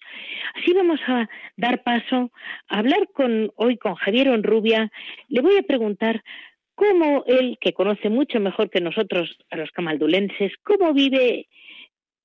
Así 0.55 0.73
vamos 0.73 1.01
a 1.09 1.29
dar 1.57 1.83
paso 1.83 2.31
a 2.69 2.79
hablar 2.79 3.09
con 3.13 3.51
hoy 3.57 3.77
con 3.77 3.97
Javier 3.97 4.29
Onrubia. 4.29 4.93
Le 5.29 5.41
voy 5.41 5.57
a 5.59 5.63
preguntar 5.63 6.23
cómo 6.79 7.25
él, 7.27 7.59
que 7.61 7.73
conoce 7.73 8.09
mucho 8.09 8.39
mejor 8.39 8.71
que 8.71 8.81
nosotros 8.81 9.37
a 9.51 9.57
los 9.57 9.69
camaldulenses, 9.73 10.53
cómo 10.63 10.95
vive, 10.95 11.49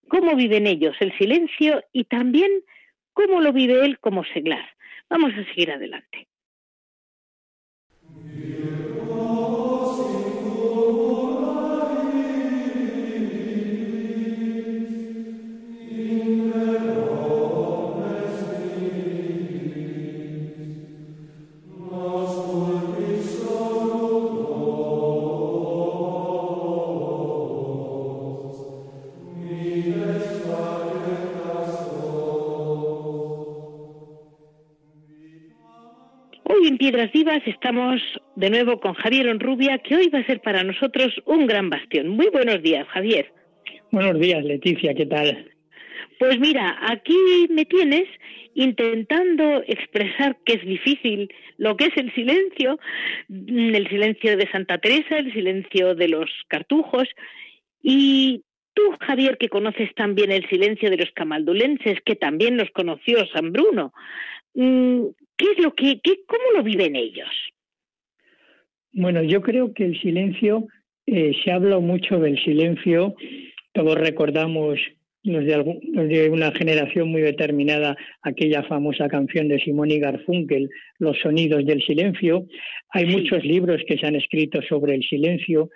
cómo 0.07 0.35
viven 0.35 0.67
ellos 0.67 0.95
el 0.99 1.11
silencio 1.17 1.83
y 1.91 2.03
también 2.03 2.51
cómo 3.13 3.41
lo 3.41 3.51
vive 3.51 3.83
él 3.83 3.99
como 3.99 4.23
seglar. 4.25 4.63
Vamos 5.09 5.31
a 5.33 5.43
seguir 5.45 5.71
adelante. 5.71 6.27
Vivas 37.11 37.41
estamos 37.45 38.01
de 38.35 38.49
nuevo 38.49 38.79
con 38.79 38.93
Javier 38.93 39.27
Onrubia, 39.27 39.79
que 39.79 39.95
hoy 39.95 40.09
va 40.09 40.19
a 40.19 40.25
ser 40.25 40.39
para 40.41 40.63
nosotros 40.63 41.11
un 41.25 41.47
gran 41.47 41.69
bastión. 41.69 42.07
Muy 42.07 42.29
buenos 42.29 42.61
días, 42.61 42.87
Javier. 42.89 43.31
Buenos 43.91 44.19
días, 44.19 44.43
Leticia, 44.43 44.93
¿qué 44.93 45.05
tal? 45.05 45.51
Pues 46.19 46.39
mira, 46.39 46.77
aquí 46.87 47.17
me 47.49 47.65
tienes 47.65 48.07
intentando 48.53 49.63
expresar 49.67 50.37
que 50.45 50.53
es 50.53 50.65
difícil 50.65 51.29
lo 51.57 51.75
que 51.75 51.85
es 51.85 51.97
el 51.97 52.13
silencio, 52.13 52.79
el 53.29 53.87
silencio 53.89 54.37
de 54.37 54.49
Santa 54.51 54.77
Teresa, 54.77 55.17
el 55.17 55.33
silencio 55.33 55.95
de 55.95 56.07
los 56.07 56.29
cartujos, 56.47 57.09
y 57.81 58.43
tú, 58.73 58.83
Javier, 59.01 59.37
que 59.37 59.49
conoces 59.49 59.93
también 59.95 60.31
el 60.31 60.47
silencio 60.47 60.89
de 60.89 60.97
los 60.97 61.11
camaldulenses, 61.11 61.99
que 62.05 62.15
también 62.15 62.57
los 62.57 62.69
conoció 62.71 63.25
San 63.33 63.51
Bruno, 63.51 63.93
mm, 64.53 65.07
¿Qué 65.37 65.51
es 65.51 65.59
lo 65.63 65.73
que, 65.73 65.99
qué, 66.03 66.19
cómo 66.27 66.43
lo 66.55 66.63
viven 66.63 66.95
ellos? 66.95 67.29
Bueno, 68.91 69.23
yo 69.23 69.41
creo 69.41 69.73
que 69.73 69.85
el 69.85 69.99
silencio, 69.99 70.67
eh, 71.05 71.33
se 71.43 71.51
habla 71.51 71.79
mucho 71.79 72.19
del 72.19 72.41
silencio, 72.43 73.15
todos 73.73 73.95
recordamos 73.95 74.79
los 75.23 75.45
de, 75.45 75.79
de, 76.07 76.29
una 76.29 76.51
generación 76.51 77.09
muy 77.09 77.21
determinada 77.21 77.95
aquella 78.21 78.61
famosa 78.63 79.07
canción 79.07 79.47
de 79.47 79.59
Simón 79.59 79.89
y 79.89 79.99
Garfunkel, 79.99 80.69
Los 80.99 81.17
sonidos 81.19 81.65
del 81.65 81.81
silencio. 81.81 82.45
Hay 82.89 83.05
muchos 83.05 83.43
libros 83.43 83.81
que 83.87 83.97
se 83.97 84.05
han 84.05 84.15
escrito 84.15 84.61
sobre 84.61 84.95
el 84.95 85.03
silencio, 85.03 85.69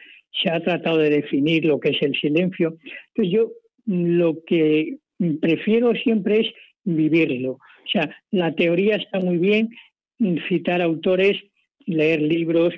se 0.43 0.51
ha 0.51 0.59
tratado 0.59 0.97
de 0.97 1.09
definir 1.09 1.65
lo 1.65 1.79
que 1.79 1.89
es 1.91 2.01
el 2.01 2.13
silencio. 2.19 2.77
Entonces 3.15 3.33
yo 3.33 3.51
lo 3.85 4.43
que 4.45 4.97
prefiero 5.39 5.93
siempre 5.95 6.41
es 6.41 6.47
vivirlo. 6.83 7.59
O 7.87 7.89
sea, 7.89 8.15
la 8.31 8.53
teoría 8.53 8.97
está 8.97 9.19
muy 9.19 9.37
bien, 9.37 9.69
citar 10.49 10.81
autores, 10.81 11.37
leer 11.85 12.21
libros, 12.21 12.73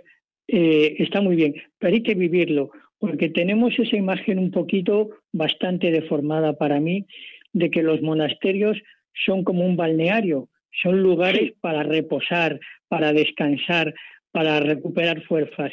eh, 0.48 0.96
está 1.00 1.22
muy 1.22 1.36
bien, 1.36 1.56
pero 1.80 1.96
hay 1.96 2.04
que 2.04 2.16
vivirlo, 2.16 2.72
porque 3.00 3.30
tenemos 3.30 3.78
esa 3.80 3.96
imagen 3.96 4.38
un 4.40 4.52
poquito 4.52 5.10
bastante 5.32 5.92
deformada 5.92 6.54
para 6.54 6.80
mí 6.80 7.06
de 7.54 7.72
que 7.72 7.82
los 7.82 8.02
monasterios 8.02 8.78
son 9.26 9.44
como 9.44 9.66
un 9.66 9.76
balneario, 9.76 10.50
son 10.84 11.02
lugares 11.02 11.54
para 11.60 11.84
reposar, 11.84 12.60
para 12.88 13.12
descansar, 13.14 13.94
para 14.32 14.60
recuperar 14.60 15.24
fuerzas. 15.24 15.72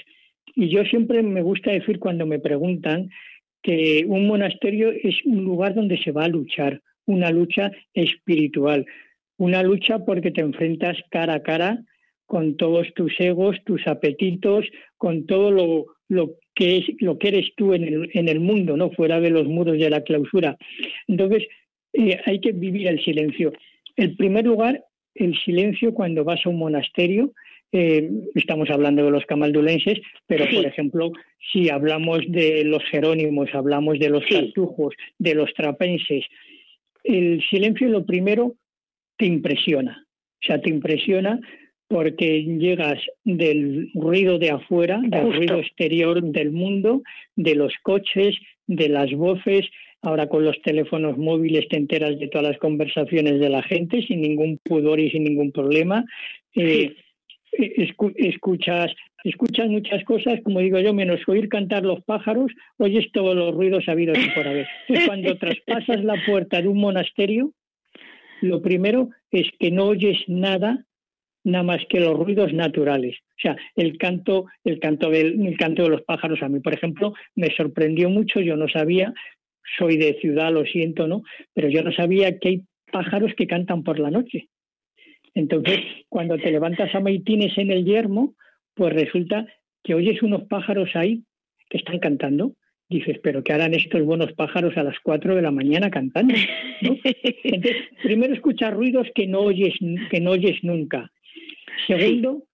Y 0.54 0.70
yo 0.70 0.84
siempre 0.84 1.22
me 1.22 1.42
gusta 1.42 1.72
decir 1.72 1.98
cuando 1.98 2.24
me 2.26 2.38
preguntan 2.38 3.10
que 3.62 4.04
un 4.06 4.26
monasterio 4.26 4.90
es 4.90 5.16
un 5.24 5.44
lugar 5.44 5.74
donde 5.74 5.98
se 5.98 6.12
va 6.12 6.24
a 6.24 6.28
luchar, 6.28 6.80
una 7.04 7.30
lucha 7.30 7.70
espiritual, 7.94 8.86
una 9.38 9.62
lucha 9.62 10.04
porque 10.04 10.30
te 10.30 10.40
enfrentas 10.40 10.96
cara 11.10 11.34
a 11.34 11.42
cara 11.42 11.82
con 12.26 12.56
todos 12.56 12.92
tus 12.94 13.12
egos, 13.18 13.56
tus 13.64 13.86
apetitos, 13.86 14.66
con 14.96 15.26
todo 15.26 15.50
lo, 15.50 15.86
lo 16.08 16.34
que 16.54 16.78
es 16.78 16.84
lo 16.98 17.18
que 17.18 17.28
eres 17.28 17.50
tú 17.56 17.72
en 17.74 17.84
el, 17.84 18.10
en 18.14 18.28
el 18.28 18.40
mundo, 18.40 18.76
no 18.76 18.90
fuera 18.90 19.20
de 19.20 19.30
los 19.30 19.46
muros 19.46 19.78
de 19.78 19.90
la 19.90 20.02
clausura. 20.02 20.56
Entonces 21.06 21.46
eh, 21.92 22.18
hay 22.24 22.40
que 22.40 22.52
vivir 22.52 22.88
el 22.88 23.02
silencio. 23.02 23.52
En 23.96 24.16
primer 24.16 24.44
lugar, 24.44 24.82
el 25.14 25.38
silencio 25.44 25.94
cuando 25.94 26.24
vas 26.24 26.44
a 26.44 26.48
un 26.48 26.58
monasterio. 26.58 27.32
Eh, 27.72 28.08
estamos 28.34 28.70
hablando 28.70 29.04
de 29.04 29.10
los 29.10 29.26
camaldulenses, 29.26 30.00
pero 30.26 30.44
por 30.44 30.64
ejemplo, 30.64 31.10
si 31.52 31.68
hablamos 31.68 32.20
de 32.28 32.64
los 32.64 32.82
jerónimos, 32.84 33.48
hablamos 33.54 33.98
de 33.98 34.08
los 34.08 34.24
cartujos, 34.24 34.94
de 35.18 35.34
los 35.34 35.52
trapenses, 35.52 36.24
el 37.02 37.42
silencio 37.48 37.88
lo 37.88 38.06
primero 38.06 38.54
te 39.16 39.26
impresiona. 39.26 40.06
O 40.42 40.46
sea, 40.46 40.60
te 40.60 40.70
impresiona 40.70 41.40
porque 41.88 42.42
llegas 42.42 42.98
del 43.24 43.90
ruido 43.94 44.38
de 44.38 44.50
afuera, 44.50 45.00
del 45.02 45.32
ruido 45.32 45.58
exterior 45.58 46.22
del 46.22 46.50
mundo, 46.50 47.02
de 47.36 47.54
los 47.54 47.72
coches, 47.82 48.36
de 48.66 48.88
las 48.88 49.12
voces. 49.12 49.66
Ahora 50.02 50.28
con 50.28 50.44
los 50.44 50.60
teléfonos 50.62 51.16
móviles 51.16 51.68
te 51.68 51.76
enteras 51.76 52.18
de 52.18 52.28
todas 52.28 52.48
las 52.48 52.58
conversaciones 52.58 53.40
de 53.40 53.48
la 53.48 53.62
gente 53.62 54.02
sin 54.02 54.20
ningún 54.20 54.58
pudor 54.62 55.00
y 55.00 55.10
sin 55.10 55.24
ningún 55.24 55.52
problema. 55.52 56.04
Eh, 56.54 56.94
escuchas 57.52 58.92
escuchas 59.24 59.68
muchas 59.68 60.04
cosas, 60.04 60.40
como 60.42 60.60
digo 60.60 60.78
yo, 60.78 60.94
menos 60.94 61.20
oír 61.26 61.48
cantar 61.48 61.84
los 61.84 62.00
pájaros, 62.04 62.52
oyes 62.78 63.10
todos 63.12 63.34
los 63.34 63.54
ruidos 63.54 63.88
habidos 63.88 64.18
y 64.18 64.30
por 64.30 64.46
haber. 64.46 64.68
Cuando 65.06 65.36
traspasas 65.38 66.04
la 66.04 66.14
puerta 66.24 66.62
de 66.62 66.68
un 66.68 66.78
monasterio, 66.78 67.52
lo 68.40 68.62
primero 68.62 69.10
es 69.30 69.48
que 69.58 69.70
no 69.70 69.86
oyes 69.86 70.18
nada 70.28 70.84
nada 71.46 71.62
más 71.62 71.80
que 71.88 72.00
los 72.00 72.18
ruidos 72.18 72.52
naturales. 72.52 73.16
O 73.30 73.40
sea, 73.40 73.56
el 73.76 73.96
canto, 73.98 74.46
el 74.64 74.80
canto 74.80 75.10
del, 75.10 75.46
el 75.46 75.56
canto 75.56 75.84
de 75.84 75.90
los 75.90 76.02
pájaros 76.02 76.42
a 76.42 76.48
mí, 76.48 76.58
por 76.58 76.74
ejemplo, 76.74 77.14
me 77.36 77.54
sorprendió 77.54 78.10
mucho, 78.10 78.40
yo 78.40 78.56
no 78.56 78.68
sabía, 78.68 79.14
soy 79.78 79.96
de 79.96 80.18
ciudad, 80.20 80.52
lo 80.52 80.64
siento, 80.64 81.06
¿no? 81.06 81.22
Pero 81.54 81.68
yo 81.68 81.82
no 81.82 81.92
sabía 81.92 82.38
que 82.38 82.48
hay 82.48 82.62
pájaros 82.90 83.32
que 83.36 83.46
cantan 83.46 83.84
por 83.84 84.00
la 84.00 84.10
noche. 84.10 84.48
Entonces, 85.34 85.78
cuando 86.08 86.36
te 86.36 86.50
levantas 86.50 86.92
a 86.94 87.00
maitines 87.00 87.56
en 87.58 87.70
el 87.70 87.84
yermo, 87.84 88.34
pues 88.74 88.92
resulta 88.92 89.46
que 89.84 89.94
oyes 89.94 90.22
unos 90.22 90.44
pájaros 90.44 90.90
ahí 90.94 91.22
que 91.70 91.78
están 91.78 92.00
cantando. 92.00 92.54
Dices, 92.88 93.18
pero 93.22 93.42
¿qué 93.42 93.52
harán 93.52 93.74
estos 93.74 94.02
buenos 94.02 94.32
pájaros 94.34 94.76
a 94.76 94.84
las 94.84 94.98
4 95.02 95.34
de 95.34 95.42
la 95.42 95.50
mañana 95.50 95.90
cantando? 95.90 96.34
Entonces, 96.80 97.76
primero 98.02 98.32
escuchar 98.32 98.74
ruidos 98.74 99.08
que 99.14 99.26
no 99.26 99.40
oyes, 99.40 99.74
que 100.10 100.20
no 100.20 100.32
oyes 100.32 100.62
nunca. 100.62 101.10
Segundo, 101.86 102.44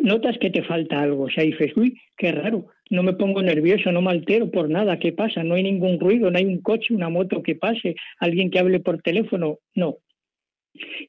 notas 0.00 0.38
que 0.38 0.50
te 0.50 0.62
falta 0.62 1.00
algo. 1.00 1.24
O 1.24 1.30
sea, 1.30 1.44
dices, 1.44 1.72
uy, 1.76 2.00
qué 2.16 2.32
raro, 2.32 2.66
no 2.90 3.02
me 3.02 3.12
pongo 3.14 3.42
nervioso, 3.42 3.92
no 3.92 4.02
me 4.02 4.10
altero 4.10 4.50
por 4.50 4.68
nada, 4.68 4.98
¿qué 4.98 5.12
pasa? 5.12 5.42
No 5.44 5.54
hay 5.54 5.62
ningún 5.62 5.98
ruido, 5.98 6.30
no 6.30 6.38
hay 6.38 6.46
un 6.46 6.60
coche, 6.60 6.94
una 6.94 7.08
moto 7.08 7.42
que 7.42 7.54
pase, 7.54 7.94
alguien 8.18 8.50
que 8.50 8.58
hable 8.58 8.80
por 8.80 9.02
teléfono, 9.02 9.58
no. 9.74 9.98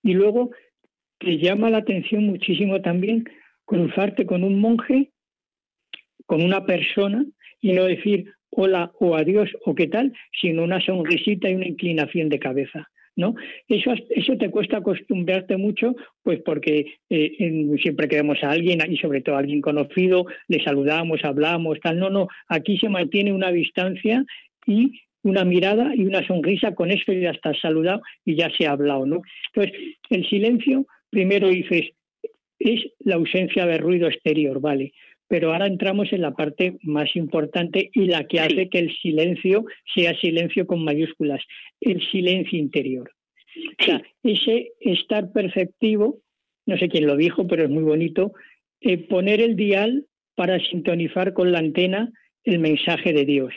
Y 0.04 0.14
luego 0.14 0.52
te 1.20 1.38
llama 1.38 1.70
la 1.70 1.80
atención 1.80 2.26
muchísimo 2.26 2.82
también 2.82 3.26
cruzarte 3.66 4.26
con 4.26 4.44
un 4.44 4.60
monje, 4.60 5.11
con 6.32 6.44
una 6.44 6.66
persona, 6.66 7.26
y 7.60 7.74
no 7.74 7.84
decir 7.84 8.32
hola 8.52 8.90
o 9.02 9.18
adiós 9.18 9.50
o 9.66 9.76
qué 9.76 9.88
tal, 9.88 10.14
sino 10.40 10.64
una 10.64 10.80
sonrisita 10.80 11.50
y 11.50 11.56
una 11.56 11.68
inclinación 11.68 12.30
de 12.30 12.40
cabeza. 12.40 12.90
¿no? 13.18 13.36
Eso, 13.68 13.92
eso 14.10 14.38
te 14.38 14.50
cuesta 14.50 14.78
acostumbrarte 14.78 15.58
mucho, 15.58 15.94
pues 16.24 16.40
porque 16.46 16.86
eh, 17.10 17.76
siempre 17.82 18.08
que 18.08 18.16
vemos 18.16 18.42
a 18.44 18.52
alguien, 18.52 18.80
y 18.90 18.96
sobre 18.96 19.20
todo 19.20 19.36
a 19.36 19.40
alguien 19.40 19.60
conocido, 19.60 20.26
le 20.48 20.64
saludamos, 20.64 21.20
hablamos, 21.26 21.82
tal. 21.82 22.00
No, 22.00 22.10
no, 22.10 22.30
aquí 22.48 22.78
se 22.78 22.88
mantiene 22.88 23.34
una 23.34 23.52
distancia 23.52 24.24
y 24.66 25.02
una 25.24 25.44
mirada 25.44 25.94
y 25.94 26.06
una 26.06 26.26
sonrisa, 26.26 26.74
con 26.76 26.92
eso 26.92 27.12
ya 27.12 27.32
estás 27.32 27.60
saludado 27.60 28.04
y 28.24 28.38
ya 28.38 28.50
se 28.58 28.68
ha 28.68 28.72
hablado, 28.72 29.06
¿no? 29.06 29.22
Entonces, 29.54 29.98
el 30.10 30.26
silencio, 30.30 30.86
primero 31.10 31.50
dices, 31.50 31.90
es 32.58 32.86
la 33.00 33.16
ausencia 33.16 33.66
de 33.66 33.80
ruido 33.80 34.08
exterior, 34.08 34.62
¿vale? 34.62 34.94
Pero 35.32 35.54
ahora 35.54 35.66
entramos 35.66 36.12
en 36.12 36.24
la 36.24 36.32
parte 36.32 36.78
más 36.84 37.16
importante 37.16 37.90
y 37.94 38.08
la 38.08 38.26
que 38.28 38.42
hace 38.42 38.68
que 38.68 38.80
el 38.80 38.94
silencio 38.98 39.64
sea 39.96 40.14
silencio 40.20 40.68
con 40.68 40.84
mayúsculas, 40.84 41.42
el 41.80 42.06
silencio 42.12 42.60
interior. 42.60 43.10
O 43.80 43.84
sea, 43.86 44.04
ese 44.24 44.74
estar 44.82 45.32
perceptivo, 45.32 46.20
no 46.66 46.78
sé 46.78 46.90
quién 46.90 47.08
lo 47.08 47.16
dijo, 47.16 47.48
pero 47.48 47.64
es 47.64 47.70
muy 47.70 47.84
bonito, 47.84 48.34
eh, 48.82 48.98
poner 48.98 49.40
el 49.40 49.56
dial 49.56 50.06
para 50.36 50.60
sintonizar 50.60 51.32
con 51.32 51.54
la 51.54 51.60
antena 51.60 52.12
el 52.44 52.60
mensaje 52.60 53.14
de 53.14 53.24
Dios. 53.24 53.54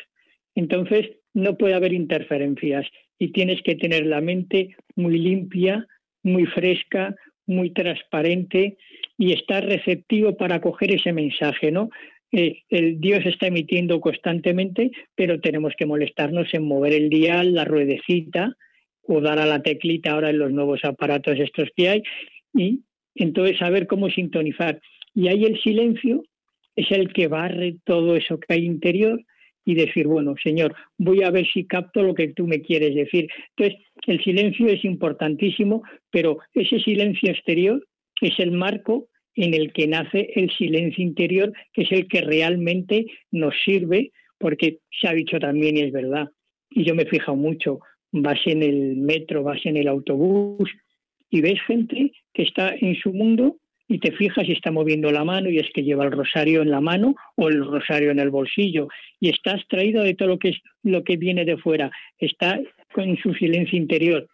Entonces, 0.55 1.11
no 1.33 1.59
puede 1.59 1.75
haber 1.75 1.93
interferencias 1.93 2.87
y 3.19 3.33
tienes 3.33 3.61
que 3.63 3.75
tener 3.75 4.07
la 4.07 4.21
mente 4.21 4.77
muy 4.95 5.19
limpia, 5.19 5.89
muy 6.23 6.47
fresca, 6.47 7.17
muy 7.47 7.71
transparente 7.71 8.77
y 9.19 9.33
estar 9.33 9.65
receptivo 9.65 10.37
para 10.37 10.61
coger 10.61 10.93
ese 10.93 11.13
mensaje, 11.13 11.71
¿no? 11.71 11.91
Eh, 12.33 12.63
el 12.69 13.01
Dios 13.01 13.25
está 13.27 13.47
emitiendo 13.47 14.01
constantemente, 14.01 14.91
pero 15.15 15.41
tenemos 15.41 15.73
que 15.79 15.87
molestarnos 15.87 16.53
en 16.53 16.65
mover 16.65 16.93
el 16.93 17.09
dial, 17.09 17.55
la 17.55 17.65
ruedecita 17.65 18.57
o 19.03 19.21
dar 19.21 19.39
a 19.39 19.47
la 19.47 19.63
teclita 19.63 20.13
ahora 20.13 20.31
en 20.31 20.39
los 20.39 20.51
nuevos 20.51 20.81
aparatos 20.85 21.39
estos 21.39 21.69
que 21.77 21.89
hay 21.89 22.03
y 22.53 22.81
entonces 23.15 23.59
saber 23.59 23.87
cómo 23.87 24.11
sintonizar. 24.11 24.81
Y 25.15 25.29
ahí 25.29 25.45
el 25.45 25.61
silencio 25.63 26.25
es 26.75 26.91
el 26.91 27.13
que 27.13 27.29
barre 27.29 27.77
todo 27.85 28.17
eso 28.17 28.41
que 28.41 28.55
hay 28.55 28.65
interior 28.65 29.23
y 29.65 29.75
decir, 29.75 30.07
bueno, 30.07 30.35
Señor, 30.43 30.75
voy 30.99 31.23
a 31.23 31.31
ver 31.31 31.47
si 31.47 31.65
capto 31.65 32.03
lo 32.03 32.15
que 32.15 32.29
tú 32.29 32.47
me 32.47 32.61
quieres 32.61 32.95
decir. 32.95 33.29
Entonces, 33.57 33.87
el 34.07 34.23
silencio 34.23 34.67
es 34.69 34.85
importantísimo, 34.85 35.83
pero 36.11 36.39
ese 36.53 36.79
silencio 36.81 37.31
exterior 37.31 37.85
es 38.21 38.39
el 38.39 38.53
marco 38.53 39.09
en 39.35 39.55
el 39.55 39.73
que 39.73 39.89
nace 39.89 40.31
el 40.37 40.51
silencio 40.51 41.03
interior, 41.03 41.53
que 41.73 41.83
es 41.83 41.93
el 41.93 42.07
que 42.09 42.21
realmente 42.21 43.07
nos 43.31 43.55
sirve, 43.65 44.13
porque 44.39 44.79
se 44.91 45.09
ha 45.09 45.13
dicho 45.13 45.39
también 45.39 45.77
y 45.77 45.83
es 45.83 45.93
verdad, 45.93 46.29
y 46.71 46.85
yo 46.85 46.95
me 46.95 47.05
he 47.05 47.07
fijado 47.07 47.37
mucho, 47.37 47.81
vas 48.13 48.41
en 48.47 48.63
el 48.63 48.97
metro, 48.97 49.43
vas 49.43 49.65
en 49.65 49.77
el 49.77 49.89
autobús 49.89 50.71
y 51.31 51.41
ves 51.41 51.61
gente 51.67 52.13
que 52.33 52.43
está 52.43 52.75
en 52.75 52.95
su 52.97 53.13
mundo 53.13 53.57
y 53.89 53.99
te 53.99 54.13
fijas 54.13 54.49
y 54.49 54.53
está 54.53 54.71
moviendo 54.71 55.11
la 55.11 55.25
mano 55.25 55.51
y 55.51 55.59
es 55.59 55.69
que 55.75 55.83
lleva 55.83 56.05
el 56.05 56.13
rosario 56.13 56.63
en 56.63 56.71
la 56.71 56.81
mano 56.81 57.15
o 57.37 57.49
el 57.49 57.65
rosario 57.65 58.11
en 58.11 58.19
el 58.19 58.31
bolsillo. 58.31 58.89
Y 59.21 59.29
está 59.29 59.59
traído 59.69 60.03
de 60.03 60.15
todo 60.15 60.29
lo 60.29 60.39
que 60.39 60.51
es 60.51 60.61
lo 60.83 61.05
que 61.05 61.17
viene 61.17 61.45
de 61.45 61.57
fuera, 61.57 61.91
está 62.19 62.61
con 62.93 63.17
su 63.19 63.35
silencio 63.35 63.79
interior. 63.79 64.27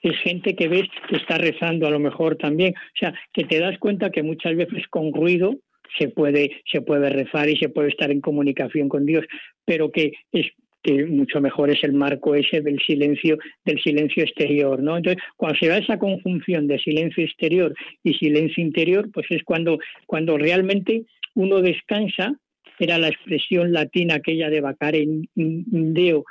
Es 0.00 0.18
gente 0.18 0.54
que 0.54 0.68
ves 0.68 0.88
que 1.08 1.16
está 1.16 1.38
rezando 1.38 1.86
a 1.86 1.90
lo 1.90 1.98
mejor 1.98 2.36
también, 2.36 2.74
o 2.76 2.98
sea, 2.98 3.14
que 3.32 3.44
te 3.44 3.58
das 3.58 3.78
cuenta 3.78 4.10
que 4.10 4.22
muchas 4.22 4.54
veces 4.56 4.86
con 4.88 5.12
ruido 5.12 5.56
se 5.98 6.08
puede 6.08 6.62
se 6.70 6.80
puede 6.80 7.08
rezar 7.10 7.48
y 7.48 7.56
se 7.56 7.68
puede 7.68 7.88
estar 7.88 8.10
en 8.10 8.20
comunicación 8.20 8.88
con 8.88 9.06
Dios, 9.06 9.24
pero 9.64 9.90
que 9.90 10.12
es 10.32 10.46
que 10.84 11.06
mucho 11.06 11.40
mejor 11.40 11.70
es 11.70 11.82
el 11.82 11.94
marco 11.94 12.34
ese 12.34 12.60
del 12.60 12.78
silencio, 12.78 13.38
del 13.64 13.80
silencio 13.80 14.22
exterior, 14.22 14.80
¿no? 14.82 14.98
Entonces, 14.98 15.22
cuando 15.36 15.58
se 15.58 15.68
da 15.68 15.78
esa 15.78 15.98
conjunción 15.98 16.68
de 16.68 16.78
silencio 16.78 17.24
exterior 17.24 17.74
y 18.04 18.12
silencio 18.14 18.62
interior, 18.62 19.10
pues 19.10 19.26
es 19.30 19.42
cuando, 19.44 19.78
cuando 20.06 20.36
realmente 20.36 21.06
uno 21.34 21.62
descansa, 21.62 22.38
era 22.78 22.98
la 22.98 23.08
expresión 23.08 23.72
latina 23.72 24.16
aquella 24.16 24.50
de 24.50 24.60
vacar 24.60 24.94
en 24.94 25.26
Deo, 25.34 26.24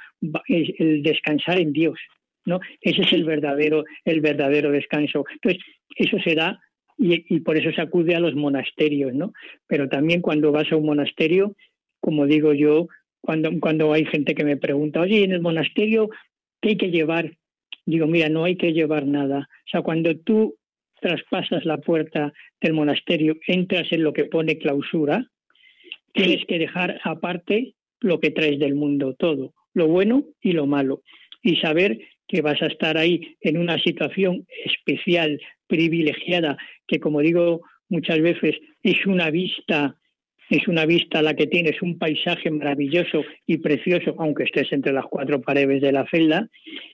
el 0.47 1.01
descansar 1.01 1.57
en 1.59 1.73
Dios, 1.73 1.99
¿no? 2.45 2.59
Ese 2.79 3.01
es 3.01 3.11
el 3.13 3.23
verdadero, 3.23 3.85
el 4.05 4.21
verdadero 4.21 4.71
descanso. 4.71 5.25
Entonces, 5.33 5.63
eso 5.95 6.17
se 6.23 6.35
da 6.35 6.59
y, 6.97 7.25
y, 7.35 7.39
por 7.39 7.57
eso 7.57 7.71
se 7.71 7.81
acude 7.81 8.15
a 8.15 8.19
los 8.19 8.35
monasterios, 8.35 9.15
¿no? 9.15 9.33
Pero 9.65 9.89
también 9.89 10.21
cuando 10.21 10.51
vas 10.51 10.71
a 10.71 10.75
un 10.75 10.85
monasterio, 10.85 11.55
como 11.99 12.27
digo 12.27 12.53
yo, 12.53 12.87
cuando, 13.23 13.51
cuando 13.61 13.93
hay 13.93 14.05
gente 14.05 14.35
que 14.35 14.43
me 14.43 14.57
pregunta, 14.57 14.99
oye, 14.99 15.23
en 15.23 15.31
el 15.31 15.41
monasterio, 15.41 16.09
¿qué 16.61 16.69
hay 16.69 16.77
que 16.77 16.91
llevar? 16.91 17.37
Digo, 17.85 18.05
mira, 18.05 18.27
no 18.27 18.43
hay 18.43 18.57
que 18.57 18.73
llevar 18.73 19.05
nada. 19.07 19.47
O 19.49 19.69
sea, 19.69 19.81
cuando 19.81 20.17
tú 20.17 20.57
traspasas 20.99 21.63
la 21.63 21.77
puerta 21.77 22.33
del 22.59 22.73
monasterio, 22.73 23.37
entras 23.47 23.89
en 23.91 24.03
lo 24.03 24.11
que 24.11 24.25
pone 24.25 24.57
clausura, 24.57 25.25
tienes 26.13 26.45
que 26.45 26.59
dejar 26.59 26.99
aparte 27.05 27.75
lo 28.01 28.19
que 28.19 28.31
traes 28.31 28.59
del 28.59 28.75
mundo, 28.75 29.15
todo, 29.17 29.53
lo 29.73 29.87
bueno 29.87 30.25
y 30.41 30.51
lo 30.51 30.67
malo, 30.67 31.01
y 31.41 31.55
saber 31.55 31.99
que 32.27 32.41
vas 32.41 32.61
a 32.61 32.67
estar 32.67 32.97
ahí 32.97 33.37
en 33.39 33.57
una 33.57 33.79
situación 33.79 34.45
especial, 34.65 35.39
privilegiada, 35.67 36.57
que 36.87 36.99
como 36.99 37.21
digo 37.21 37.61
muchas 37.87 38.19
veces 38.19 38.57
es 38.81 39.05
una 39.05 39.29
vista 39.29 39.95
es 40.53 40.67
una 40.67 40.85
vista 40.85 41.23
la 41.23 41.33
que 41.33 41.47
tienes, 41.47 41.81
un 41.81 41.97
paisaje 41.97 42.51
maravilloso 42.51 43.23
y 43.47 43.57
precioso, 43.57 44.15
aunque 44.19 44.43
estés 44.43 44.71
entre 44.71 44.93
las 44.93 45.05
cuatro 45.05 45.41
paredes 45.41 45.81
de 45.81 45.91
la 45.91 46.05
celda, 46.11 46.47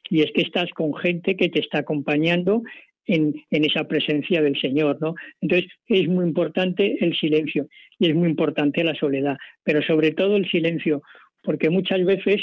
y 0.10 0.22
es 0.22 0.32
que 0.32 0.44
estás 0.44 0.70
con 0.70 0.96
gente 0.96 1.36
que 1.36 1.50
te 1.50 1.60
está 1.60 1.80
acompañando 1.80 2.64
en, 3.06 3.36
en, 3.52 3.66
esa 3.66 3.84
presencia 3.86 4.42
del 4.42 4.58
Señor, 4.62 5.00
¿no? 5.02 5.14
Entonces 5.42 5.70
es 5.88 6.08
muy 6.08 6.26
importante 6.26 7.04
el 7.04 7.14
silencio 7.18 7.68
y 8.00 8.08
es 8.08 8.16
muy 8.16 8.30
importante 8.30 8.82
la 8.82 8.96
soledad, 8.96 9.38
pero 9.66 9.82
sobre 9.82 10.12
todo 10.12 10.38
el 10.38 10.50
silencio, 10.50 11.02
porque 11.44 11.70
muchas 11.70 12.06
veces 12.06 12.42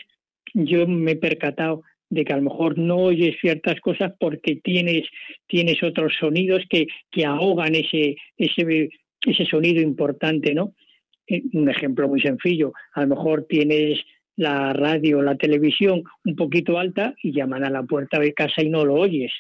yo 0.53 0.87
me 0.87 1.13
he 1.13 1.17
percatado 1.17 1.83
de 2.11 2.27
que 2.27 2.33
a 2.35 2.37
lo 2.37 2.43
mejor 2.43 2.77
no 2.77 2.97
oyes 2.97 3.37
ciertas 3.41 3.81
cosas 3.81 4.13
porque 4.21 4.57
tienes, 4.57 5.05
tienes 5.47 5.83
otros 5.83 6.13
sonidos 6.21 6.63
que, 6.69 6.89
que 7.11 7.25
ahogan 7.25 7.75
ese, 7.75 8.17
ese, 8.37 8.91
ese 9.25 9.47
sonido 9.47 9.81
importante, 9.81 10.53
¿no? 10.53 10.75
Eh, 11.29 11.43
un 11.53 11.69
ejemplo 11.69 12.09
muy 12.09 12.21
sencillo, 12.21 12.73
a 12.93 13.03
lo 13.03 13.09
mejor 13.09 13.47
tienes 13.49 14.01
la 14.37 14.73
radio 14.75 15.23
la 15.23 15.37
televisión 15.37 16.05
un 16.25 16.37
poquito 16.37 16.79
alta 16.79 17.15
y 17.23 17.33
llaman 17.33 17.65
a 17.65 17.71
la 17.71 17.83
puerta 17.83 18.19
de 18.19 18.35
casa 18.35 18.63
y 18.63 18.69
no 18.69 18.85
lo 18.85 18.95
oyes. 18.95 19.33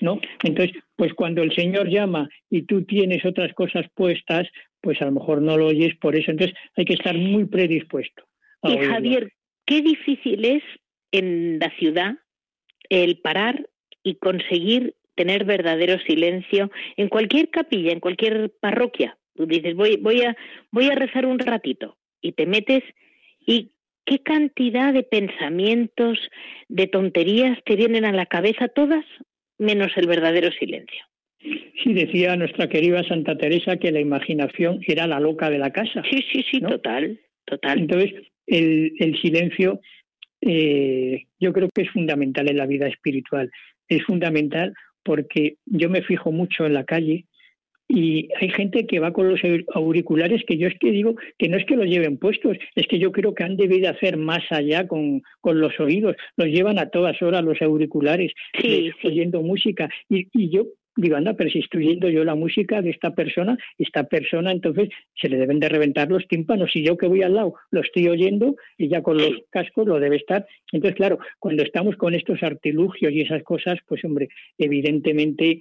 ¿No? 0.00 0.20
Entonces, 0.42 0.76
pues 0.94 1.14
cuando 1.14 1.42
el 1.42 1.54
Señor 1.54 1.88
llama 1.88 2.28
y 2.50 2.62
tú 2.62 2.84
tienes 2.84 3.24
otras 3.24 3.54
cosas 3.54 3.86
puestas, 3.94 4.46
pues 4.82 5.00
a 5.00 5.06
lo 5.06 5.12
mejor 5.12 5.40
no 5.40 5.56
lo 5.56 5.68
oyes 5.68 5.96
por 5.96 6.16
eso. 6.16 6.30
Entonces 6.30 6.54
hay 6.76 6.84
que 6.84 6.94
estar 6.94 7.16
muy 7.16 7.46
predispuesto. 7.46 8.24
y 8.64 8.76
Javier, 8.76 9.32
qué 9.64 9.80
difícil 9.80 10.44
es 10.44 10.62
en 11.12 11.58
la 11.58 11.70
ciudad 11.78 12.16
el 12.90 13.20
parar 13.20 13.68
y 14.02 14.16
conseguir 14.16 14.94
tener 15.14 15.44
verdadero 15.44 15.98
silencio 16.00 16.70
en 16.96 17.08
cualquier 17.08 17.48
capilla, 17.48 17.92
en 17.92 18.00
cualquier 18.00 18.52
parroquia. 18.60 19.16
Tú 19.36 19.46
dices, 19.46 19.74
voy, 19.74 19.96
voy, 19.96 20.22
a, 20.22 20.36
voy 20.70 20.86
a 20.86 20.94
rezar 20.94 21.26
un 21.26 21.38
ratito 21.38 21.96
y 22.20 22.32
te 22.32 22.46
metes 22.46 22.82
y 23.46 23.72
qué 24.04 24.20
cantidad 24.20 24.92
de 24.92 25.02
pensamientos, 25.02 26.18
de 26.68 26.86
tonterías 26.86 27.58
te 27.64 27.76
vienen 27.76 28.04
a 28.04 28.12
la 28.12 28.26
cabeza 28.26 28.68
todas, 28.68 29.04
menos 29.58 29.92
el 29.96 30.06
verdadero 30.06 30.50
silencio. 30.52 31.04
Sí, 31.38 31.92
decía 31.92 32.36
nuestra 32.36 32.68
querida 32.68 33.04
Santa 33.04 33.36
Teresa 33.36 33.76
que 33.76 33.92
la 33.92 34.00
imaginación 34.00 34.80
era 34.86 35.06
la 35.06 35.20
loca 35.20 35.50
de 35.50 35.58
la 35.58 35.70
casa. 35.70 36.02
Sí, 36.10 36.24
sí, 36.32 36.44
sí, 36.50 36.60
total, 36.60 37.20
total. 37.44 37.80
Entonces, 37.80 38.14
el, 38.46 38.92
el 38.98 39.20
silencio 39.20 39.80
eh, 40.40 41.26
yo 41.40 41.52
creo 41.52 41.68
que 41.74 41.82
es 41.82 41.90
fundamental 41.90 42.48
en 42.48 42.56
la 42.56 42.66
vida 42.66 42.86
espiritual. 42.86 43.50
Es 43.88 44.04
fundamental 44.04 44.74
porque 45.04 45.56
yo 45.66 45.88
me 45.88 46.02
fijo 46.02 46.32
mucho 46.32 46.66
en 46.66 46.74
la 46.74 46.84
calle 46.84 47.26
y 47.88 48.28
hay 48.40 48.48
gente 48.50 48.86
que 48.86 48.98
va 48.98 49.12
con 49.12 49.28
los 49.28 49.40
auriculares 49.74 50.42
que 50.46 50.58
yo 50.58 50.68
es 50.68 50.78
que 50.78 50.90
digo 50.90 51.16
que 51.38 51.48
no 51.48 51.56
es 51.56 51.64
que 51.66 51.76
los 51.76 51.86
lleven 51.86 52.18
puestos, 52.18 52.56
es 52.74 52.86
que 52.86 52.98
yo 52.98 53.12
creo 53.12 53.34
que 53.34 53.44
han 53.44 53.56
debido 53.56 53.88
hacer 53.90 54.16
más 54.16 54.42
allá 54.50 54.86
con, 54.88 55.22
con 55.40 55.60
los 55.60 55.78
oídos, 55.78 56.16
los 56.36 56.48
llevan 56.48 56.78
a 56.78 56.90
todas 56.90 57.20
horas 57.22 57.44
los 57.44 57.62
auriculares, 57.62 58.32
sí, 58.60 58.90
oyendo 59.04 59.42
música. 59.42 59.88
Y, 60.08 60.28
y 60.32 60.50
yo 60.50 60.66
digo, 60.96 61.16
anda, 61.16 61.34
pero 61.34 61.50
si 61.50 61.60
estoy 61.60 61.86
oyendo 61.86 62.08
yo 62.08 62.24
la 62.24 62.34
música 62.34 62.80
de 62.82 62.90
esta 62.90 63.14
persona, 63.14 63.56
esta 63.78 64.04
persona 64.04 64.50
entonces 64.50 64.88
se 65.14 65.28
le 65.28 65.36
deben 65.36 65.60
de 65.60 65.68
reventar 65.68 66.10
los 66.10 66.26
tímpanos 66.26 66.74
y 66.74 66.82
yo 66.82 66.96
que 66.96 67.06
voy 67.06 67.22
al 67.22 67.34
lado 67.34 67.54
lo 67.70 67.82
estoy 67.82 68.08
oyendo 68.08 68.56
y 68.78 68.88
ya 68.88 69.02
con 69.02 69.18
los 69.18 69.32
cascos 69.50 69.86
lo 69.86 70.00
debe 70.00 70.16
estar. 70.16 70.46
Entonces, 70.72 70.96
claro, 70.96 71.18
cuando 71.38 71.62
estamos 71.62 71.96
con 71.96 72.14
estos 72.14 72.42
artilugios 72.42 73.12
y 73.12 73.20
esas 73.20 73.42
cosas, 73.42 73.78
pues 73.86 74.04
hombre, 74.04 74.28
evidentemente 74.58 75.60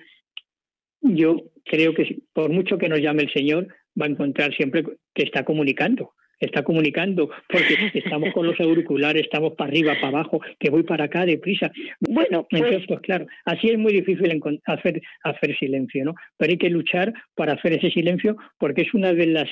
yo 1.01 1.43
creo 1.63 1.93
que 1.93 2.19
por 2.33 2.49
mucho 2.49 2.77
que 2.77 2.89
nos 2.89 2.99
llame 2.99 3.23
el 3.23 3.33
Señor, 3.33 3.67
va 3.99 4.05
a 4.05 4.09
encontrar 4.09 4.53
siempre 4.55 4.83
que 5.13 5.23
está 5.23 5.45
comunicando 5.45 6.13
está 6.39 6.63
comunicando, 6.63 7.29
porque 7.47 7.75
estamos 7.93 8.33
con 8.33 8.47
los 8.47 8.59
auriculares, 8.59 9.23
estamos 9.23 9.53
para 9.53 9.69
arriba, 9.69 9.93
para 9.95 10.19
abajo, 10.19 10.41
que 10.59 10.69
voy 10.69 10.83
para 10.83 11.05
acá 11.05 11.25
deprisa. 11.25 11.71
Bueno, 11.99 12.47
pues, 12.49 12.61
entonces, 12.61 12.87
pues 12.87 13.01
claro, 13.01 13.27
así 13.45 13.69
es 13.69 13.77
muy 13.77 13.93
difícil 13.93 14.41
hacer, 14.65 15.01
hacer 15.23 15.57
silencio, 15.57 16.05
¿no? 16.05 16.15
Pero 16.37 16.51
hay 16.51 16.57
que 16.57 16.69
luchar 16.69 17.13
para 17.35 17.53
hacer 17.53 17.73
ese 17.73 17.91
silencio 17.91 18.35
porque 18.57 18.81
es 18.81 18.93
una 18.93 19.13
de 19.13 19.27
las, 19.27 19.49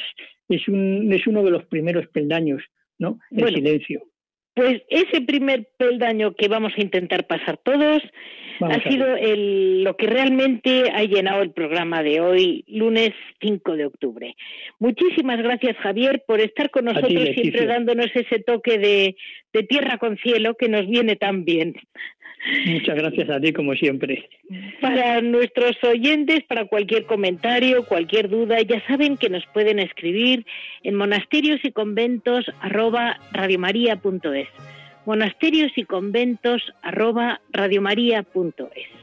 es, 0.49 0.67
un, 0.67 1.11
es 1.11 1.25
uno 1.27 1.43
de 1.43 1.51
los 1.51 1.65
primeros 1.65 2.07
peldaños, 2.07 2.63
¿no? 2.97 3.19
El 3.31 3.53
silencio. 3.53 4.03
Pues 4.53 4.81
ese 4.89 5.21
primer 5.21 5.67
peldaño 5.77 6.35
que 6.35 6.47
vamos 6.47 6.73
a 6.77 6.81
intentar 6.81 7.25
pasar 7.25 7.57
todos 7.57 8.03
ha 8.61 8.89
sido 8.89 9.15
el, 9.15 9.83
lo 9.83 9.97
que 9.97 10.07
realmente 10.07 10.91
ha 10.93 11.03
llenado 11.03 11.41
el 11.41 11.51
programa 11.51 12.03
de 12.03 12.21
hoy, 12.21 12.63
lunes 12.67 13.11
5 13.41 13.75
de 13.75 13.85
octubre. 13.85 14.35
Muchísimas 14.79 15.41
gracias, 15.41 15.75
Javier, 15.77 16.23
por 16.27 16.39
estar 16.39 16.69
con 16.69 16.85
nosotros, 16.85 17.29
siempre 17.33 17.65
dándonos 17.65 18.07
ese 18.13 18.39
toque 18.39 18.77
de, 18.77 19.15
de 19.53 19.63
tierra 19.63 19.97
con 19.97 20.17
cielo 20.17 20.55
que 20.55 20.69
nos 20.69 20.87
viene 20.87 21.15
tan 21.15 21.45
bien. 21.45 21.75
Muchas 22.65 22.95
gracias 22.95 23.29
a 23.29 23.39
ti, 23.39 23.53
como 23.53 23.73
siempre. 23.73 24.29
Para 24.81 25.21
nuestros 25.21 25.81
oyentes, 25.83 26.43
para 26.43 26.65
cualquier 26.65 27.05
comentario, 27.05 27.85
cualquier 27.85 28.29
duda, 28.29 28.61
ya 28.61 28.85
saben 28.87 29.17
que 29.17 29.29
nos 29.29 29.45
pueden 29.47 29.79
escribir 29.79 30.45
en 30.83 30.95
monasterios 30.95 31.59
y 31.63 31.71
conventos 31.71 32.45
arroba 32.59 33.19
radiomaria.es. 33.31 34.47
Monasterios 35.05 35.71
y 35.75 35.83
conventos 35.83 36.61
arroba 36.81 37.41
radiomaria.es. 37.51 39.02